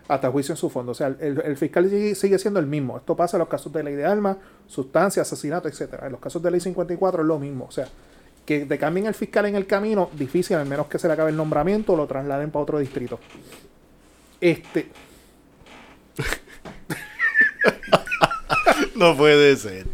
hasta 0.07 0.31
juicio 0.31 0.53
en 0.53 0.57
su 0.59 0.69
fondo. 0.69 0.93
O 0.93 0.95
sea, 0.95 1.09
el, 1.09 1.41
el 1.43 1.57
fiscal 1.57 1.89
sigue, 1.89 2.15
sigue 2.15 2.39
siendo 2.39 2.61
el 2.61 2.67
mismo. 2.67 2.99
Esto 2.99 3.17
pasa 3.17 3.37
en 3.37 3.41
los 3.41 3.49
casos 3.49 3.73
de 3.73 3.83
ley 3.83 3.95
de 3.95 4.05
armas, 4.05 4.37
sustancias, 4.67 5.27
asesinato, 5.27 5.67
etcétera. 5.69 6.07
En 6.07 6.13
los 6.13 6.21
casos 6.21 6.43
de 6.43 6.51
ley 6.51 6.61
54 6.61 7.23
es 7.23 7.27
lo 7.27 7.39
mismo. 7.39 7.65
O 7.67 7.71
sea, 7.71 7.89
que 8.45 8.67
te 8.67 8.79
cambien 8.79 9.07
el 9.07 9.15
fiscal 9.15 9.47
en 9.47 9.57
el 9.57 9.67
camino, 9.67 10.11
difícil, 10.13 10.57
al 10.57 10.67
menos 10.67 10.87
que 10.87 10.99
se 10.99 11.07
le 11.09 11.15
acabe 11.15 11.31
el 11.31 11.37
nombramiento 11.37 11.95
o 11.95 11.97
lo 11.97 12.07
trasladen 12.07 12.51
para 12.51 12.63
otro 12.63 12.79
distrito. 12.79 13.19
Este, 14.41 14.89
No 18.97 19.17
puede 19.17 19.57
ser. 19.57 19.87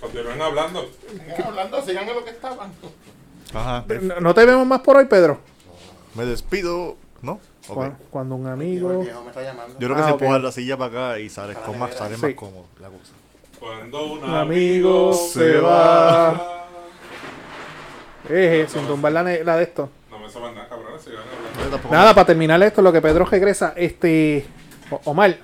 Continúen 0.00 0.40
hablando. 0.40 0.88
Sigan 1.10 1.42
hablando, 1.46 1.82
sigan 1.84 2.08
en 2.08 2.14
lo 2.14 2.24
que 2.24 2.30
estaban. 2.30 2.72
Ajá. 3.52 3.84
no- 4.00 4.20
no 4.20 4.34
te 4.34 4.46
vemos 4.46 4.66
más 4.66 4.80
por 4.80 4.96
hoy, 4.96 5.04
Pedro. 5.06 5.38
Me 6.14 6.24
despido. 6.24 6.96
¿No? 7.22 7.38
Cuando, 7.66 7.96
cuando 8.10 8.34
un 8.36 8.46
amigo. 8.46 9.00
viejo 9.00 9.22
me 9.22 9.28
está 9.28 9.42
llamando. 9.42 9.74
Yo 9.78 9.88
creo 9.88 9.96
que 9.96 10.02
Ah, 10.02 10.06
se 10.06 10.12
ok. 10.12 10.22
empuja 10.22 10.38
la 10.38 10.52
silla 10.52 10.76
para 10.78 11.10
acá 11.10 11.18
y 11.20 11.28
sales 11.28 11.58
con 11.58 11.78
más, 11.78 11.94
sale 11.94 12.16
más 12.16 12.34
cómodo 12.34 12.64
la 12.80 12.88
cosa. 12.88 13.12
Cuando 13.60 14.12
un 14.14 14.24
Un 14.24 14.34
amigo 14.34 15.12
se 15.12 15.58
va. 15.58 16.66
Eh, 18.28 18.66
sin 18.68 18.86
tumbar 18.86 19.12
la, 19.12 19.22
de 19.24 19.62
esto. 19.62 19.90
No 20.10 20.18
me 20.18 20.28
saben 20.30 20.54
nada, 20.54 20.68
cabrón. 20.68 20.90
Nada, 21.90 22.14
para 22.14 22.26
terminar 22.26 22.62
esto, 22.62 22.80
lo 22.82 22.92
que 22.92 23.00
Pedro 23.02 23.24
regresa, 23.24 23.74
este. 23.76 24.46
O- 24.90 25.00
Omar. 25.04 25.36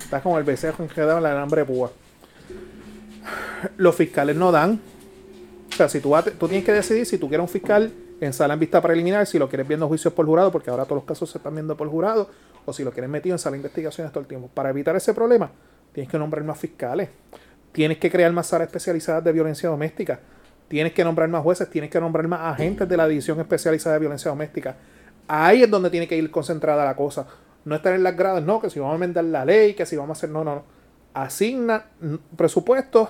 Estás 0.00 0.22
como 0.22 0.38
el 0.38 0.44
becerro 0.44 0.84
enredado 0.84 1.16
en 1.18 1.22
la 1.24 1.32
alambre 1.32 1.62
de 1.62 1.64
púa. 1.66 1.90
Los 3.76 3.94
fiscales 3.94 4.36
no 4.36 4.52
dan. 4.52 4.80
O 5.72 5.76
sea, 5.76 5.88
si 5.88 6.00
tú, 6.00 6.10
vas- 6.10 6.24
tú 6.38 6.46
tienes 6.48 6.64
que 6.64 6.72
decidir 6.72 7.04
si 7.06 7.18
tú 7.18 7.28
quieres 7.28 7.42
un 7.42 7.48
fiscal 7.48 7.92
en 8.20 8.32
sala 8.32 8.54
en 8.54 8.60
vista 8.60 8.80
preliminar, 8.80 9.26
si 9.26 9.38
lo 9.38 9.48
quieres 9.48 9.66
viendo 9.66 9.88
juicios 9.88 10.12
por 10.14 10.24
jurado, 10.26 10.52
porque 10.52 10.70
ahora 10.70 10.84
todos 10.84 10.96
los 10.96 11.04
casos 11.04 11.30
se 11.30 11.38
están 11.38 11.54
viendo 11.54 11.76
por 11.76 11.88
jurado, 11.88 12.28
o 12.64 12.72
si 12.72 12.84
lo 12.84 12.92
quieres 12.92 13.10
metido 13.10 13.34
en 13.34 13.38
sala 13.38 13.52
de 13.52 13.58
investigaciones 13.58 14.12
todo 14.12 14.20
el 14.20 14.26
tiempo. 14.28 14.48
Para 14.54 14.70
evitar 14.70 14.94
ese 14.94 15.12
problema, 15.14 15.50
tienes 15.94 16.10
que 16.10 16.18
nombrar 16.18 16.44
más 16.44 16.58
fiscales. 16.58 17.08
Tienes 17.72 17.98
que 17.98 18.10
crear 18.10 18.32
más 18.32 18.48
salas 18.48 18.66
especializadas 18.66 19.24
de 19.24 19.32
violencia 19.32 19.68
doméstica. 19.68 20.20
Tienes 20.68 20.92
que 20.92 21.04
nombrar 21.04 21.28
más 21.28 21.42
jueces, 21.42 21.70
tienes 21.70 21.90
que 21.90 22.00
nombrar 22.00 22.26
más 22.28 22.40
agentes 22.40 22.88
de 22.88 22.96
la 22.96 23.06
División 23.06 23.38
Especializada 23.40 23.94
de 23.94 24.00
Violencia 24.00 24.30
Doméstica. 24.30 24.76
Ahí 25.28 25.62
es 25.62 25.70
donde 25.70 25.90
tiene 25.90 26.08
que 26.08 26.16
ir 26.16 26.30
concentrada 26.30 26.84
la 26.84 26.96
cosa. 26.96 27.26
No 27.64 27.74
estar 27.74 27.94
en 27.94 28.02
las 28.02 28.16
gradas, 28.16 28.42
no, 28.42 28.60
que 28.60 28.68
si 28.70 28.78
vamos 28.78 28.92
a 28.92 28.96
amendar 28.96 29.24
la 29.24 29.44
ley, 29.44 29.74
que 29.74 29.86
si 29.86 29.96
vamos 29.96 30.16
a 30.16 30.18
hacer. 30.18 30.30
No, 30.30 30.44
no, 30.44 30.56
no. 30.56 30.64
Asigna 31.14 31.84
presupuestos 32.36 33.08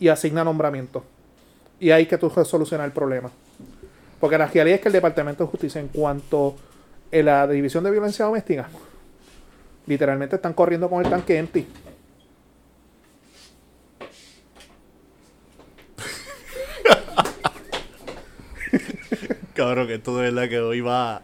y 0.00 0.08
asigna 0.08 0.44
nombramientos. 0.44 1.02
Y 1.78 1.90
ahí 1.90 2.06
que 2.06 2.18
tú 2.18 2.30
solucionar 2.30 2.86
el 2.86 2.92
problema. 2.92 3.30
Porque 4.18 4.38
la 4.38 4.46
realidad 4.46 4.76
es 4.76 4.80
que 4.80 4.88
el 4.88 4.94
Departamento 4.94 5.44
de 5.44 5.50
Justicia, 5.50 5.80
en 5.80 5.88
cuanto 5.88 6.56
a 7.12 7.16
la 7.16 7.46
División 7.46 7.84
de 7.84 7.90
Violencia 7.90 8.24
Doméstica, 8.24 8.68
literalmente 9.86 10.36
están 10.36 10.52
corriendo 10.52 10.88
con 10.88 11.04
el 11.04 11.10
tanque 11.10 11.38
empty. 11.38 11.66
Cabrón, 19.54 19.86
que 19.86 19.94
esto 19.94 20.16
de 20.16 20.30
verdad 20.30 20.48
que 20.48 20.58
hoy 20.60 20.80
va. 20.80 21.22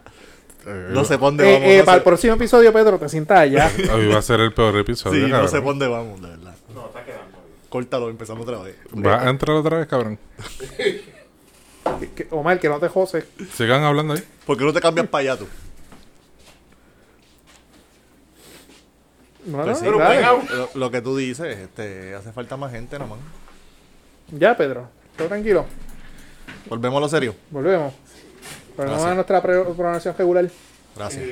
Eh, 0.65 0.89
No 0.91 1.03
sé 1.05 1.17
por 1.17 1.27
dónde 1.29 1.49
Eh, 1.49 1.53
vamos. 1.53 1.69
eh, 1.69 1.77
no 1.79 1.85
para 1.85 1.95
sé- 1.95 1.97
el 1.99 2.03
próximo 2.03 2.33
episodio, 2.35 2.71
Pedro, 2.73 2.97
te 2.99 3.09
sientas 3.09 3.39
allá. 3.39 3.71
Hoy 3.93 4.07
va 4.07 4.19
a 4.19 4.21
ser 4.21 4.39
el 4.41 4.53
peor 4.53 4.77
episodio. 4.77 5.25
Sí, 5.25 5.31
no 5.31 5.47
sé 5.47 5.57
por 5.57 5.69
dónde 5.71 5.87
vamos, 5.87 6.21
de 6.21 6.29
verdad. 6.29 6.55
No, 6.73 6.85
está 6.87 7.03
quedando. 7.03 7.37
Córtalo, 7.69 8.09
empezamos 8.09 8.43
otra 8.47 8.59
vez. 8.59 8.75
Va 8.95 9.21
a 9.25 9.29
entrar 9.29 9.55
otra 9.57 9.77
vez, 9.79 9.87
cabrón. 9.87 10.19
Que- 12.15 12.27
Omar, 12.29 12.59
que 12.59 12.69
no 12.69 12.79
te 12.79 12.87
joses. 12.89 13.25
Sigan 13.55 13.83
hablando 13.83 14.13
ahí. 14.13 14.23
¿Por 14.45 14.57
qué 14.57 14.63
no 14.65 14.71
te 14.73 14.79
cambias 14.81 15.07
para 15.07 15.21
allá 15.21 15.37
tú? 15.37 15.47
No, 19.45 19.57
Pues 19.57 19.67
no, 19.67 19.75
sí, 19.75 19.81
pero 19.85 19.97
dale. 19.97 20.15
venga. 20.17 20.33
Lo, 20.55 20.69
lo 20.75 20.91
que 20.91 21.01
tú 21.01 21.17
dices, 21.17 21.57
este, 21.57 22.13
hace 22.13 22.31
falta 22.31 22.57
más 22.57 22.71
gente 22.71 22.99
nomás. 22.99 23.17
Ya, 24.31 24.55
Pedro. 24.55 24.87
Todo 25.17 25.27
tranquilo. 25.27 25.65
Volvemos 26.69 26.97
a 26.97 27.01
lo 27.01 27.09
serio. 27.09 27.35
Volvemos. 27.49 27.93
Volvemos 28.77 28.99
Gracias. 28.99 29.11
a 29.11 29.15
nuestra 29.15 29.41
pre- 29.41 29.63
programación 29.63 30.15
regular. 30.17 30.49
Gracias. 30.95 31.23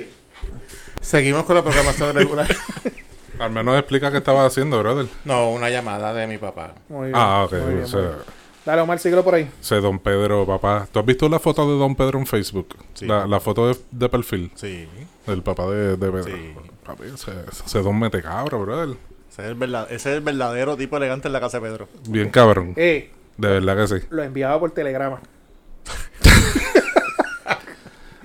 Seguimos 1.02 1.44
con 1.46 1.56
la 1.56 1.64
programación 1.64 2.16
regular. 2.16 2.48
Al 3.40 3.52
menos 3.52 3.78
explica 3.80 4.12
qué 4.12 4.18
estabas 4.18 4.48
haciendo, 4.52 4.80
brother. 4.80 5.08
No, 5.24 5.52
una 5.52 5.70
llamada 5.70 6.14
de 6.14 6.28
mi 6.28 6.38
papá. 6.38 6.74
Muy 6.90 7.08
bien. 7.08 7.16
Ah, 7.16 7.46
ok. 7.46 7.54
muy 7.54 7.74
bien, 7.74 7.84
o 7.84 7.88
sea, 7.88 8.00
muy 8.00 8.08
bien. 8.10 8.20
Dale, 8.66 8.82
Omar, 8.82 9.00
síguelo 9.00 9.24
por 9.24 9.34
ahí. 9.36 9.50
ese 9.62 9.76
Don 9.78 9.98
Pedro, 10.00 10.46
papá. 10.46 10.88
¿Tú 10.92 11.00
has 11.00 11.06
visto 11.06 11.30
la 11.30 11.40
foto 11.40 11.66
de 11.72 11.80
Don 11.80 11.96
Pedro 11.96 12.20
en 12.20 12.26
Facebook? 12.28 12.76
Sí. 12.94 13.06
La, 13.08 13.26
la 13.26 13.40
foto 13.40 13.70
de, 13.70 13.78
de 13.92 14.10
perfil 14.10 14.52
Sí. 14.56 14.88
del 15.26 15.42
papá 15.42 15.68
de, 15.68 15.96
de 15.96 16.12
Pedro. 16.12 16.24
Sí. 16.26 16.54
Papi, 16.86 17.04
ese, 17.14 17.32
ese 17.66 17.80
Don 17.82 17.98
mete 17.98 18.22
cabro, 18.22 18.60
brother. 18.62 18.98
Ese 19.32 19.44
es, 19.44 19.48
el 19.48 19.56
verdad- 19.56 19.86
ese 19.90 20.12
es 20.12 20.18
el 20.18 20.22
verdadero 20.22 20.76
tipo 20.76 20.98
elegante 20.98 21.30
en 21.30 21.34
la 21.34 21.40
casa 21.40 21.60
de 21.62 21.70
Pedro. 21.70 21.88
Bien 22.10 22.30
cabrón. 22.30 22.74
Eh, 22.76 23.10
De 23.38 23.48
verdad 23.48 23.78
que 23.78 23.88
sí. 24.00 24.06
lo 24.10 24.22
enviaba 24.22 24.60
por 24.60 24.72
telegrama. 24.72 25.22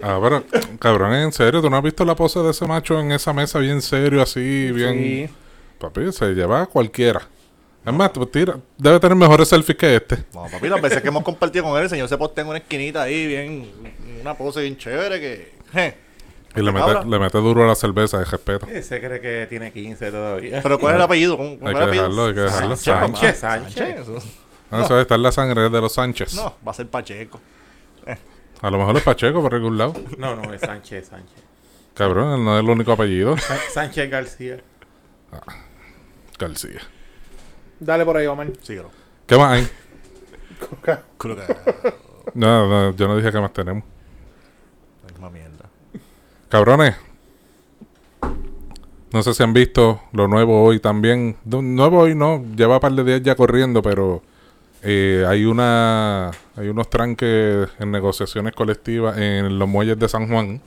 Ah, 0.06 0.18
pero, 0.22 0.44
cabrón, 0.78 1.14
en 1.14 1.32
serio, 1.32 1.62
¿tú 1.62 1.70
no 1.70 1.78
has 1.78 1.82
visto 1.82 2.04
la 2.04 2.14
pose 2.14 2.38
de 2.40 2.50
ese 2.50 2.66
macho 2.66 3.00
en 3.00 3.10
esa 3.12 3.32
mesa 3.32 3.58
bien 3.58 3.80
serio, 3.80 4.20
así, 4.20 4.70
bien... 4.70 4.92
Sí. 4.92 5.28
Papi, 5.78 6.12
se 6.12 6.26
lleva 6.34 6.60
a 6.62 6.66
cualquiera. 6.66 7.22
Es 7.86 7.92
más, 7.92 8.12
tú 8.12 8.24
tira, 8.26 8.58
debe 8.76 9.00
tener 9.00 9.16
mejores 9.16 9.48
selfies 9.48 9.76
que 9.78 9.96
este. 9.96 10.16
No, 10.34 10.46
papi, 10.50 10.68
las 10.68 10.80
veces 10.82 11.00
que 11.00 11.08
hemos 11.08 11.22
compartido 11.22 11.64
con 11.64 11.76
él, 11.78 11.84
el 11.84 11.88
señor 11.90 12.08
se 12.08 12.18
postea 12.18 12.42
en 12.42 12.48
una 12.48 12.58
esquinita 12.58 13.02
ahí, 13.02 13.26
bien, 13.26 13.70
una 14.20 14.34
pose 14.34 14.60
bien 14.60 14.76
chévere 14.76 15.20
que... 15.20 15.52
je. 15.72 15.96
Y 16.56 16.60
le 16.62 16.70
mete, 16.70 17.04
le 17.06 17.18
mete 17.18 17.38
duro 17.38 17.64
a 17.64 17.66
la 17.66 17.74
cerveza, 17.74 18.18
de 18.18 18.26
respeto. 18.26 18.66
Ese 18.66 19.00
cree 19.00 19.20
que 19.20 19.46
tiene 19.48 19.72
15 19.72 20.10
todavía. 20.10 20.60
Pero 20.62 20.78
¿cuál 20.78 20.92
es 20.94 20.96
el 20.98 21.02
apellido? 21.02 21.36
¿Cómo- 21.36 21.50
Hay 21.50 21.58
cuál 21.58 21.72
es 21.72 21.78
que 21.78 21.82
el 21.82 21.88
apellido? 21.88 22.02
dejarlo, 22.04 22.26
hay 22.26 22.34
que 22.34 22.40
dejarlo. 22.40 22.76
Sánchez, 22.76 23.12
papá. 23.12 23.34
Sánchez. 23.34 24.00
Eso- 24.00 24.18
No, 24.70 24.84
eso 24.84 25.00
está 25.00 25.14
en 25.16 25.22
la 25.22 25.32
sangre 25.32 25.68
de 25.70 25.80
los 25.80 25.92
Sánchez. 25.94 26.34
No, 26.34 26.54
va 26.66 26.70
a 26.70 26.74
ser 26.74 26.86
Pacheco. 26.88 27.40
A 28.64 28.70
lo 28.70 28.78
mejor 28.78 28.96
es 28.96 29.02
Pacheco 29.02 29.42
por 29.42 29.54
algún 29.54 29.76
lado. 29.76 29.92
No, 30.18 30.34
no, 30.36 30.52
es 30.54 30.60
Sánchez, 30.62 31.08
Sánchez. 31.08 31.42
Cabrón, 31.92 32.44
no 32.44 32.56
es 32.56 32.64
el 32.64 32.70
único 32.70 32.92
apellido. 32.92 33.36
Sa- 33.36 33.58
Sánchez 33.72 34.10
García. 34.10 34.60
García. 36.38 36.80
Dale 37.78 38.04
por 38.04 38.16
ahí, 38.16 38.26
Omar. 38.26 38.50
Síguelo. 38.62 38.90
¿Qué 39.26 39.36
más 39.36 39.52
hay? 39.52 39.68
Creo 41.18 41.36
que 41.36 41.42
No, 42.34 42.68
no, 42.68 42.96
yo 42.96 43.06
no 43.08 43.16
dije 43.16 43.30
qué 43.30 43.40
más 43.40 43.52
tenemos. 43.52 43.84
la 45.04 45.10
misma 45.12 45.30
mierda. 45.30 45.68
Cabrones. 46.48 46.94
No 49.12 49.22
sé 49.22 49.34
si 49.34 49.42
han 49.42 49.52
visto 49.52 50.00
lo 50.12 50.26
nuevo 50.26 50.64
hoy 50.64 50.80
también. 50.80 51.36
Nuevo 51.44 52.00
hoy 52.00 52.14
no, 52.14 52.42
lleva 52.56 52.74
un 52.76 52.80
par 52.80 52.92
de 52.92 53.04
días 53.04 53.22
ya 53.22 53.36
corriendo, 53.36 53.82
pero 53.82 54.22
eh, 54.84 55.24
hay 55.26 55.44
una 55.44 56.30
hay 56.56 56.68
unos 56.68 56.88
tranques 56.90 57.68
en 57.78 57.90
negociaciones 57.90 58.52
colectivas 58.54 59.16
en 59.18 59.58
los 59.58 59.68
muelles 59.68 59.98
de 59.98 60.08
San 60.08 60.28
Juan. 60.28 60.60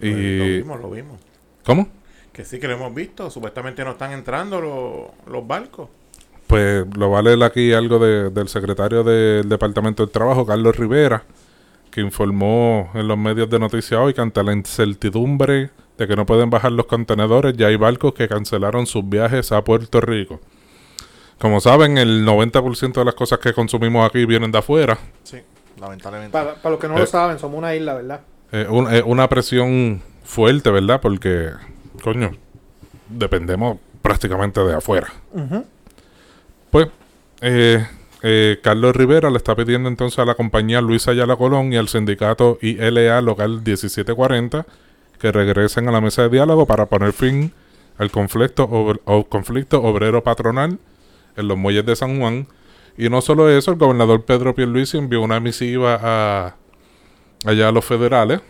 Lo 0.00 0.06
Y 0.08 0.58
vimos, 0.58 0.80
lo 0.80 0.90
vimos. 0.90 1.20
¿Cómo? 1.64 1.88
Que 2.32 2.44
sí 2.44 2.58
que 2.58 2.68
lo 2.68 2.74
hemos 2.74 2.94
visto. 2.94 3.30
Supuestamente 3.30 3.84
no 3.84 3.92
están 3.92 4.12
entrando 4.12 4.60
los, 4.60 5.32
los 5.32 5.46
barcos. 5.46 5.88
Pues 6.46 6.84
lo 6.96 7.10
vale 7.10 7.42
aquí 7.44 7.72
algo 7.72 7.98
de- 7.98 8.30
del 8.30 8.48
secretario 8.48 9.04
del 9.04 9.48
Departamento 9.48 10.02
del 10.04 10.10
Trabajo, 10.12 10.44
Carlos 10.46 10.76
Rivera, 10.76 11.22
que 11.90 12.00
informó 12.00 12.90
en 12.94 13.06
los 13.06 13.18
medios 13.18 13.48
de 13.50 13.58
noticias 13.58 14.00
hoy 14.00 14.14
que 14.14 14.20
ante 14.20 14.42
la 14.42 14.52
incertidumbre 14.52 15.70
de 15.98 16.08
que 16.08 16.16
no 16.16 16.24
pueden 16.26 16.50
bajar 16.50 16.72
los 16.72 16.86
contenedores, 16.86 17.56
ya 17.56 17.66
hay 17.68 17.76
barcos 17.76 18.14
que 18.14 18.26
cancelaron 18.26 18.86
sus 18.86 19.08
viajes 19.08 19.52
a 19.52 19.62
Puerto 19.62 20.00
Rico. 20.00 20.40
Como 21.40 21.60
saben, 21.60 21.96
el 21.98 22.24
90% 22.26 22.92
de 23.00 23.04
las 23.04 23.14
cosas 23.14 23.38
que 23.38 23.52
consumimos 23.54 24.06
aquí 24.06 24.26
vienen 24.26 24.52
de 24.52 24.58
afuera. 24.58 24.98
Sí, 25.24 25.38
lamentablemente. 25.80 26.32
Para, 26.32 26.54
para 26.56 26.70
los 26.72 26.78
que 26.80 26.88
no 26.88 26.96
Eh. 26.96 27.00
lo 27.00 27.06
saben, 27.06 27.38
somos 27.38 27.56
una 27.58 27.74
isla, 27.74 27.94
¿verdad? 27.94 28.20
Es 28.52 28.68
un- 28.68 28.92
es 28.92 29.02
una 29.06 29.28
presión 29.28 30.02
fuerte, 30.24 30.70
¿verdad? 30.70 31.00
Porque, 31.00 31.50
coño, 32.02 32.32
dependemos 33.08 33.78
prácticamente 34.02 34.60
de 34.60 34.74
afuera. 34.74 35.08
Pues, 36.70 36.88
eh, 37.40 37.86
eh, 38.22 38.58
Carlos 38.62 38.94
Rivera 38.94 39.30
le 39.30 39.38
está 39.38 39.54
pidiendo 39.56 39.88
entonces 39.88 40.18
a 40.18 40.24
la 40.26 40.34
compañía 40.34 40.80
Luis 40.82 41.08
Ayala 41.08 41.36
Colón 41.36 41.72
y 41.72 41.76
al 41.76 41.88
sindicato 41.88 42.58
ILA 42.60 43.20
local 43.22 43.62
1740 43.64 44.66
que 45.18 45.32
regresen 45.32 45.88
a 45.88 45.92
la 45.92 46.00
mesa 46.00 46.22
de 46.22 46.28
diálogo 46.28 46.66
para 46.66 46.86
poner 46.86 47.12
fin 47.12 47.52
al 47.98 48.10
conflicto, 48.10 48.68
ob- 48.68 49.00
o 49.04 49.24
conflicto 49.24 49.82
obrero 49.82 50.22
patronal 50.22 50.78
en 51.36 51.48
los 51.48 51.56
muelles 51.56 51.84
de 51.86 51.96
San 51.96 52.18
Juan. 52.18 52.46
Y 52.96 53.08
no 53.08 53.20
solo 53.20 53.48
eso, 53.48 53.70
el 53.70 53.78
gobernador 53.78 54.24
Pedro 54.24 54.54
Pierluisi 54.54 54.98
envió 54.98 55.22
una 55.22 55.40
misiva 55.40 55.98
a 56.02 56.56
allá 57.44 57.68
a 57.68 57.72
los 57.72 57.84
federales. 57.84 58.40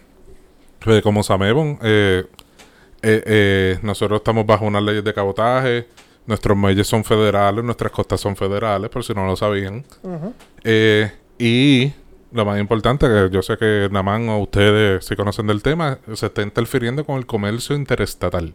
Pues, 0.81 1.03
como 1.03 1.23
sabemos, 1.23 1.79
eh, 1.83 2.25
eh, 3.03 3.23
eh, 3.27 3.79
nosotros 3.83 4.19
estamos 4.19 4.47
bajo 4.47 4.65
unas 4.65 4.83
leyes 4.83 5.05
de 5.05 5.15
cabotaje. 5.15 5.87
Nuestros 6.27 6.57
muelles 6.57 6.87
son 6.87 7.05
federales, 7.05 7.65
nuestras 7.65 7.91
costas 7.93 8.21
son 8.21 8.37
federales, 8.37 8.91
por 8.91 9.05
si 9.05 9.15
no 9.15 9.27
lo 9.27 9.37
sabían. 9.37 9.85
Eh, 10.63 11.11
y 11.39 11.93
lo 12.33 12.45
más 12.45 12.61
importante, 12.61 13.07
que 13.07 13.29
yo 13.33 13.43
sé 13.43 13.57
que 13.57 13.89
Namán 13.91 14.29
o 14.29 14.39
ustedes 14.39 15.05
si 15.05 15.17
conocen 15.17 15.47
del 15.47 15.63
tema, 15.63 15.99
se 16.15 16.27
está 16.27 16.43
interfiriendo 16.43 17.05
con 17.05 17.17
el 17.17 17.27
comercio 17.27 17.75
interestatal, 17.75 18.55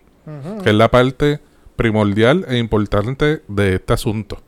que 0.64 0.70
es 0.70 0.76
la 0.76 0.90
parte 0.90 1.40
primordial 1.76 2.46
e 2.48 2.58
importante 2.58 3.42
de 3.48 3.76
este 3.76 3.94
asunto. 3.94 4.42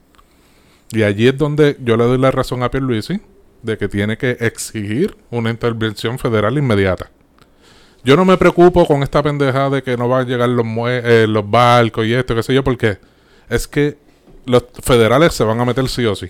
Y 0.91 1.03
allí 1.03 1.27
es 1.27 1.37
donde 1.37 1.77
yo 1.81 1.97
le 1.97 2.05
doy 2.05 2.17
la 2.17 2.31
razón 2.31 2.63
a 2.63 2.71
Pierluisi 2.71 3.19
de 3.61 3.77
que 3.77 3.87
tiene 3.89 4.17
que 4.17 4.37
exigir 4.39 5.17
una 5.31 5.49
intervención 5.49 6.17
federal 6.19 6.57
inmediata. 6.57 7.09
Yo 8.03 8.15
no 8.15 8.23
me 8.23 8.37
preocupo 8.37 8.85
con 8.85 9.03
esta 9.03 9.21
pendeja 9.21 9.69
de 9.69 9.83
que 9.83 9.97
no 9.97 10.07
van 10.07 10.25
a 10.25 10.27
llegar 10.29 10.47
los, 10.47 10.65
mue- 10.65 11.01
eh, 11.03 11.27
los 11.27 11.49
barcos 11.49 12.05
y 12.05 12.13
esto, 12.13 12.35
qué 12.35 12.43
sé 12.43 12.53
yo, 12.53 12.63
porque 12.63 12.97
es 13.49 13.67
que 13.67 13.97
los 14.45 14.63
federales 14.81 15.33
se 15.33 15.43
van 15.43 15.59
a 15.59 15.65
meter 15.65 15.89
sí 15.89 16.05
o 16.05 16.15
sí. 16.15 16.27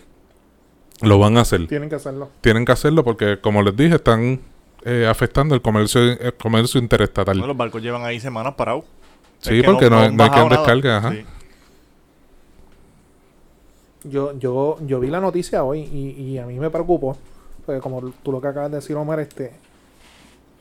Lo 1.01 1.19
van 1.19 1.37
a 1.37 1.41
hacer. 1.41 1.67
Tienen 1.67 1.89
que 1.89 1.95
hacerlo. 1.95 2.31
Tienen 2.41 2.65
que 2.65 2.71
hacerlo 2.71 3.03
porque, 3.03 3.37
como 3.39 3.61
les 3.61 3.75
dije, 3.75 3.95
están 3.95 4.41
eh, 4.85 5.05
afectando 5.07 5.53
el 5.53 5.61
comercio, 5.61 6.01
el 6.01 6.33
comercio 6.33 6.79
interestatal. 6.81 7.35
Bueno, 7.35 7.47
los 7.49 7.57
barcos 7.57 7.83
llevan 7.83 8.03
ahí 8.03 8.19
semanas 8.19 8.55
parados. 8.55 8.85
Sí, 9.39 9.55
Es 9.57 9.61
que 9.61 9.67
porque 9.71 9.89
no, 9.89 10.09
no 10.11 10.23
hay 10.23 10.29
quien 10.29 10.49
descargue, 10.49 10.91
ajá. 10.91 11.11
Sí. 11.11 11.25
Yo, 14.03 14.38
yo, 14.38 14.77
yo 14.85 14.99
vi 14.99 15.07
la 15.09 15.19
noticia 15.19 15.63
hoy 15.63 15.79
y, 15.81 16.09
y 16.21 16.38
a 16.38 16.45
mí 16.45 16.59
me 16.59 16.69
preocupó. 16.69 17.17
Porque 17.65 17.81
como 17.81 18.01
tú 18.23 18.31
lo 18.31 18.39
que 18.39 18.47
acabas 18.47 18.71
de 18.71 18.77
decir, 18.77 18.95
Omar, 18.95 19.19
este, 19.19 19.51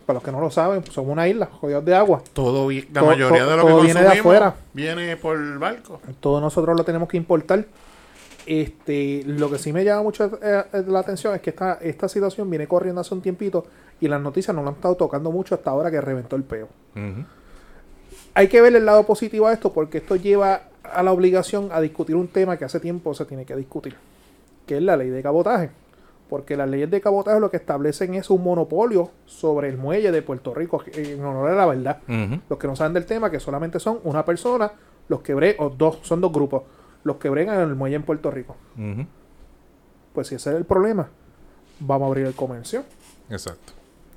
para 0.04 0.14
los 0.14 0.22
que 0.22 0.32
no 0.32 0.40
lo 0.40 0.50
saben, 0.50 0.84
somos 0.90 1.12
una 1.12 1.28
isla, 1.28 1.46
jodidos 1.46 1.84
de 1.84 1.94
agua. 1.94 2.22
Todo, 2.32 2.70
la 2.70 2.82
Todo- 2.92 3.06
mayoría 3.06 3.38
todo- 3.42 3.50
de 3.50 3.56
lo 3.56 3.62
todo 3.62 3.76
que 3.80 3.84
viene 3.84 4.00
de 4.02 4.08
afuera. 4.08 4.54
viene 4.72 5.16
por 5.16 5.58
barco. 5.58 6.00
Todos 6.20 6.40
nosotros 6.42 6.76
lo 6.76 6.84
tenemos 6.84 7.08
que 7.08 7.16
importar. 7.16 7.64
Este, 8.46 9.22
lo 9.26 9.50
que 9.50 9.58
sí 9.58 9.72
me 9.72 9.84
llama 9.84 10.02
mucho 10.04 10.24
eh, 10.40 10.64
eh, 10.72 10.84
la 10.86 11.00
atención 11.00 11.34
es 11.34 11.40
que 11.40 11.50
esta, 11.50 11.74
esta 11.82 12.08
situación 12.08 12.48
viene 12.48 12.68
corriendo 12.68 13.00
hace 13.00 13.12
un 13.12 13.20
tiempito 13.20 13.66
y 14.00 14.06
las 14.06 14.20
noticias 14.20 14.54
no 14.54 14.62
lo 14.62 14.68
han 14.68 14.74
estado 14.74 14.94
tocando 14.94 15.32
mucho 15.32 15.56
hasta 15.56 15.70
ahora 15.70 15.90
que 15.90 16.00
reventó 16.00 16.36
el 16.36 16.44
peo. 16.44 16.68
Ujú. 16.94 17.24
Hay 18.36 18.48
que 18.48 18.60
ver 18.60 18.76
el 18.76 18.84
lado 18.84 19.06
positivo 19.06 19.46
a 19.46 19.54
esto 19.54 19.72
porque 19.72 19.96
esto 19.96 20.14
lleva 20.14 20.64
a 20.82 21.02
la 21.02 21.10
obligación 21.10 21.70
a 21.72 21.80
discutir 21.80 22.16
un 22.16 22.28
tema 22.28 22.58
que 22.58 22.66
hace 22.66 22.80
tiempo 22.80 23.14
se 23.14 23.24
tiene 23.24 23.46
que 23.46 23.56
discutir, 23.56 23.96
que 24.66 24.76
es 24.76 24.82
la 24.82 24.94
ley 24.98 25.08
de 25.08 25.22
cabotaje. 25.22 25.70
Porque 26.28 26.54
las 26.54 26.68
leyes 26.68 26.90
de 26.90 27.00
cabotaje 27.00 27.40
lo 27.40 27.50
que 27.50 27.56
establecen 27.56 28.12
es 28.12 28.28
un 28.28 28.44
monopolio 28.44 29.10
sobre 29.24 29.70
el 29.70 29.78
muelle 29.78 30.12
de 30.12 30.20
Puerto 30.20 30.52
Rico, 30.52 30.84
en 30.92 31.24
honor 31.24 31.48
a 31.48 31.54
la 31.54 31.64
verdad. 31.64 32.00
Los 32.50 32.58
que 32.58 32.66
no 32.66 32.76
saben 32.76 32.92
del 32.92 33.06
tema, 33.06 33.30
que 33.30 33.40
solamente 33.40 33.80
son 33.80 34.00
una 34.04 34.22
persona, 34.22 34.70
los 35.08 35.22
que 35.22 35.32
bre 35.32 35.56
o 35.58 35.70
dos, 35.70 36.00
son 36.02 36.20
dos 36.20 36.30
grupos, 36.30 36.64
los 37.04 37.16
que 37.16 37.30
bregan 37.30 37.54
en 37.54 37.70
el 37.70 37.74
muelle 37.74 37.96
en 37.96 38.02
Puerto 38.02 38.30
Rico. 38.30 38.54
Pues 40.12 40.26
si 40.26 40.34
ese 40.34 40.50
es 40.50 40.56
el 40.56 40.66
problema, 40.66 41.08
vamos 41.80 42.04
a 42.04 42.08
abrir 42.08 42.26
el 42.26 42.34
comercio. 42.34 42.84
Exacto. 43.30 43.75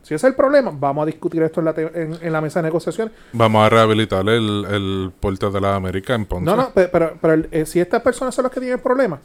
Si 0.10 0.16
ese 0.16 0.26
es 0.26 0.32
el 0.32 0.36
problema, 0.36 0.72
vamos 0.74 1.04
a 1.04 1.06
discutir 1.06 1.44
esto 1.44 1.62
en 1.62 1.66
la, 1.66 1.74
te- 1.74 1.84
en, 2.02 2.18
en 2.20 2.34
la 2.34 2.42
mesa 2.42 2.60
de 2.62 2.64
negociación. 2.64 3.12
Vamos 3.32 3.64
a 3.64 3.70
rehabilitar 3.70 4.28
el, 4.28 4.66
el 4.68 5.12
puerto 5.20 5.52
de 5.52 5.62
la 5.62 5.76
América 5.76 6.16
en 6.16 6.26
Ponce. 6.26 6.46
No, 6.46 6.56
no, 6.56 6.72
pe- 6.72 6.88
pero, 6.88 7.14
pero, 7.22 7.34
el- 7.36 7.48
eh, 7.52 7.64
si 7.68 7.80
estas 7.80 8.02
personas 8.02 8.34
son 8.34 8.42
las 8.42 8.52
que 8.52 8.60
tienen 8.60 8.78
el 8.80 8.82
problema, 8.82 9.20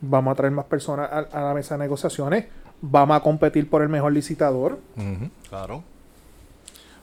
vamos 0.00 0.30
a 0.30 0.34
traer 0.36 0.52
más 0.52 0.66
personas 0.66 1.10
a, 1.10 1.18
a 1.18 1.42
la 1.48 1.52
mesa 1.54 1.74
de 1.76 1.80
negociaciones, 1.82 2.44
vamos 2.80 3.16
a 3.16 3.20
competir 3.24 3.68
por 3.68 3.82
el 3.82 3.88
mejor 3.88 4.12
licitador. 4.12 4.78
Claro. 5.48 5.82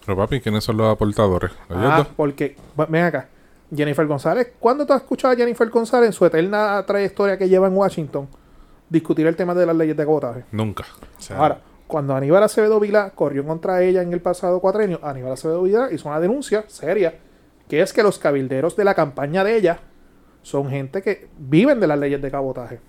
Pero 0.06 0.18
papi, 0.18 0.40
¿quiénes 0.40 0.64
son 0.64 0.78
los 0.78 0.90
aportadores? 0.90 1.52
¿Ellos 1.70 1.84
Ah, 1.86 1.98
dos? 1.98 2.08
porque, 2.16 2.56
ven 2.88 3.04
acá, 3.04 3.28
Jennifer 3.76 4.08
González, 4.08 4.54
¿cuándo 4.58 4.86
tú 4.86 4.94
has 4.94 5.02
escuchado 5.02 5.34
a 5.34 5.36
Jennifer 5.36 5.70
González 5.70 6.08
en 6.08 6.14
su 6.14 6.26
eterna 6.26 6.82
trayectoria 6.88 7.38
que 7.38 7.50
lleva 7.50 7.68
en 7.68 7.74
Washington 7.76 8.30
discutir 8.90 9.28
el 9.28 9.36
tema 9.36 9.54
de 9.54 9.66
las 9.66 9.76
leyes 9.76 9.98
de 9.98 10.06
cabotaje? 10.06 10.46
Nunca. 10.54 10.86
O 11.20 11.22
sea, 11.22 11.38
Ahora, 11.38 11.60
cuando 11.88 12.16
Aníbal 12.16 12.44
Acevedo 12.44 12.80
Vila 12.80 13.12
corrió 13.16 13.46
contra 13.46 13.82
ella 13.82 14.02
en 14.02 14.14
el 14.14 14.22
pasado 14.22 14.60
cuatrenio, 14.60 15.00
Aníbal 15.02 15.34
Acevedo 15.34 15.64
Vila 15.64 15.90
hizo 15.92 16.10
una 16.10 16.20
denuncia 16.20 16.66
seria, 16.68 17.16
que 17.70 17.82
es 17.82 17.94
que 17.94 18.04
los 18.04 18.20
cabilderos 18.20 18.76
de 18.76 18.84
la 18.84 18.94
campaña 18.94 19.44
de 19.44 19.56
ella 19.56 19.80
son 20.42 20.70
gente 20.70 21.02
que 21.02 21.28
viven 21.38 21.80
de 21.80 21.88
las 21.88 21.98
leyes 21.98 22.22
de 22.22 22.32
cabotaje. 22.32 22.80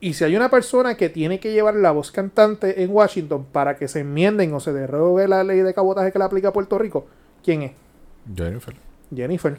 Y 0.00 0.14
si 0.14 0.24
hay 0.24 0.36
una 0.36 0.50
persona 0.50 0.96
que 0.96 1.08
tiene 1.08 1.40
que 1.40 1.52
llevar 1.52 1.74
la 1.74 1.90
voz 1.90 2.10
cantante 2.10 2.82
en 2.82 2.90
Washington 2.90 3.46
para 3.50 3.76
que 3.76 3.88
se 3.88 4.00
enmienden 4.00 4.52
o 4.52 4.60
se 4.60 4.72
derogue 4.72 5.26
la 5.26 5.42
ley 5.42 5.60
de 5.60 5.72
cabotaje 5.72 6.12
que 6.12 6.18
le 6.18 6.24
aplica 6.24 6.48
a 6.48 6.52
Puerto 6.52 6.78
Rico, 6.78 7.06
¿quién 7.42 7.62
es? 7.62 7.72
Jennifer. 8.34 8.74
Jennifer. 9.14 9.56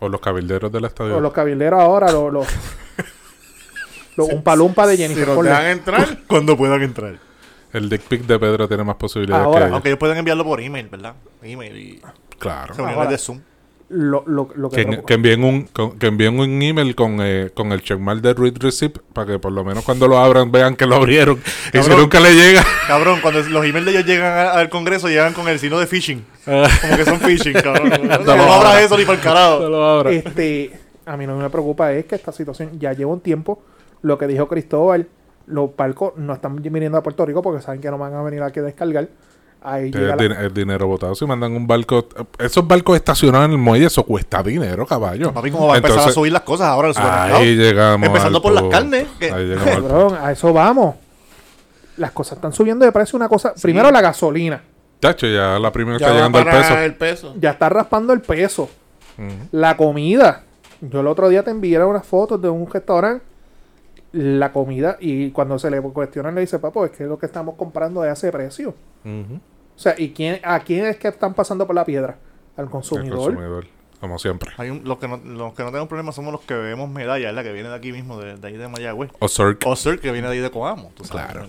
O 0.00 0.08
los 0.08 0.20
cabilderos 0.20 0.70
del 0.72 0.84
estadio. 0.84 1.16
O 1.16 1.20
los 1.20 1.32
cabilderos 1.32 1.80
ahora, 1.80 2.10
los... 2.12 2.32
los 2.32 2.46
los 4.16 4.28
umpalumpa 4.28 4.86
de 4.86 4.96
Si 4.96 5.02
Jennifer. 5.02 5.26
nos 5.28 5.36
ponle. 5.36 5.50
dejan 5.50 5.66
entrar, 5.66 6.18
Cuando 6.26 6.56
puedan 6.56 6.82
entrar. 6.82 7.18
El 7.72 7.88
dick 7.88 8.00
pic 8.02 8.22
de 8.26 8.38
Pedro 8.38 8.66
tiene 8.66 8.82
más 8.84 8.96
posibilidades 8.96 9.44
Ahora. 9.46 9.66
que. 9.68 9.72
Aunque 9.74 9.88
ellos 9.90 9.98
pueden 9.98 10.16
enviarlo 10.18 10.44
por 10.44 10.60
email, 10.60 10.88
¿verdad? 10.88 11.14
Email 11.42 11.76
y 11.76 12.00
Claro. 12.38 12.74
Ahora. 12.78 13.08
de 13.10 13.18
Zoom. 13.18 13.40
Lo, 13.92 14.22
lo, 14.26 14.48
lo 14.54 14.70
que 14.70 14.76
Que, 14.76 14.82
preocupa- 14.86 15.06
que 15.06 15.14
envíen 15.14 15.42
un 15.44 15.62
con- 15.64 15.98
que 15.98 16.06
envíen 16.06 16.38
un 16.38 16.62
email 16.62 16.94
con, 16.94 17.16
eh, 17.20 17.50
con 17.52 17.72
el 17.72 17.82
checkmark 17.82 18.20
de 18.20 18.34
read 18.34 18.54
receipt 18.60 18.96
para 19.12 19.26
que 19.32 19.38
por 19.40 19.50
lo 19.50 19.64
menos 19.64 19.82
cuando 19.84 20.06
lo 20.06 20.16
abran 20.18 20.52
vean 20.52 20.76
que 20.76 20.86
lo 20.86 20.94
abrieron 20.94 21.38
y 21.38 21.70
si 21.70 21.78
Cabrón. 21.78 22.00
nunca 22.02 22.20
le 22.20 22.32
llega 22.34 22.64
Cabrón, 22.86 23.18
cuando 23.20 23.42
los 23.42 23.64
emails 23.64 23.84
de 23.86 23.90
ellos 23.90 24.06
llegan 24.06 24.32
a- 24.32 24.52
al 24.52 24.68
Congreso, 24.68 25.08
llegan 25.08 25.32
con 25.32 25.48
el 25.48 25.58
signo 25.58 25.80
de 25.80 25.88
phishing. 25.88 26.24
Como 26.44 26.96
que 26.96 27.04
son 27.04 27.18
phishing, 27.20 27.52
cabrón. 27.62 27.90
No, 28.24 28.36
no 28.36 28.52
abras 28.52 28.80
eso 28.82 28.96
ni 28.96 29.04
por 29.04 29.16
el 29.16 29.20
carajo. 29.20 29.68
lo 29.68 29.84
abra. 29.84 30.12
Este, 30.12 30.70
a 31.04 31.16
mí 31.16 31.26
no 31.26 31.36
me 31.36 31.50
preocupa 31.50 31.92
es 31.92 32.04
que 32.04 32.14
esta 32.14 32.30
situación 32.30 32.78
ya 32.78 32.92
lleva 32.92 33.12
un 33.12 33.20
tiempo. 33.20 33.60
Lo 34.02 34.18
que 34.18 34.26
dijo 34.26 34.48
Cristóbal, 34.48 35.08
los 35.46 35.74
barcos 35.76 36.12
no 36.16 36.32
están 36.32 36.56
viniendo 36.56 36.96
a 36.98 37.02
Puerto 37.02 37.24
Rico 37.26 37.42
porque 37.42 37.60
saben 37.62 37.80
que 37.80 37.90
no 37.90 37.98
van 37.98 38.14
a 38.14 38.22
venir 38.22 38.42
aquí 38.42 38.60
a 38.60 38.62
descargar. 38.62 39.08
Ahí 39.62 39.90
la- 39.92 40.14
es 40.46 40.54
dinero 40.54 40.86
botado. 40.86 41.14
Si 41.14 41.26
mandan 41.26 41.52
un 41.52 41.66
barco, 41.66 42.08
esos 42.38 42.66
barcos 42.66 42.96
estacionados 42.96 43.44
en 43.46 43.52
el 43.52 43.58
muelle, 43.58 43.86
eso 43.86 44.02
cuesta 44.04 44.42
dinero, 44.42 44.86
caballo. 44.86 45.34
Papi, 45.34 45.50
¿cómo 45.50 45.66
va 45.66 45.74
a 45.74 45.76
empezar 45.76 45.98
a 45.98 46.00
Entonces, 46.00 46.14
subir 46.14 46.32
las 46.32 46.42
cosas 46.42 46.68
ahora 46.68 46.88
el? 46.88 47.36
Ahí 47.36 47.56
llegamos. 47.56 48.06
Empezando 48.06 48.38
al 48.38 48.42
por 48.42 48.52
las 48.52 48.64
carnes, 48.64 49.06
que- 49.18 49.30
Ahí 49.30 49.54
Cabrón, 49.64 50.16
a 50.18 50.32
eso 50.32 50.50
vamos. 50.54 50.94
las 51.98 52.12
cosas 52.12 52.38
están 52.38 52.54
subiendo 52.54 52.86
de 52.86 52.92
precio. 52.92 53.18
Una 53.18 53.28
cosa, 53.28 53.52
primero 53.60 53.90
la 53.90 54.00
gasolina, 54.00 54.62
Chacho, 55.02 55.26
ya 55.26 55.58
la 55.58 55.70
primera 55.72 55.98
Ya 55.98 56.06
está 56.06 56.16
llegando 56.16 56.38
al 56.38 56.44
para 56.44 56.58
peso. 56.60 56.78
el 56.78 56.94
peso. 56.94 57.34
ya 57.38 57.50
está 57.50 57.68
raspando 57.68 58.12
el 58.14 58.20
peso. 58.22 58.70
La 59.52 59.76
comida. 59.76 60.44
Yo 60.80 61.00
el 61.00 61.06
otro 61.06 61.28
día 61.28 61.42
te 61.42 61.50
envié 61.50 61.82
unas 61.84 62.06
fotos 62.06 62.40
de 62.40 62.48
un 62.48 62.66
restaurante. 62.70 63.22
La 64.12 64.50
comida, 64.52 64.96
y 65.00 65.30
cuando 65.30 65.58
se 65.58 65.70
le 65.70 65.80
cuestionan, 65.80 66.34
le 66.34 66.40
dice, 66.40 66.58
papo, 66.58 66.84
es 66.84 66.90
que 66.90 67.04
lo 67.04 67.18
que 67.18 67.26
estamos 67.26 67.54
comprando 67.56 68.02
es 68.04 68.10
a 68.10 68.12
ese 68.14 68.32
precio. 68.32 68.74
O 69.04 69.78
sea, 69.82 69.94
¿y 69.96 70.10
quién, 70.10 70.40
a 70.42 70.58
quién 70.60 70.84
es 70.86 70.96
que 70.96 71.08
están 71.08 71.32
pasando 71.34 71.66
por 71.66 71.74
la 71.76 71.84
piedra? 71.84 72.16
Al 72.56 72.64
El 72.64 72.70
consumidor. 72.70 73.66
como 74.00 74.18
siempre. 74.18 74.50
Hay 74.58 74.70
un- 74.70 74.82
los, 74.84 74.98
que 74.98 75.06
no, 75.08 75.16
los 75.18 75.54
que 75.54 75.62
no 75.62 75.68
tenemos 75.70 75.88
problemas 75.88 76.14
somos 76.16 76.32
los 76.32 76.40
que 76.42 76.54
bebemos 76.54 76.90
medalla, 76.90 77.28
es 77.30 77.34
la 77.34 77.42
que 77.44 77.52
viene 77.52 77.68
de 77.68 77.74
aquí 77.76 77.92
mismo, 77.92 78.18
de, 78.18 78.36
de 78.36 78.46
ahí 78.48 78.56
de 78.56 78.66
Mayagüez. 78.68 79.10
O 79.20 79.28
Cirque. 79.28 79.68
O 79.68 79.76
Sir, 79.76 80.00
que 80.00 80.10
viene 80.12 80.26
de 80.28 80.34
ahí 80.34 80.40
de 80.40 80.50
Coamo. 80.50 80.90
tú 80.96 81.04
sabes. 81.04 81.26
Claro. 81.32 81.46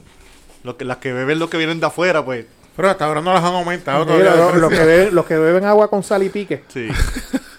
Los 0.63 0.75
que, 0.75 0.85
las 0.85 0.97
que 0.97 1.11
beben 1.11 1.39
los 1.39 1.49
que 1.49 1.57
vienen 1.57 1.79
de 1.79 1.87
afuera, 1.87 2.23
pues. 2.23 2.45
Pero 2.75 2.89
hasta 2.89 3.05
ahora 3.05 3.21
no 3.21 3.33
las 3.33 3.43
han 3.43 3.53
aumentado 3.55 4.05
Mira, 4.05 4.33
todavía. 4.33 4.59
los, 4.59 4.69
que 4.71 4.79
beben, 4.85 5.15
los 5.15 5.25
que 5.25 5.37
beben 5.37 5.65
agua 5.65 5.89
con 5.89 6.03
sal 6.03 6.21
y 6.23 6.29
pique. 6.29 6.63
Sí. 6.69 6.87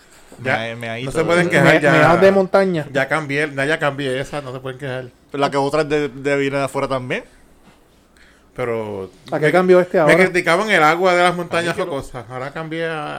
Ya, 0.43 0.57
Me- 0.59 0.77
me 0.77 0.89
ahí 0.89 1.05
no 1.05 1.11
todo. 1.13 1.21
se 1.23 1.27
pueden 1.27 1.45
Me- 1.47 1.51
quejar 1.51 1.81
ya. 1.81 2.17
de 2.17 2.33
montaña. 2.33 2.87
Ya 2.93 3.09
cambié, 3.09 3.51
ya, 3.55 3.65
ya 3.65 3.79
cambié 3.79 4.21
esa, 4.21 4.41
no 4.41 4.53
se 4.53 4.61
pueden 4.61 4.79
quejar. 4.79 5.07
Pero 5.31 5.41
la 5.41 5.51
que 5.51 5.57
otra 5.57 5.83
es 5.83 5.89
de, 5.89 6.09
de 6.09 6.37
viene 6.37 6.59
de 6.59 6.65
afuera 6.65 6.89
también. 6.89 7.25
Pero 8.55 9.11
¿A 9.31 9.39
qué 9.41 9.51
cambió 9.51 9.81
este 9.81 9.97
me 9.97 10.03
ahora? 10.03 10.17
criticaban 10.17 10.71
el 10.71 10.83
agua 10.83 11.15
de 11.15 11.23
las 11.23 11.35
montañas 11.35 11.77
lo- 11.77 11.85
rocosas. 11.87 12.27
Ahora 12.29 12.51
cambié 12.53 12.87
a. 12.87 13.19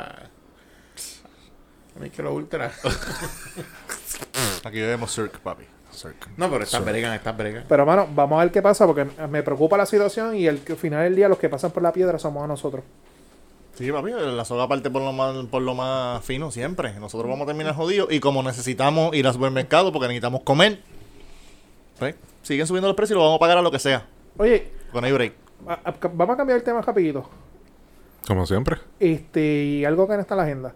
A 1.96 2.00
mí 2.00 2.10
que 2.10 2.22
lo 2.22 2.34
ultra. 2.34 2.72
Aquí 4.64 4.80
bebemos 4.80 5.14
Cirque, 5.14 5.38
papi. 5.44 5.64
Cirque. 5.92 6.28
No, 6.38 6.50
pero 6.50 6.64
estas 6.64 6.84
bregan, 6.84 7.14
estas 7.14 7.36
bregan. 7.38 7.66
Pero, 7.68 7.86
mano, 7.86 8.08
vamos 8.14 8.40
a 8.40 8.44
ver 8.44 8.52
qué 8.52 8.62
pasa 8.62 8.86
porque 8.88 9.06
me 9.30 9.44
preocupa 9.44 9.78
la 9.78 9.86
situación 9.86 10.36
y 10.36 10.48
el 10.48 10.60
que- 10.62 10.74
al 10.74 10.78
final 10.80 11.04
del 11.04 11.16
día 11.16 11.28
los 11.30 11.38
que 11.38 11.50
pasan 11.50 11.72
por 11.72 11.84
la 11.84 11.92
piedra 11.92 12.18
somos 12.18 12.44
a 12.44 12.48
nosotros. 12.48 12.84
Sí, 13.76 13.92
papi, 13.92 14.12
la 14.12 14.46
soga 14.46 14.68
parte 14.68 14.90
por 14.92 15.02
lo 15.02 15.12
más, 15.14 15.36
por 15.48 15.62
lo 15.64 15.74
más 15.74 16.24
fino 16.24 16.52
siempre. 16.52 16.94
Nosotros 17.00 17.30
vamos 17.30 17.44
a 17.46 17.48
terminar 17.48 17.74
jodidos 17.76 18.12
y 18.12 18.20
como 18.20 18.44
necesitamos 18.44 19.16
ir 19.16 19.26
al 19.26 19.34
supermercado 19.34 19.92
porque 19.92 20.08
necesitamos 20.08 20.42
comer, 20.44 20.80
pues 21.98 22.16
siguen 22.44 22.68
subiendo 22.68 22.88
los 22.88 22.96
precios 22.96 23.16
y 23.16 23.20
lo 23.20 23.24
vamos 23.24 23.38
a 23.38 23.40
pagar 23.40 23.58
a 23.58 23.62
lo 23.64 23.72
que 23.72 23.80
sea. 23.80 24.06
Oye, 24.38 24.72
no 24.94 25.00
hay 25.02 25.12
break. 25.12 25.34
a- 25.68 25.74
a- 25.90 25.96
vamos 26.14 26.34
a 26.34 26.38
cambiar 26.38 26.58
el 26.60 26.64
tema 26.64 26.82
rapidito. 26.82 27.28
Como 28.28 28.46
siempre. 28.46 28.78
Este, 29.00 29.64
y 29.64 29.86
algo 29.86 30.08
que 30.08 30.14
no 30.16 30.22
está 30.22 30.34
en 30.36 30.38
la 30.38 30.44
agenda. 30.44 30.76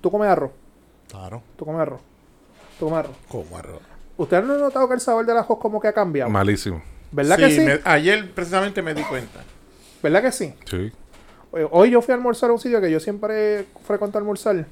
¿Tú 0.00 0.10
comes 0.10 0.28
arroz? 0.28 0.52
Claro. 1.08 1.42
¿Tú 1.56 1.64
comes 1.64 1.80
arroz? 1.82 2.00
¿Tú 2.78 2.86
comes 2.86 3.00
arroz? 3.04 3.16
¿Cómo 3.28 3.58
arroz? 3.58 3.80
¿Ustedes 4.16 4.44
no 4.44 4.54
han 4.54 4.60
notado 4.60 4.88
que 4.88 4.94
el 4.94 5.00
sabor 5.00 5.26
del 5.26 5.36
ajo 5.36 5.58
como 5.58 5.80
que 5.80 5.88
ha 5.88 5.92
cambiado? 5.92 6.30
Malísimo. 6.30 6.82
¿Verdad 7.12 7.36
que 7.36 7.50
sí? 7.50 7.60
me- 7.60 7.80
ayer 7.84 8.30
precisamente 8.32 8.80
me 8.80 8.94
di 8.94 9.02
cuenta. 9.02 9.40
¿Verdad 10.02 10.22
que 10.22 10.32
sí? 10.32 10.54
Sí. 10.64 10.92
Eh, 11.52 11.66
Hoy 11.70 11.90
yo 11.90 12.00
fui 12.02 12.12
a 12.12 12.16
almorzar 12.16 12.50
a 12.50 12.52
un 12.52 12.58
sitio 12.60 12.80
que 12.80 12.90
yo 12.90 13.00
siempre 13.00 13.66
frecuento 13.84 14.18
almorzar 14.18 14.64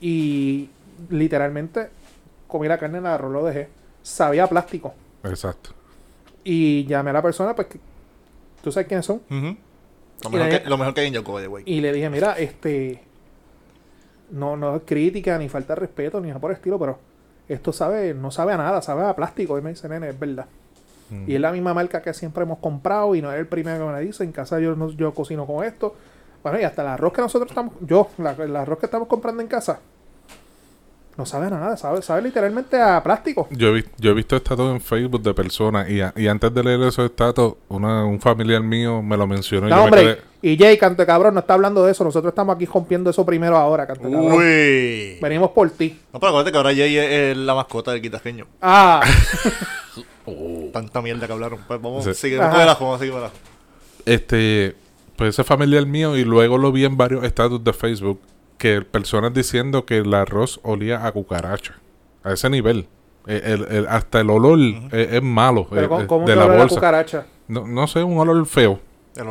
y 0.00 0.68
literalmente 1.10 1.88
comí 2.46 2.68
la 2.68 2.78
carne 2.78 2.98
en 2.98 3.06
el 3.06 3.12
arroz, 3.12 3.32
lo 3.32 3.44
dejé. 3.44 3.68
Sabía 4.02 4.44
a 4.44 4.48
plástico. 4.48 4.94
Exacto. 5.24 5.70
Y 6.44 6.84
llamé 6.86 7.10
a 7.10 7.14
la 7.14 7.22
persona, 7.22 7.54
pues, 7.56 7.66
¿tú 8.62 8.70
sabes 8.70 8.86
quiénes 8.86 9.04
son? 9.06 9.16
Ujú. 9.28 9.56
Lo, 10.22 10.30
mejor 10.30 10.48
la- 10.48 10.62
que, 10.62 10.68
lo 10.68 10.78
mejor 10.78 10.94
que 10.94 11.00
hay 11.00 11.06
en 11.08 11.24
by 11.24 11.42
the 11.42 11.48
way. 11.48 11.62
Y 11.66 11.80
le 11.80 11.92
dije, 11.92 12.08
mira, 12.08 12.38
este. 12.38 13.02
No, 14.30 14.56
no 14.56 14.76
es 14.76 14.82
crítica, 14.84 15.38
ni 15.38 15.48
falta 15.48 15.74
de 15.74 15.80
respeto, 15.80 16.20
ni 16.20 16.28
nada 16.28 16.40
por 16.40 16.50
el 16.50 16.56
estilo, 16.56 16.78
pero 16.78 16.98
esto 17.48 17.72
sabe, 17.72 18.12
no 18.14 18.30
sabe 18.30 18.52
a 18.52 18.56
nada, 18.56 18.80
sabe 18.82 19.02
a 19.04 19.14
plástico. 19.14 19.58
Y 19.58 19.62
me 19.62 19.70
dice, 19.70 19.88
nene, 19.88 20.10
es 20.10 20.18
verdad. 20.18 20.46
Mm. 21.10 21.30
Y 21.30 21.34
es 21.36 21.40
la 21.40 21.52
misma 21.52 21.72
marca 21.74 22.02
que 22.02 22.12
siempre 22.14 22.42
hemos 22.42 22.58
comprado 22.58 23.14
y 23.14 23.22
no 23.22 23.32
es 23.32 23.38
el 23.38 23.46
primero 23.46 23.86
que 23.86 23.92
me 23.92 24.00
dice. 24.00 24.24
En 24.24 24.32
casa 24.32 24.58
yo, 24.60 24.74
no- 24.76 24.90
yo 24.90 25.12
cocino 25.14 25.46
con 25.46 25.64
esto. 25.64 25.94
Bueno, 26.42 26.60
y 26.60 26.64
hasta 26.64 26.82
el 26.82 26.88
arroz 26.88 27.12
que 27.12 27.20
nosotros 27.22 27.50
estamos, 27.50 27.74
yo, 27.80 28.08
la- 28.18 28.32
el 28.32 28.54
arroz 28.56 28.78
que 28.78 28.86
estamos 28.86 29.08
comprando 29.08 29.42
en 29.42 29.48
casa, 29.48 29.80
no 31.16 31.24
sabe 31.24 31.46
a 31.46 31.50
nada, 31.50 31.76
sabe, 31.78 32.02
sabe 32.02 32.20
literalmente 32.22 32.80
a 32.80 33.02
plástico. 33.02 33.48
Yo 33.50 33.68
he, 33.68 33.72
vi- 33.72 33.84
yo 33.98 34.10
he 34.10 34.14
visto 34.14 34.36
estatus 34.36 34.70
en 34.70 34.80
Facebook 34.82 35.22
de 35.22 35.32
personas 35.32 35.88
y, 35.88 36.00
a- 36.02 36.12
y 36.14 36.26
antes 36.28 36.52
de 36.52 36.62
leer 36.62 36.80
esos 36.82 37.06
estatus, 37.06 37.54
una- 37.68 38.04
un 38.04 38.20
familiar 38.20 38.62
mío 38.62 39.00
me 39.02 39.16
lo 39.16 39.26
mencionó 39.26 39.66
y 39.66 39.70
No, 39.70 39.84
hombre, 39.84 40.02
quedé... 40.02 40.52
y 40.52 40.58
Jay, 40.58 40.76
canto 40.76 41.00
de 41.02 41.06
cabrón, 41.06 41.32
no 41.34 41.40
está 41.40 41.54
hablando 41.54 41.84
de 41.86 41.92
eso. 41.92 42.04
Nosotros 42.04 42.30
estamos 42.32 42.54
aquí 42.54 42.66
rompiendo 42.66 43.08
eso 43.10 43.24
primero 43.24 43.56
ahora, 43.56 43.86
canto 43.86 44.06
de 44.08 44.12
cabrón. 44.14 44.32
Uy. 44.34 45.18
Venimos 45.22 45.50
por 45.52 45.70
ti. 45.70 45.98
No, 46.12 46.20
pero 46.20 46.28
acuérdate 46.30 46.52
que 46.52 46.58
ahora 46.58 46.70
Jay 46.74 46.96
es, 46.98 47.10
es 47.10 47.36
la 47.38 47.54
mascota 47.54 47.92
del 47.92 48.02
quitajeño. 48.02 48.46
Ah, 48.60 49.00
Tanta 50.72 51.00
mierda 51.02 51.26
que 51.26 51.32
hablaron. 51.32 51.60
Pues 51.66 51.80
vamos, 51.80 52.04
Sí. 52.04 52.14
sigue 52.14 52.40
ajo, 52.40 52.84
vamos 52.84 53.00
a 53.00 53.04
ajo. 53.26 53.32
Este, 54.04 54.74
pues 55.16 55.30
ese 55.30 55.44
familiar 55.44 55.86
mío 55.86 56.16
y 56.16 56.24
luego 56.24 56.58
lo 56.58 56.72
vi 56.72 56.84
en 56.84 56.96
varios 56.96 57.24
estatus 57.24 57.62
de 57.62 57.72
Facebook 57.72 58.20
que 58.58 58.82
personas 58.82 59.32
diciendo 59.34 59.84
que 59.84 59.98
el 59.98 60.12
arroz 60.14 60.60
olía 60.62 61.06
a 61.06 61.12
cucaracha. 61.12 61.74
A 62.24 62.32
ese 62.32 62.48
nivel. 62.50 62.88
El- 63.26 63.66
el- 63.70 63.86
hasta 63.88 64.20
el 64.20 64.30
olor 64.30 64.58
es, 64.92 65.12
es 65.14 65.22
malo 65.22 65.66
pero 65.68 65.82
eh, 65.86 65.88
¿cómo, 65.88 66.00
eh, 66.02 66.06
cómo 66.06 66.26
de 66.28 66.36
la 66.36 66.46
bolsa. 66.46 66.76
cucaracha? 66.76 67.26
No, 67.48 67.66
no 67.66 67.86
sé, 67.88 68.02
un 68.04 68.16
olor 68.18 68.46
feo. 68.46 68.78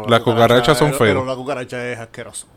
Las 0.09 0.21
cucarachas 0.21 0.77
son 0.77 0.89
feas. 0.89 0.99
Pero 1.13 1.25
la 1.25 1.35
cucaracha 1.35 1.91
es 1.91 1.99
asqueroso. 1.99 2.47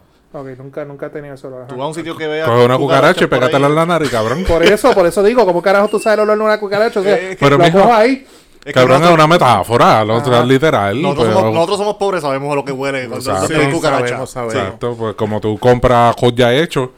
Ok, 0.41 0.47
nunca, 0.59 0.85
nunca 0.85 1.07
he 1.07 1.11
tenido 1.11 1.35
eso. 1.35 1.49
ajá. 1.49 1.67
Tú 1.67 1.75
vas 1.77 1.85
a 1.85 1.89
un 1.89 1.95
sitio 1.95 2.17
que 2.17 2.27
veas. 2.27 2.49
Coge 2.49 2.65
una 2.65 2.77
cucaracha 2.77 3.25
y 3.25 3.27
pégatela 3.27 3.67
en 3.67 3.75
la 3.75 3.87
nariz, 3.87 4.11
cabrón. 4.11 4.45
Por 4.47 4.63
eso, 4.63 4.93
por 4.93 5.07
eso 5.07 5.23
digo, 5.23 5.45
¿cómo 5.45 5.61
carajo 5.63 5.89
tú 5.89 5.99
sabes 5.99 6.19
el 6.19 6.25
olor 6.25 6.39
de 6.39 6.45
una 6.45 6.61
cucaracha? 6.61 7.01
O 7.01 7.03
sea, 7.03 7.15
Eh, 7.17 7.31
es 7.33 7.37
que- 7.37 7.45
Pero 7.45 7.59
lo 7.59 7.73
cojo 7.73 7.93
ahí. 7.93 8.27
Es 8.61 8.65
que 8.65 8.73
cabrón, 8.73 9.03
es 9.03 9.11
una 9.11 9.27
metáfora, 9.27 10.03
es 10.03 10.47
literal. 10.47 11.01
Nosotros, 11.01 11.27
pero- 11.29 11.39
somos, 11.39 11.55
nosotros 11.55 11.79
somos 11.79 11.95
pobres, 11.97 12.23
sabemos 12.23 12.55
lo 12.55 12.65
que 12.65 12.73
huele 12.73 13.09
cuando 13.09 13.31
Exacto. 13.31 13.55
hay 13.57 13.67
Sí, 13.67 13.73
cucaracha. 13.73 14.07
sabemos, 14.09 14.31
sabemos. 14.31 14.55
Exacto, 14.55 14.95
pues 14.99 15.15
como 15.15 15.41
tú 15.41 15.59
compras 15.59 16.15
hot 16.19 16.35
ya 16.35 16.53
hecho, 16.53 16.93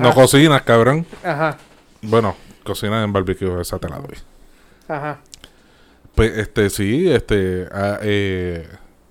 no 0.00 0.14
cocinas, 0.14 0.62
cabrón. 0.62 1.06
ajá, 1.24 1.56
Bueno, 2.02 2.36
cocinas 2.64 3.02
en 3.04 3.12
barbecue, 3.12 3.60
esa 3.60 3.78
te 3.78 3.88
la 3.88 3.96
doy. 3.96 4.16
ajá. 4.88 5.18
Pues, 6.14 6.36
este, 6.36 6.68
sí, 6.70 7.08
este, 7.10 7.66
ah, 7.72 7.98
eh, 8.02 8.66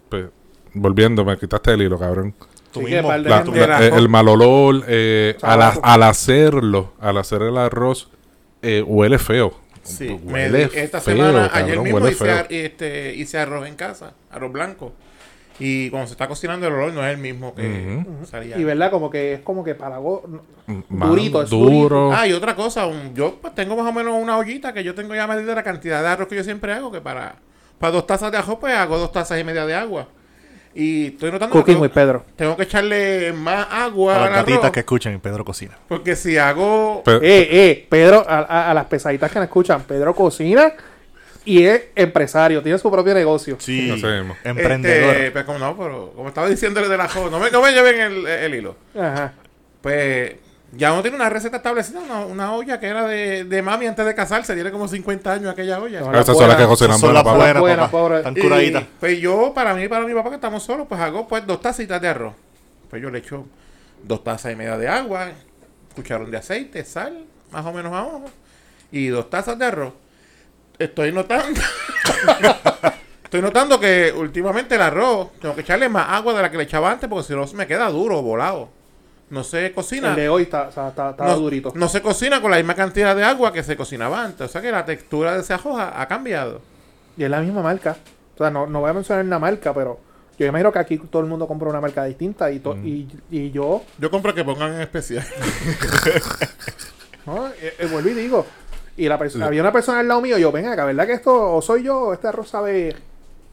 pues, 0.09 0.25
volviendo, 0.73 1.23
me 1.25 1.37
quitaste 1.37 1.71
el 1.71 1.81
hilo, 1.83 1.97
cabrón. 1.97 2.35
Tú 2.79 2.85
Sí, 2.85 2.89
que 2.91 2.95
mismo. 2.95 3.07
par 3.09 3.21
de 3.23 3.29
La- 3.29 3.37
gente- 3.43 3.67
la- 3.67 3.85
eh, 3.85 3.91
el 3.95 4.09
mal 4.09 4.27
olor, 4.27 4.83
eh, 4.87 5.35
al, 5.41 6.03
hacerlo, 6.03 6.93
al 6.99 7.17
hacer 7.17 7.41
el 7.41 7.57
arroz, 7.57 8.09
eh, 8.61 8.83
huele 8.85 9.19
feo. 9.19 9.53
Sí, 9.83 10.19
me 10.25 10.33
huele 10.33 10.67
di- 10.67 10.77
esta 10.79 10.99
feo, 10.99 11.15
semana, 11.15 11.49
ayer 11.53 11.79
mismo 11.79 11.95
huele 11.97 12.11
hice, 12.11 12.25
feo. 12.25 12.35
ar- 12.37 12.47
este, 12.49 13.15
hice 13.15 13.37
arroz 13.39 13.67
en 13.67 13.75
casa, 13.75 14.13
arroz 14.29 14.51
blanco. 14.51 14.91
Y 15.59 15.89
cuando 15.89 16.05
se 16.07 16.13
está 16.13 16.27
cocinando 16.27 16.67
el 16.67 16.73
olor 16.73 16.93
no 16.93 17.03
es 17.03 17.11
el 17.15 17.17
mismo 17.19 17.55
que 17.55 18.03
salía. 18.29 18.59
Y 18.59 18.63
verdad, 18.63 18.91
como 18.91 19.09
que 19.09 19.33
es 19.33 19.39
como 19.39 19.63
que 19.63 19.73
palago. 19.73 20.23
Mm, 20.67 20.81
man, 20.89 21.09
Durito, 21.09 21.41
es 21.41 21.49
duro. 21.49 22.11
Ah, 22.13 22.27
y 22.27 22.33
otra 22.33 22.55
cosa, 22.55 22.85
un- 22.85 23.15
yo 23.15 23.37
pues, 23.41 23.55
tengo 23.55 23.75
más 23.75 23.87
o 23.87 23.91
menos 23.93 24.13
una 24.21 24.37
ollita 24.37 24.71
que 24.73 24.83
yo 24.83 24.93
tengo 24.93 25.15
ya 25.15 25.25
medida 25.25 25.55
la 25.55 25.63
cantidad 25.63 26.01
de 26.03 26.07
arroz 26.09 26.27
que 26.27 26.35
yo 26.35 26.43
siempre 26.43 26.73
hago, 26.73 26.91
que 26.91 27.01
para, 27.01 27.37
para 27.79 27.91
dos 27.93 28.05
tazas 28.05 28.31
de 28.31 28.37
arroz 28.37 28.57
pues 28.59 28.75
hago 28.75 28.99
dos 28.99 29.11
tazas 29.11 29.39
y 29.39 29.43
media 29.43 29.65
de 29.65 29.73
agua. 29.73 30.07
Y 30.79 31.07
estoy 31.07 31.31
notando 31.31 31.53
que 31.53 31.59
Cooking 31.59 31.73
tengo, 31.73 31.83
with 31.83 31.91
Pedro. 31.91 32.23
tengo 32.35 32.55
que 32.55 32.63
echarle 32.63 33.33
más 33.33 33.67
agua 33.71 34.15
al 34.25 34.31
las 34.31 34.45
gatitas 34.45 34.69
que 34.71 34.81
escuchan, 34.81 35.19
Pedro 35.19 35.43
cocina. 35.43 35.75
porque 35.87 36.15
si 36.15 36.37
hago... 36.37 37.01
Eh, 37.07 37.19
eh, 37.51 37.87
Pedro, 37.89 38.23
a, 38.27 38.37
a- 38.41 38.71
a 38.71 38.73
las 38.75 38.85
pesaditas 38.85 39.31
que 39.31 39.39
nos 39.39 39.47
escuchan, 39.47 39.81
Pedro 39.83 40.13
cocina 40.13 40.73
y 41.45 41.63
es 41.65 41.85
empresario, 41.95 42.61
tiene 42.61 42.77
su 42.77 42.91
propio 42.91 43.13
negocio. 43.15 43.55
Sí. 43.59 43.89
Así 43.89 44.05
mismo. 44.05 44.35
Emprendedor. 44.43 45.15
Este, 45.15 45.31
pues 45.31 45.45
como 45.45 45.57
no, 45.59 45.75
pero 45.77 46.11
como 46.15 46.27
estaba 46.27 46.47
diciéndole 46.47 46.87
del 46.89 47.01
arroz, 47.01 47.31
no 47.31 47.39
me, 47.39 47.49
no 47.49 47.61
me 47.61 47.71
lleven 47.71 47.99
el, 47.99 48.27
el 48.27 48.53
hilo. 48.55 48.75
Ajá. 48.99 49.33
Pues 49.81 50.35
ya 50.77 50.93
uno 50.93 51.01
tiene 51.01 51.17
una 51.17 51.29
receta 51.29 51.57
establecida, 51.57 51.99
una, 51.99 52.25
una 52.25 52.53
olla 52.53 52.79
que 52.79 52.87
era 52.87 53.07
de, 53.07 53.43
de 53.45 53.61
mami 53.61 53.87
antes 53.87 54.05
de 54.05 54.13
casarse, 54.13 54.53
tiene 54.53 54.71
como 54.71 54.87
50 54.87 55.31
años 55.33 55.51
aquella 55.51 55.79
olla. 55.79 56.01
No, 56.01 56.19
Esas 56.19 56.37
son 56.37 56.47
las 56.47 56.57
que 56.57 56.65
cocinan 56.65 56.99
Son 56.99 57.13
bueno, 57.13 57.23
las 57.23 57.35
buenas, 57.35 57.59
Buena, 57.61 57.81
papá. 57.83 57.91
pobre. 57.91 58.17
Están 58.17 58.35
curaditas. 58.35 58.83
pues 58.99 59.19
yo, 59.19 59.53
para 59.53 59.73
mí 59.73 59.83
y 59.83 59.87
para 59.87 60.05
mi 60.05 60.13
papá 60.13 60.29
que 60.29 60.35
estamos 60.35 60.61
solos, 60.63 60.85
pues 60.87 61.01
hago 61.01 61.27
pues 61.27 61.45
dos 61.47 61.59
tacitas 61.59 61.99
de 61.99 62.07
arroz. 62.07 62.33
Pues 62.89 63.01
yo 63.01 63.09
le 63.09 63.19
echo 63.19 63.45
dos 64.03 64.23
tazas 64.23 64.53
y 64.53 64.55
media 64.55 64.77
de 64.77 64.87
agua, 64.87 65.31
cucharón 65.95 66.29
de 66.29 66.37
aceite, 66.37 66.85
sal, 66.85 67.25
más 67.51 67.65
o 67.65 67.73
menos 67.73 67.91
a 67.93 68.05
ojo, 68.05 68.25
y 68.91 69.07
dos 69.07 69.29
tazas 69.29 69.57
de 69.57 69.65
arroz. 69.65 69.93
Estoy 70.77 71.11
notando. 71.11 71.59
Estoy 73.23 73.41
notando 73.41 73.77
que 73.77 74.13
últimamente 74.15 74.75
el 74.75 74.81
arroz 74.81 75.33
tengo 75.41 75.53
que 75.53 75.61
echarle 75.61 75.89
más 75.89 76.07
agua 76.11 76.33
de 76.33 76.41
la 76.43 76.49
que 76.49 76.55
le 76.55 76.63
echaba 76.63 76.91
antes 76.91 77.09
porque 77.09 77.27
si 77.27 77.33
no 77.33 77.45
me 77.55 77.67
queda 77.67 77.89
duro, 77.89 78.21
volado. 78.21 78.69
No 79.29 79.43
se 79.43 79.73
cocina. 79.73 80.11
El 80.11 80.15
de 80.15 80.29
hoy 80.29 80.43
está, 80.43 80.69
está, 80.69 80.89
está- 80.89 81.15
no, 81.19 81.37
durito. 81.37 81.71
no 81.75 81.89
se 81.89 82.01
cocina 82.01 82.41
con 82.41 82.51
la 82.51 82.57
misma 82.57 82.75
cantidad 82.75 83.15
de 83.15 83.23
agua 83.23 83.51
que 83.51 83.63
se 83.63 83.75
cocinaba 83.75 84.23
antes. 84.23 84.41
O 84.41 84.47
sea 84.47 84.61
que 84.61 84.71
la 84.71 84.85
textura 84.85 85.33
de 85.33 85.41
ese 85.41 85.53
arroz 85.53 85.77
ha, 85.79 86.07
cambiado. 86.07 86.61
Y 87.17 87.23
es 87.23 87.29
la 87.29 87.41
misma 87.41 87.61
marca. 87.61 87.97
O 88.35 88.37
sea, 88.37 88.49
no, 88.49 88.67
no 88.67 88.79
voy 88.81 88.89
a 88.89 88.93
mencionar 88.93 89.25
una 89.25 89.39
marca, 89.39 89.73
pero 89.73 89.99
yo 90.39 90.45
imagino 90.45 90.71
que 90.71 90.79
aquí 90.79 90.97
todo 90.97 91.21
el 91.21 91.27
mundo 91.27 91.45
compra 91.47 91.69
una 91.69 91.81
marca 91.81 92.05
distinta 92.05 92.49
y, 92.51 92.59
to- 92.59 92.75
Mm. 92.75 92.87
y, 92.87 93.07
y 93.31 93.51
yo, 93.51 93.83
Yo 93.97 94.09
compro 94.09 94.33
que 94.33 94.45
pongan 94.45 94.75
en 94.75 94.81
especial. 94.81 95.25
¿no? 97.25 97.47
Eh, 97.47 97.75
eh, 97.79 97.87
vuelvo 97.91 98.09
y 98.09 98.13
digo. 98.13 98.45
Y 98.95 99.07
la 99.07 99.19
perso- 99.19 99.43
había 99.43 99.61
una 99.61 99.71
persona 99.71 99.99
al 99.99 100.07
lado 100.07 100.21
mío, 100.21 100.37
yo, 100.37 100.51
venga 100.51 100.71
acá, 100.73 100.85
¿verdad 100.85 101.05
que 101.05 101.13
esto 101.13 101.55
o 101.55 101.61
soy 101.61 101.83
yo 101.83 101.99
o 101.99 102.13
este 102.13 102.27
arroz 102.27 102.49
sabe 102.49 102.95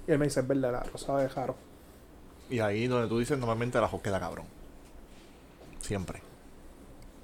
Y 0.06 0.12
él 0.12 0.18
me 0.18 0.24
dice, 0.26 0.40
es 0.40 0.48
verdad, 0.48 0.70
el 0.70 0.76
arroz 0.76 1.02
sabe 1.02 1.28
jaro. 1.28 1.54
Y 2.48 2.60
ahí 2.60 2.86
donde 2.86 3.08
tú 3.08 3.18
dices, 3.18 3.36
normalmente 3.38 3.76
el 3.78 3.84
ajo 3.84 4.00
queda 4.00 4.20
cabrón. 4.20 4.46
Siempre. 5.84 6.22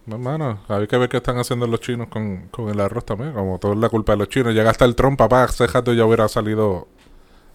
Hermano, 0.07 0.61
hay 0.69 0.87
que 0.87 0.99
ver 0.99 1.09
qué 1.09 1.17
están 1.17 1.39
haciendo 1.39 1.67
los 1.67 1.81
chinos 1.81 2.09
con, 2.09 2.49
con 2.49 2.69
el 2.69 2.79
arroz 2.79 3.07
también. 3.07 3.33
Como 3.33 3.59
todo 3.59 3.73
es 3.73 3.79
la 3.79 3.89
culpa 3.89 4.13
de 4.13 4.19
los 4.19 4.29
chinos. 4.29 4.53
Llega 4.53 4.71
hasta 4.71 4.85
el 4.85 4.95
Trump, 4.95 5.19
papá. 5.19 5.45
Hace 5.45 5.67
rato 5.67 5.95
ya 5.95 6.05
hubiera 6.05 6.29
salido 6.29 6.89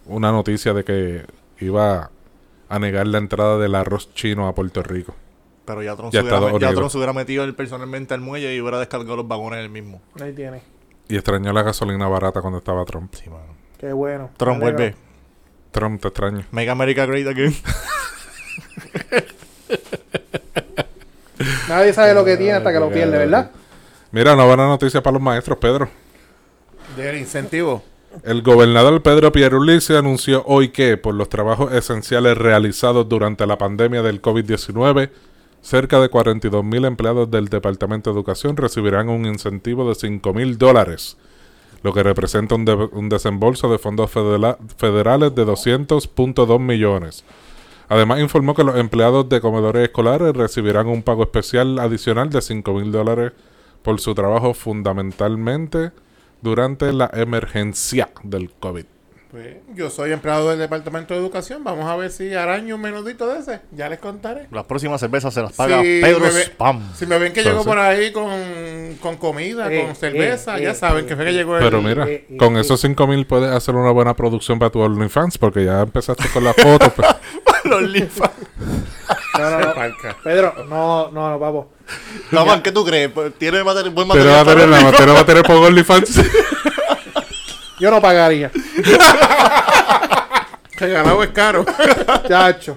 una 0.06 0.32
noticia 0.32 0.74
de 0.74 0.82
que 0.82 1.24
iba 1.60 2.10
a 2.68 2.78
negar 2.80 3.06
la 3.06 3.18
entrada 3.18 3.56
del 3.58 3.76
arroz 3.76 4.12
chino 4.14 4.48
a 4.48 4.54
Puerto 4.54 4.82
Rico. 4.82 5.14
Pero 5.64 5.82
ya 5.82 5.94
Trump, 5.94 6.12
Ya 6.12 6.22
se, 6.22 6.26
hubiera, 6.26 6.58
ya. 6.58 6.74
Trump 6.74 6.90
se 6.90 6.96
hubiera 6.96 7.12
metido 7.12 7.44
él 7.44 7.54
personalmente 7.54 8.14
al 8.14 8.20
muelle 8.20 8.54
y 8.54 8.60
hubiera 8.60 8.80
descargado 8.80 9.16
los 9.16 9.28
vagones 9.28 9.60
él 9.60 9.70
mismo. 9.70 10.00
Ahí 10.20 10.32
tiene. 10.32 10.60
Y 11.08 11.14
extrañó 11.14 11.52
la 11.52 11.62
gasolina 11.62 12.08
barata 12.08 12.40
cuando 12.40 12.58
estaba 12.58 12.84
Trump. 12.84 13.14
Sí, 13.14 13.30
mano. 13.30 13.54
Qué 13.78 13.92
bueno. 13.92 14.30
Trump 14.36 14.60
vuelve. 14.60 14.96
Trump, 15.70 16.00
te 16.00 16.08
extraño. 16.08 16.46
Make 16.50 16.70
America 16.70 17.06
Great 17.06 17.28
Again. 17.28 17.54
Nadie 21.68 21.92
sabe 21.92 22.14
lo 22.14 22.24
que 22.24 22.36
tiene 22.36 22.52
hasta 22.52 22.72
que 22.72 22.78
lo 22.80 22.90
pierde, 22.90 23.18
¿verdad? 23.18 23.50
Mira, 24.12 24.34
una 24.34 24.44
buena 24.44 24.66
noticia 24.66 25.02
para 25.02 25.14
los 25.14 25.22
maestros, 25.22 25.58
Pedro. 25.58 25.88
Del 26.96 27.16
incentivo. 27.18 27.82
El 28.22 28.42
gobernador 28.42 29.02
Pedro 29.02 29.30
Pierluisi 29.32 29.94
anunció 29.94 30.42
hoy 30.46 30.68
que, 30.70 30.96
por 30.96 31.14
los 31.14 31.28
trabajos 31.28 31.72
esenciales 31.72 32.38
realizados 32.38 33.08
durante 33.08 33.46
la 33.46 33.58
pandemia 33.58 34.02
del 34.02 34.22
COVID-19, 34.22 35.10
cerca 35.60 36.00
de 36.00 36.08
42 36.08 36.64
mil 36.64 36.84
empleados 36.84 37.30
del 37.30 37.48
Departamento 37.48 38.10
de 38.10 38.14
Educación 38.16 38.56
recibirán 38.56 39.08
un 39.08 39.26
incentivo 39.26 39.88
de 39.88 39.96
5 39.96 40.32
mil 40.32 40.56
dólares, 40.56 41.16
lo 41.82 41.92
que 41.92 42.02
representa 42.04 42.54
un, 42.54 42.64
de- 42.64 42.74
un 42.92 43.08
desembolso 43.08 43.70
de 43.70 43.78
fondos 43.78 44.10
federa- 44.10 44.56
federales 44.78 45.34
de 45.34 45.44
200.2 45.44 46.58
millones. 46.60 47.24
Además, 47.88 48.20
informó 48.20 48.54
que 48.54 48.64
los 48.64 48.76
empleados 48.76 49.28
de 49.28 49.40
comedores 49.40 49.84
escolares 49.84 50.34
recibirán 50.34 50.86
un 50.88 51.02
pago 51.02 51.22
especial 51.22 51.78
adicional 51.78 52.30
de 52.30 52.40
5 52.42 52.72
mil 52.74 52.90
dólares 52.92 53.32
por 53.82 54.00
su 54.00 54.14
trabajo 54.14 54.54
fundamentalmente 54.54 55.92
durante 56.42 56.92
la 56.92 57.10
emergencia 57.14 58.08
del 58.22 58.50
COVID. 58.58 58.84
Pues, 59.30 59.56
yo 59.74 59.90
soy 59.90 60.12
empleado 60.12 60.48
del 60.50 60.58
Departamento 60.58 61.12
de 61.12 61.20
Educación. 61.20 61.62
Vamos 61.62 61.84
a 61.86 61.96
ver 61.96 62.10
si 62.10 62.32
araño 62.32 62.76
un 62.76 62.80
menudito 62.80 63.26
de 63.26 63.40
ese. 63.40 63.60
Ya 63.72 63.88
les 63.88 63.98
contaré. 63.98 64.46
Las 64.50 64.64
próximas 64.64 65.00
cervezas 65.00 65.34
se 65.34 65.42
las 65.42 65.52
paga 65.52 65.82
Si 65.82 66.00
Pedro 66.00 66.20
me 66.20 66.30
ve- 66.30 66.42
Spam. 66.44 66.94
Si 66.94 67.06
me 67.06 67.18
ven 67.18 67.32
que 67.32 67.40
Entonces- 67.40 67.52
llego 67.52 67.64
por 67.64 67.78
ahí 67.78 68.12
con, 68.12 68.30
con 69.02 69.16
comida, 69.16 69.70
Eh, 69.70 69.84
con 69.84 69.94
cerveza, 69.96 70.58
eh, 70.58 70.62
ya 70.62 70.70
eh, 70.70 70.74
saben 70.74 71.04
eh, 71.04 71.08
que 71.08 71.16
fue 71.16 71.24
que 71.26 71.32
llegó 71.32 71.56
el... 71.58 71.62
Pero 71.64 71.82
mira, 71.82 72.08
eh, 72.08 72.26
eh, 72.30 72.36
con 72.38 72.56
eh. 72.56 72.60
esos 72.60 72.80
5 72.80 73.06
mil 73.08 73.26
puedes 73.26 73.50
hacer 73.50 73.74
una 73.74 73.90
buena 73.90 74.14
producción 74.14 74.58
para 74.58 74.70
tu 74.70 74.80
OnlyFans 74.80 75.38
porque 75.38 75.64
ya 75.64 75.82
empezaste 75.82 76.28
con 76.32 76.44
la 76.44 76.54
foto. 76.54 76.90
pues. 76.94 77.08
Los 77.68 77.82
linfas. 77.82 78.30
No, 79.38 79.50
no, 79.50 79.60
no. 79.60 79.74
Pedro, 80.24 80.64
no, 80.68 81.10
no, 81.10 81.30
no, 81.30 81.38
papo. 81.38 81.72
No, 82.30 82.44
man, 82.46 82.62
¿qué 82.62 82.72
tú 82.72 82.84
crees? 82.84 83.10
Pues, 83.12 83.32
¿Tiene 83.38 83.62
materi- 83.62 83.92
buen 83.92 84.08
Pero 84.08 84.24
material? 84.24 84.34
va 84.36 84.40
a 84.40 84.44
tener 84.54 84.68
nada, 84.68 84.92
pero 84.96 85.14
va 85.14 85.20
a 85.20 85.26
tener 85.26 85.42
por 85.44 85.56
OnlyFans. 85.56 86.20
Yo 87.78 87.90
no 87.90 88.00
pagaría. 88.00 88.50
Regalado 90.78 91.22
es 91.22 91.30
caro. 91.30 91.64
Chacho. 92.28 92.76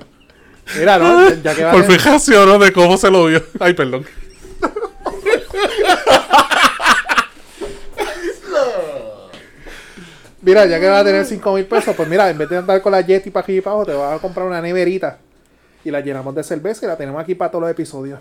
Mira, 0.77 0.97
no, 0.99 1.29
ya 1.41 1.55
que 1.55 1.63
va 1.63 1.69
a 1.69 1.73
por 1.73 1.81
tener- 1.83 1.99
fijación, 1.99 2.47
¿no? 2.47 2.59
De 2.59 2.71
cómo 2.71 2.97
se 2.97 3.09
lo 3.09 3.25
vio. 3.25 3.43
Ay, 3.59 3.73
perdón. 3.73 4.05
Mira, 10.41 10.65
ya 10.65 10.79
que 10.79 10.87
vas 10.87 11.01
a 11.01 11.05
tener 11.05 11.25
5 11.25 11.53
mil 11.53 11.65
pesos, 11.65 11.93
pues 11.95 12.07
mira, 12.07 12.29
en 12.29 12.37
vez 12.37 12.49
de 12.49 12.57
andar 12.57 12.81
con 12.81 12.91
la 12.93 13.01
Yeti 13.01 13.29
para 13.29 13.43
aquí 13.43 13.57
y 13.57 13.61
para 13.61 13.75
abajo, 13.75 13.91
te 13.91 13.97
vas 13.97 14.17
a 14.17 14.21
comprar 14.21 14.47
una 14.47 14.61
neverita 14.61 15.17
y 15.83 15.91
la 15.91 15.99
llenamos 15.99 16.33
de 16.35 16.43
cerveza 16.43 16.85
y 16.85 16.89
la 16.89 16.95
tenemos 16.97 17.21
aquí 17.21 17.35
para 17.35 17.51
todos 17.51 17.63
los 17.63 17.71
episodios. 17.71 18.19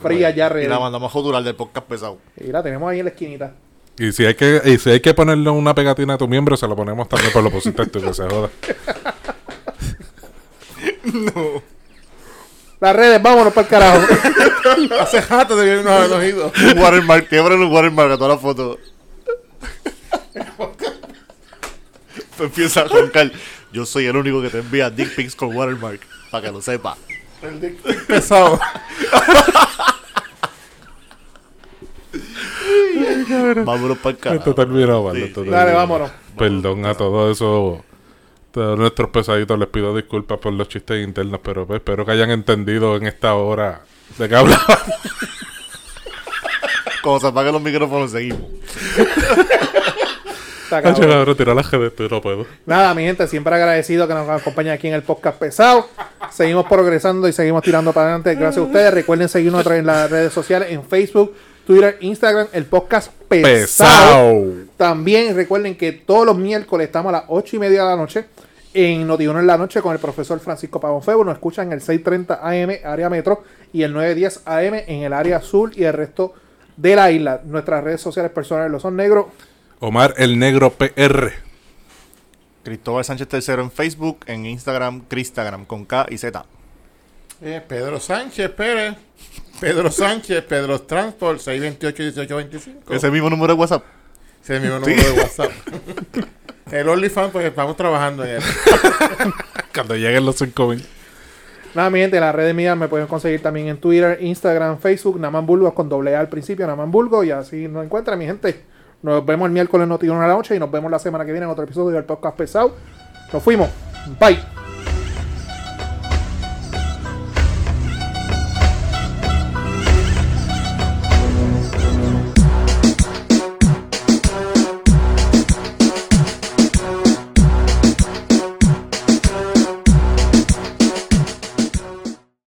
Fría 0.00 0.30
ya, 0.30 0.46
Y 0.46 0.48
ready. 0.48 0.68
la 0.68 0.78
mandamos 0.78 1.10
a 1.10 1.12
jodular 1.12 1.42
del 1.42 1.56
podcast 1.56 1.86
pesado. 1.86 2.18
Y 2.36 2.52
la 2.52 2.62
tenemos 2.62 2.88
ahí 2.90 3.00
en 3.00 3.06
la 3.06 3.10
esquinita. 3.10 3.52
Y 3.98 4.12
si 4.12 4.24
hay 4.24 4.34
que, 4.34 4.62
y 4.64 4.78
si 4.78 4.90
hay 4.90 5.00
que 5.00 5.12
ponerle 5.12 5.50
una 5.50 5.74
pegatina 5.74 6.14
a 6.14 6.18
tu 6.18 6.26
miembro, 6.28 6.56
se 6.56 6.66
lo 6.66 6.74
ponemos 6.76 7.08
también 7.08 7.32
por 7.32 7.42
lo 7.42 7.50
pusiste 7.50 7.84
tú, 7.86 8.00
que 8.00 8.14
se 8.14 8.26
joda. 8.28 8.48
Las 12.80 12.96
redes, 12.96 13.20
vámonos 13.22 13.52
para 13.52 13.66
el 13.66 13.70
carajo. 13.70 14.06
Hace 15.00 15.20
jato 15.20 15.54
de 15.56 15.76
que 15.78 15.82
no 15.82 15.90
habernos 15.90 16.24
ido. 16.24 16.52
Un 16.72 16.78
watermark, 16.78 17.28
quebra 17.28 17.54
un 17.56 17.70
watermark 17.70 18.12
a 18.12 18.16
toda 18.16 18.28
la 18.30 18.38
foto. 18.38 18.78
Empieza 22.40 22.82
a 22.82 22.84
roncar. 22.84 23.30
Yo 23.72 23.86
soy 23.86 24.06
el 24.06 24.16
único 24.16 24.42
que 24.42 24.48
te 24.50 24.58
envía 24.58 24.90
dick 24.90 25.14
pics 25.14 25.34
con 25.36 25.54
watermark. 25.54 26.00
Para 26.30 26.46
que 26.46 26.52
lo 26.52 26.62
sepa. 26.62 26.96
El 27.42 27.60
dick 27.60 27.76
pic 27.82 28.06
pesado. 28.06 28.58
Vámonos 33.64 33.98
para 33.98 34.16
el 34.30 34.38
Esto 34.38 34.54
terminó 34.54 35.04
mal. 35.04 35.16
Sí, 35.16 35.22
esto 35.22 35.44
sí. 35.44 35.50
Dale, 35.50 35.72
vámonos. 35.72 36.10
Perdón 36.36 36.86
a 36.86 36.94
todos 36.94 37.36
esos. 37.36 37.80
Todos 38.52 38.76
nuestros 38.76 39.10
pesaditos 39.10 39.56
les 39.58 39.68
pido 39.68 39.94
disculpas 39.94 40.38
por 40.38 40.52
los 40.52 40.68
chistes 40.68 41.06
internos, 41.06 41.40
pero 41.42 41.66
pues, 41.68 41.78
espero 41.78 42.04
que 42.04 42.10
hayan 42.12 42.30
entendido 42.30 42.96
en 42.96 43.06
esta 43.06 43.34
hora 43.34 43.82
de 44.18 44.28
qué 44.28 44.34
hablaba. 44.34 44.82
Cuando 47.02 47.20
se 47.20 47.26
apaguen 47.28 47.52
los 47.52 47.62
micrófonos, 47.62 48.10
seguimos. 48.10 48.40
Está 50.70 50.82
cabrón. 50.82 51.10
cabrón, 51.10 51.36
tira 51.36 51.52
la 51.52 51.64
gente, 51.64 52.08
no 52.08 52.20
puedo. 52.20 52.46
Nada, 52.64 52.94
mi 52.94 53.02
gente, 53.02 53.26
siempre 53.26 53.52
agradecido 53.52 54.06
que 54.06 54.14
nos 54.14 54.28
acompañen 54.28 54.72
aquí 54.72 54.86
en 54.86 54.94
el 54.94 55.02
podcast 55.02 55.36
pesado. 55.36 55.88
Seguimos 56.30 56.64
progresando 56.66 57.26
y 57.26 57.32
seguimos 57.32 57.64
tirando 57.64 57.92
para 57.92 58.06
adelante. 58.06 58.36
Gracias 58.36 58.58
a 58.58 58.66
ustedes. 58.66 58.94
Recuerden 58.94 59.28
seguirnos 59.28 59.66
en 59.66 59.84
las 59.84 60.08
redes 60.08 60.32
sociales, 60.32 60.68
en 60.70 60.84
Facebook, 60.84 61.34
Twitter, 61.66 61.98
Instagram, 62.00 62.46
el 62.52 62.66
podcast 62.66 63.10
pesado. 63.28 63.52
Pesado. 63.52 64.44
También 64.76 65.34
recuerden 65.34 65.76
que 65.76 65.90
todos 65.90 66.24
los 66.24 66.38
miércoles 66.38 66.86
estamos 66.86 67.10
a 67.10 67.18
las 67.18 67.24
8 67.26 67.56
y 67.56 67.58
media 67.58 67.82
de 67.82 67.88
la 67.88 67.96
noche 67.96 68.26
en 68.72 69.08
Notiuno 69.08 69.40
en 69.40 69.48
la 69.48 69.58
noche 69.58 69.82
con 69.82 69.92
el 69.92 69.98
profesor 69.98 70.38
Francisco 70.38 70.78
Pavón 70.78 71.02
Febo. 71.02 71.24
Nos 71.24 71.34
escuchan 71.34 71.66
en 71.66 71.72
el 71.72 71.80
630 71.80 72.48
AM 72.48 72.70
área 72.84 73.10
metro 73.10 73.42
y 73.72 73.82
el 73.82 73.92
910 73.92 74.42
AM 74.44 74.74
en 74.86 75.02
el 75.02 75.12
área 75.12 75.38
azul 75.38 75.72
y 75.74 75.82
el 75.82 75.94
resto 75.94 76.32
de 76.76 76.94
la 76.94 77.10
isla. 77.10 77.40
Nuestras 77.44 77.82
redes 77.82 78.00
sociales 78.00 78.30
personales 78.30 78.70
lo 78.70 78.78
son 78.78 78.94
negros. 78.94 79.26
Omar 79.82 80.12
el 80.18 80.38
Negro 80.38 80.74
PR. 80.74 81.32
Cristóbal 82.62 83.02
Sánchez 83.02 83.28
III 83.32 83.54
en 83.54 83.70
Facebook, 83.70 84.18
en 84.26 84.44
Instagram, 84.44 85.00
Cristagram 85.08 85.64
con 85.64 85.86
K 85.86 86.06
y 86.10 86.18
Z. 86.18 86.44
Eh, 87.40 87.62
Pedro 87.66 87.98
Sánchez 87.98 88.50
Pérez. 88.50 88.96
Pedro 89.58 89.90
Sánchez, 89.90 90.44
Pedro 90.44 90.82
Transport, 90.82 91.40
628-1825. 91.40 92.94
Ese 92.94 93.10
mismo 93.10 93.30
número 93.30 93.54
de 93.54 93.58
WhatsApp. 93.58 93.82
Ese 94.44 94.56
es 94.56 94.60
mi 94.60 94.68
mismo 94.68 94.80
número 94.80 95.02
de 95.02 95.18
WhatsApp. 95.18 95.50
El 96.70 96.86
OnlyFans, 96.86 97.32
pues 97.32 97.46
estamos 97.46 97.74
trabajando 97.74 98.22
en 98.22 98.36
él. 98.36 98.42
Cuando 99.74 99.96
lleguen 99.96 100.26
los 100.26 100.36
5000. 100.36 100.84
Nada, 101.74 101.88
mi 101.88 102.00
gente, 102.00 102.20
las 102.20 102.34
redes 102.34 102.54
mías 102.54 102.76
me 102.76 102.86
pueden 102.86 103.06
conseguir 103.06 103.40
también 103.40 103.68
en 103.68 103.78
Twitter, 103.78 104.18
Instagram, 104.20 104.78
Facebook, 104.78 105.18
Naman 105.18 105.46
Burgos 105.46 105.72
con 105.72 105.88
doble 105.88 106.14
A 106.14 106.20
al 106.20 106.28
principio, 106.28 106.66
Naman 106.66 106.90
Burgos, 106.90 107.24
y 107.24 107.30
así 107.30 107.66
nos 107.66 107.82
encuentran, 107.82 108.18
mi 108.18 108.26
gente. 108.26 108.62
Nos 109.02 109.24
vemos 109.24 109.46
el 109.46 109.52
miércoles 109.52 109.84
en 109.84 109.88
Notiuno 109.88 110.20
a 110.20 110.26
la 110.26 110.34
noche 110.34 110.54
y 110.54 110.58
nos 110.58 110.70
vemos 110.70 110.90
la 110.90 110.98
semana 110.98 111.24
que 111.24 111.32
viene 111.32 111.46
en 111.46 111.50
otro 111.50 111.64
episodio 111.64 111.96
del 111.96 112.04
podcast 112.04 112.36
pesado. 112.36 112.74
Nos 113.32 113.42
fuimos. 113.42 113.68
Bye. 114.18 114.59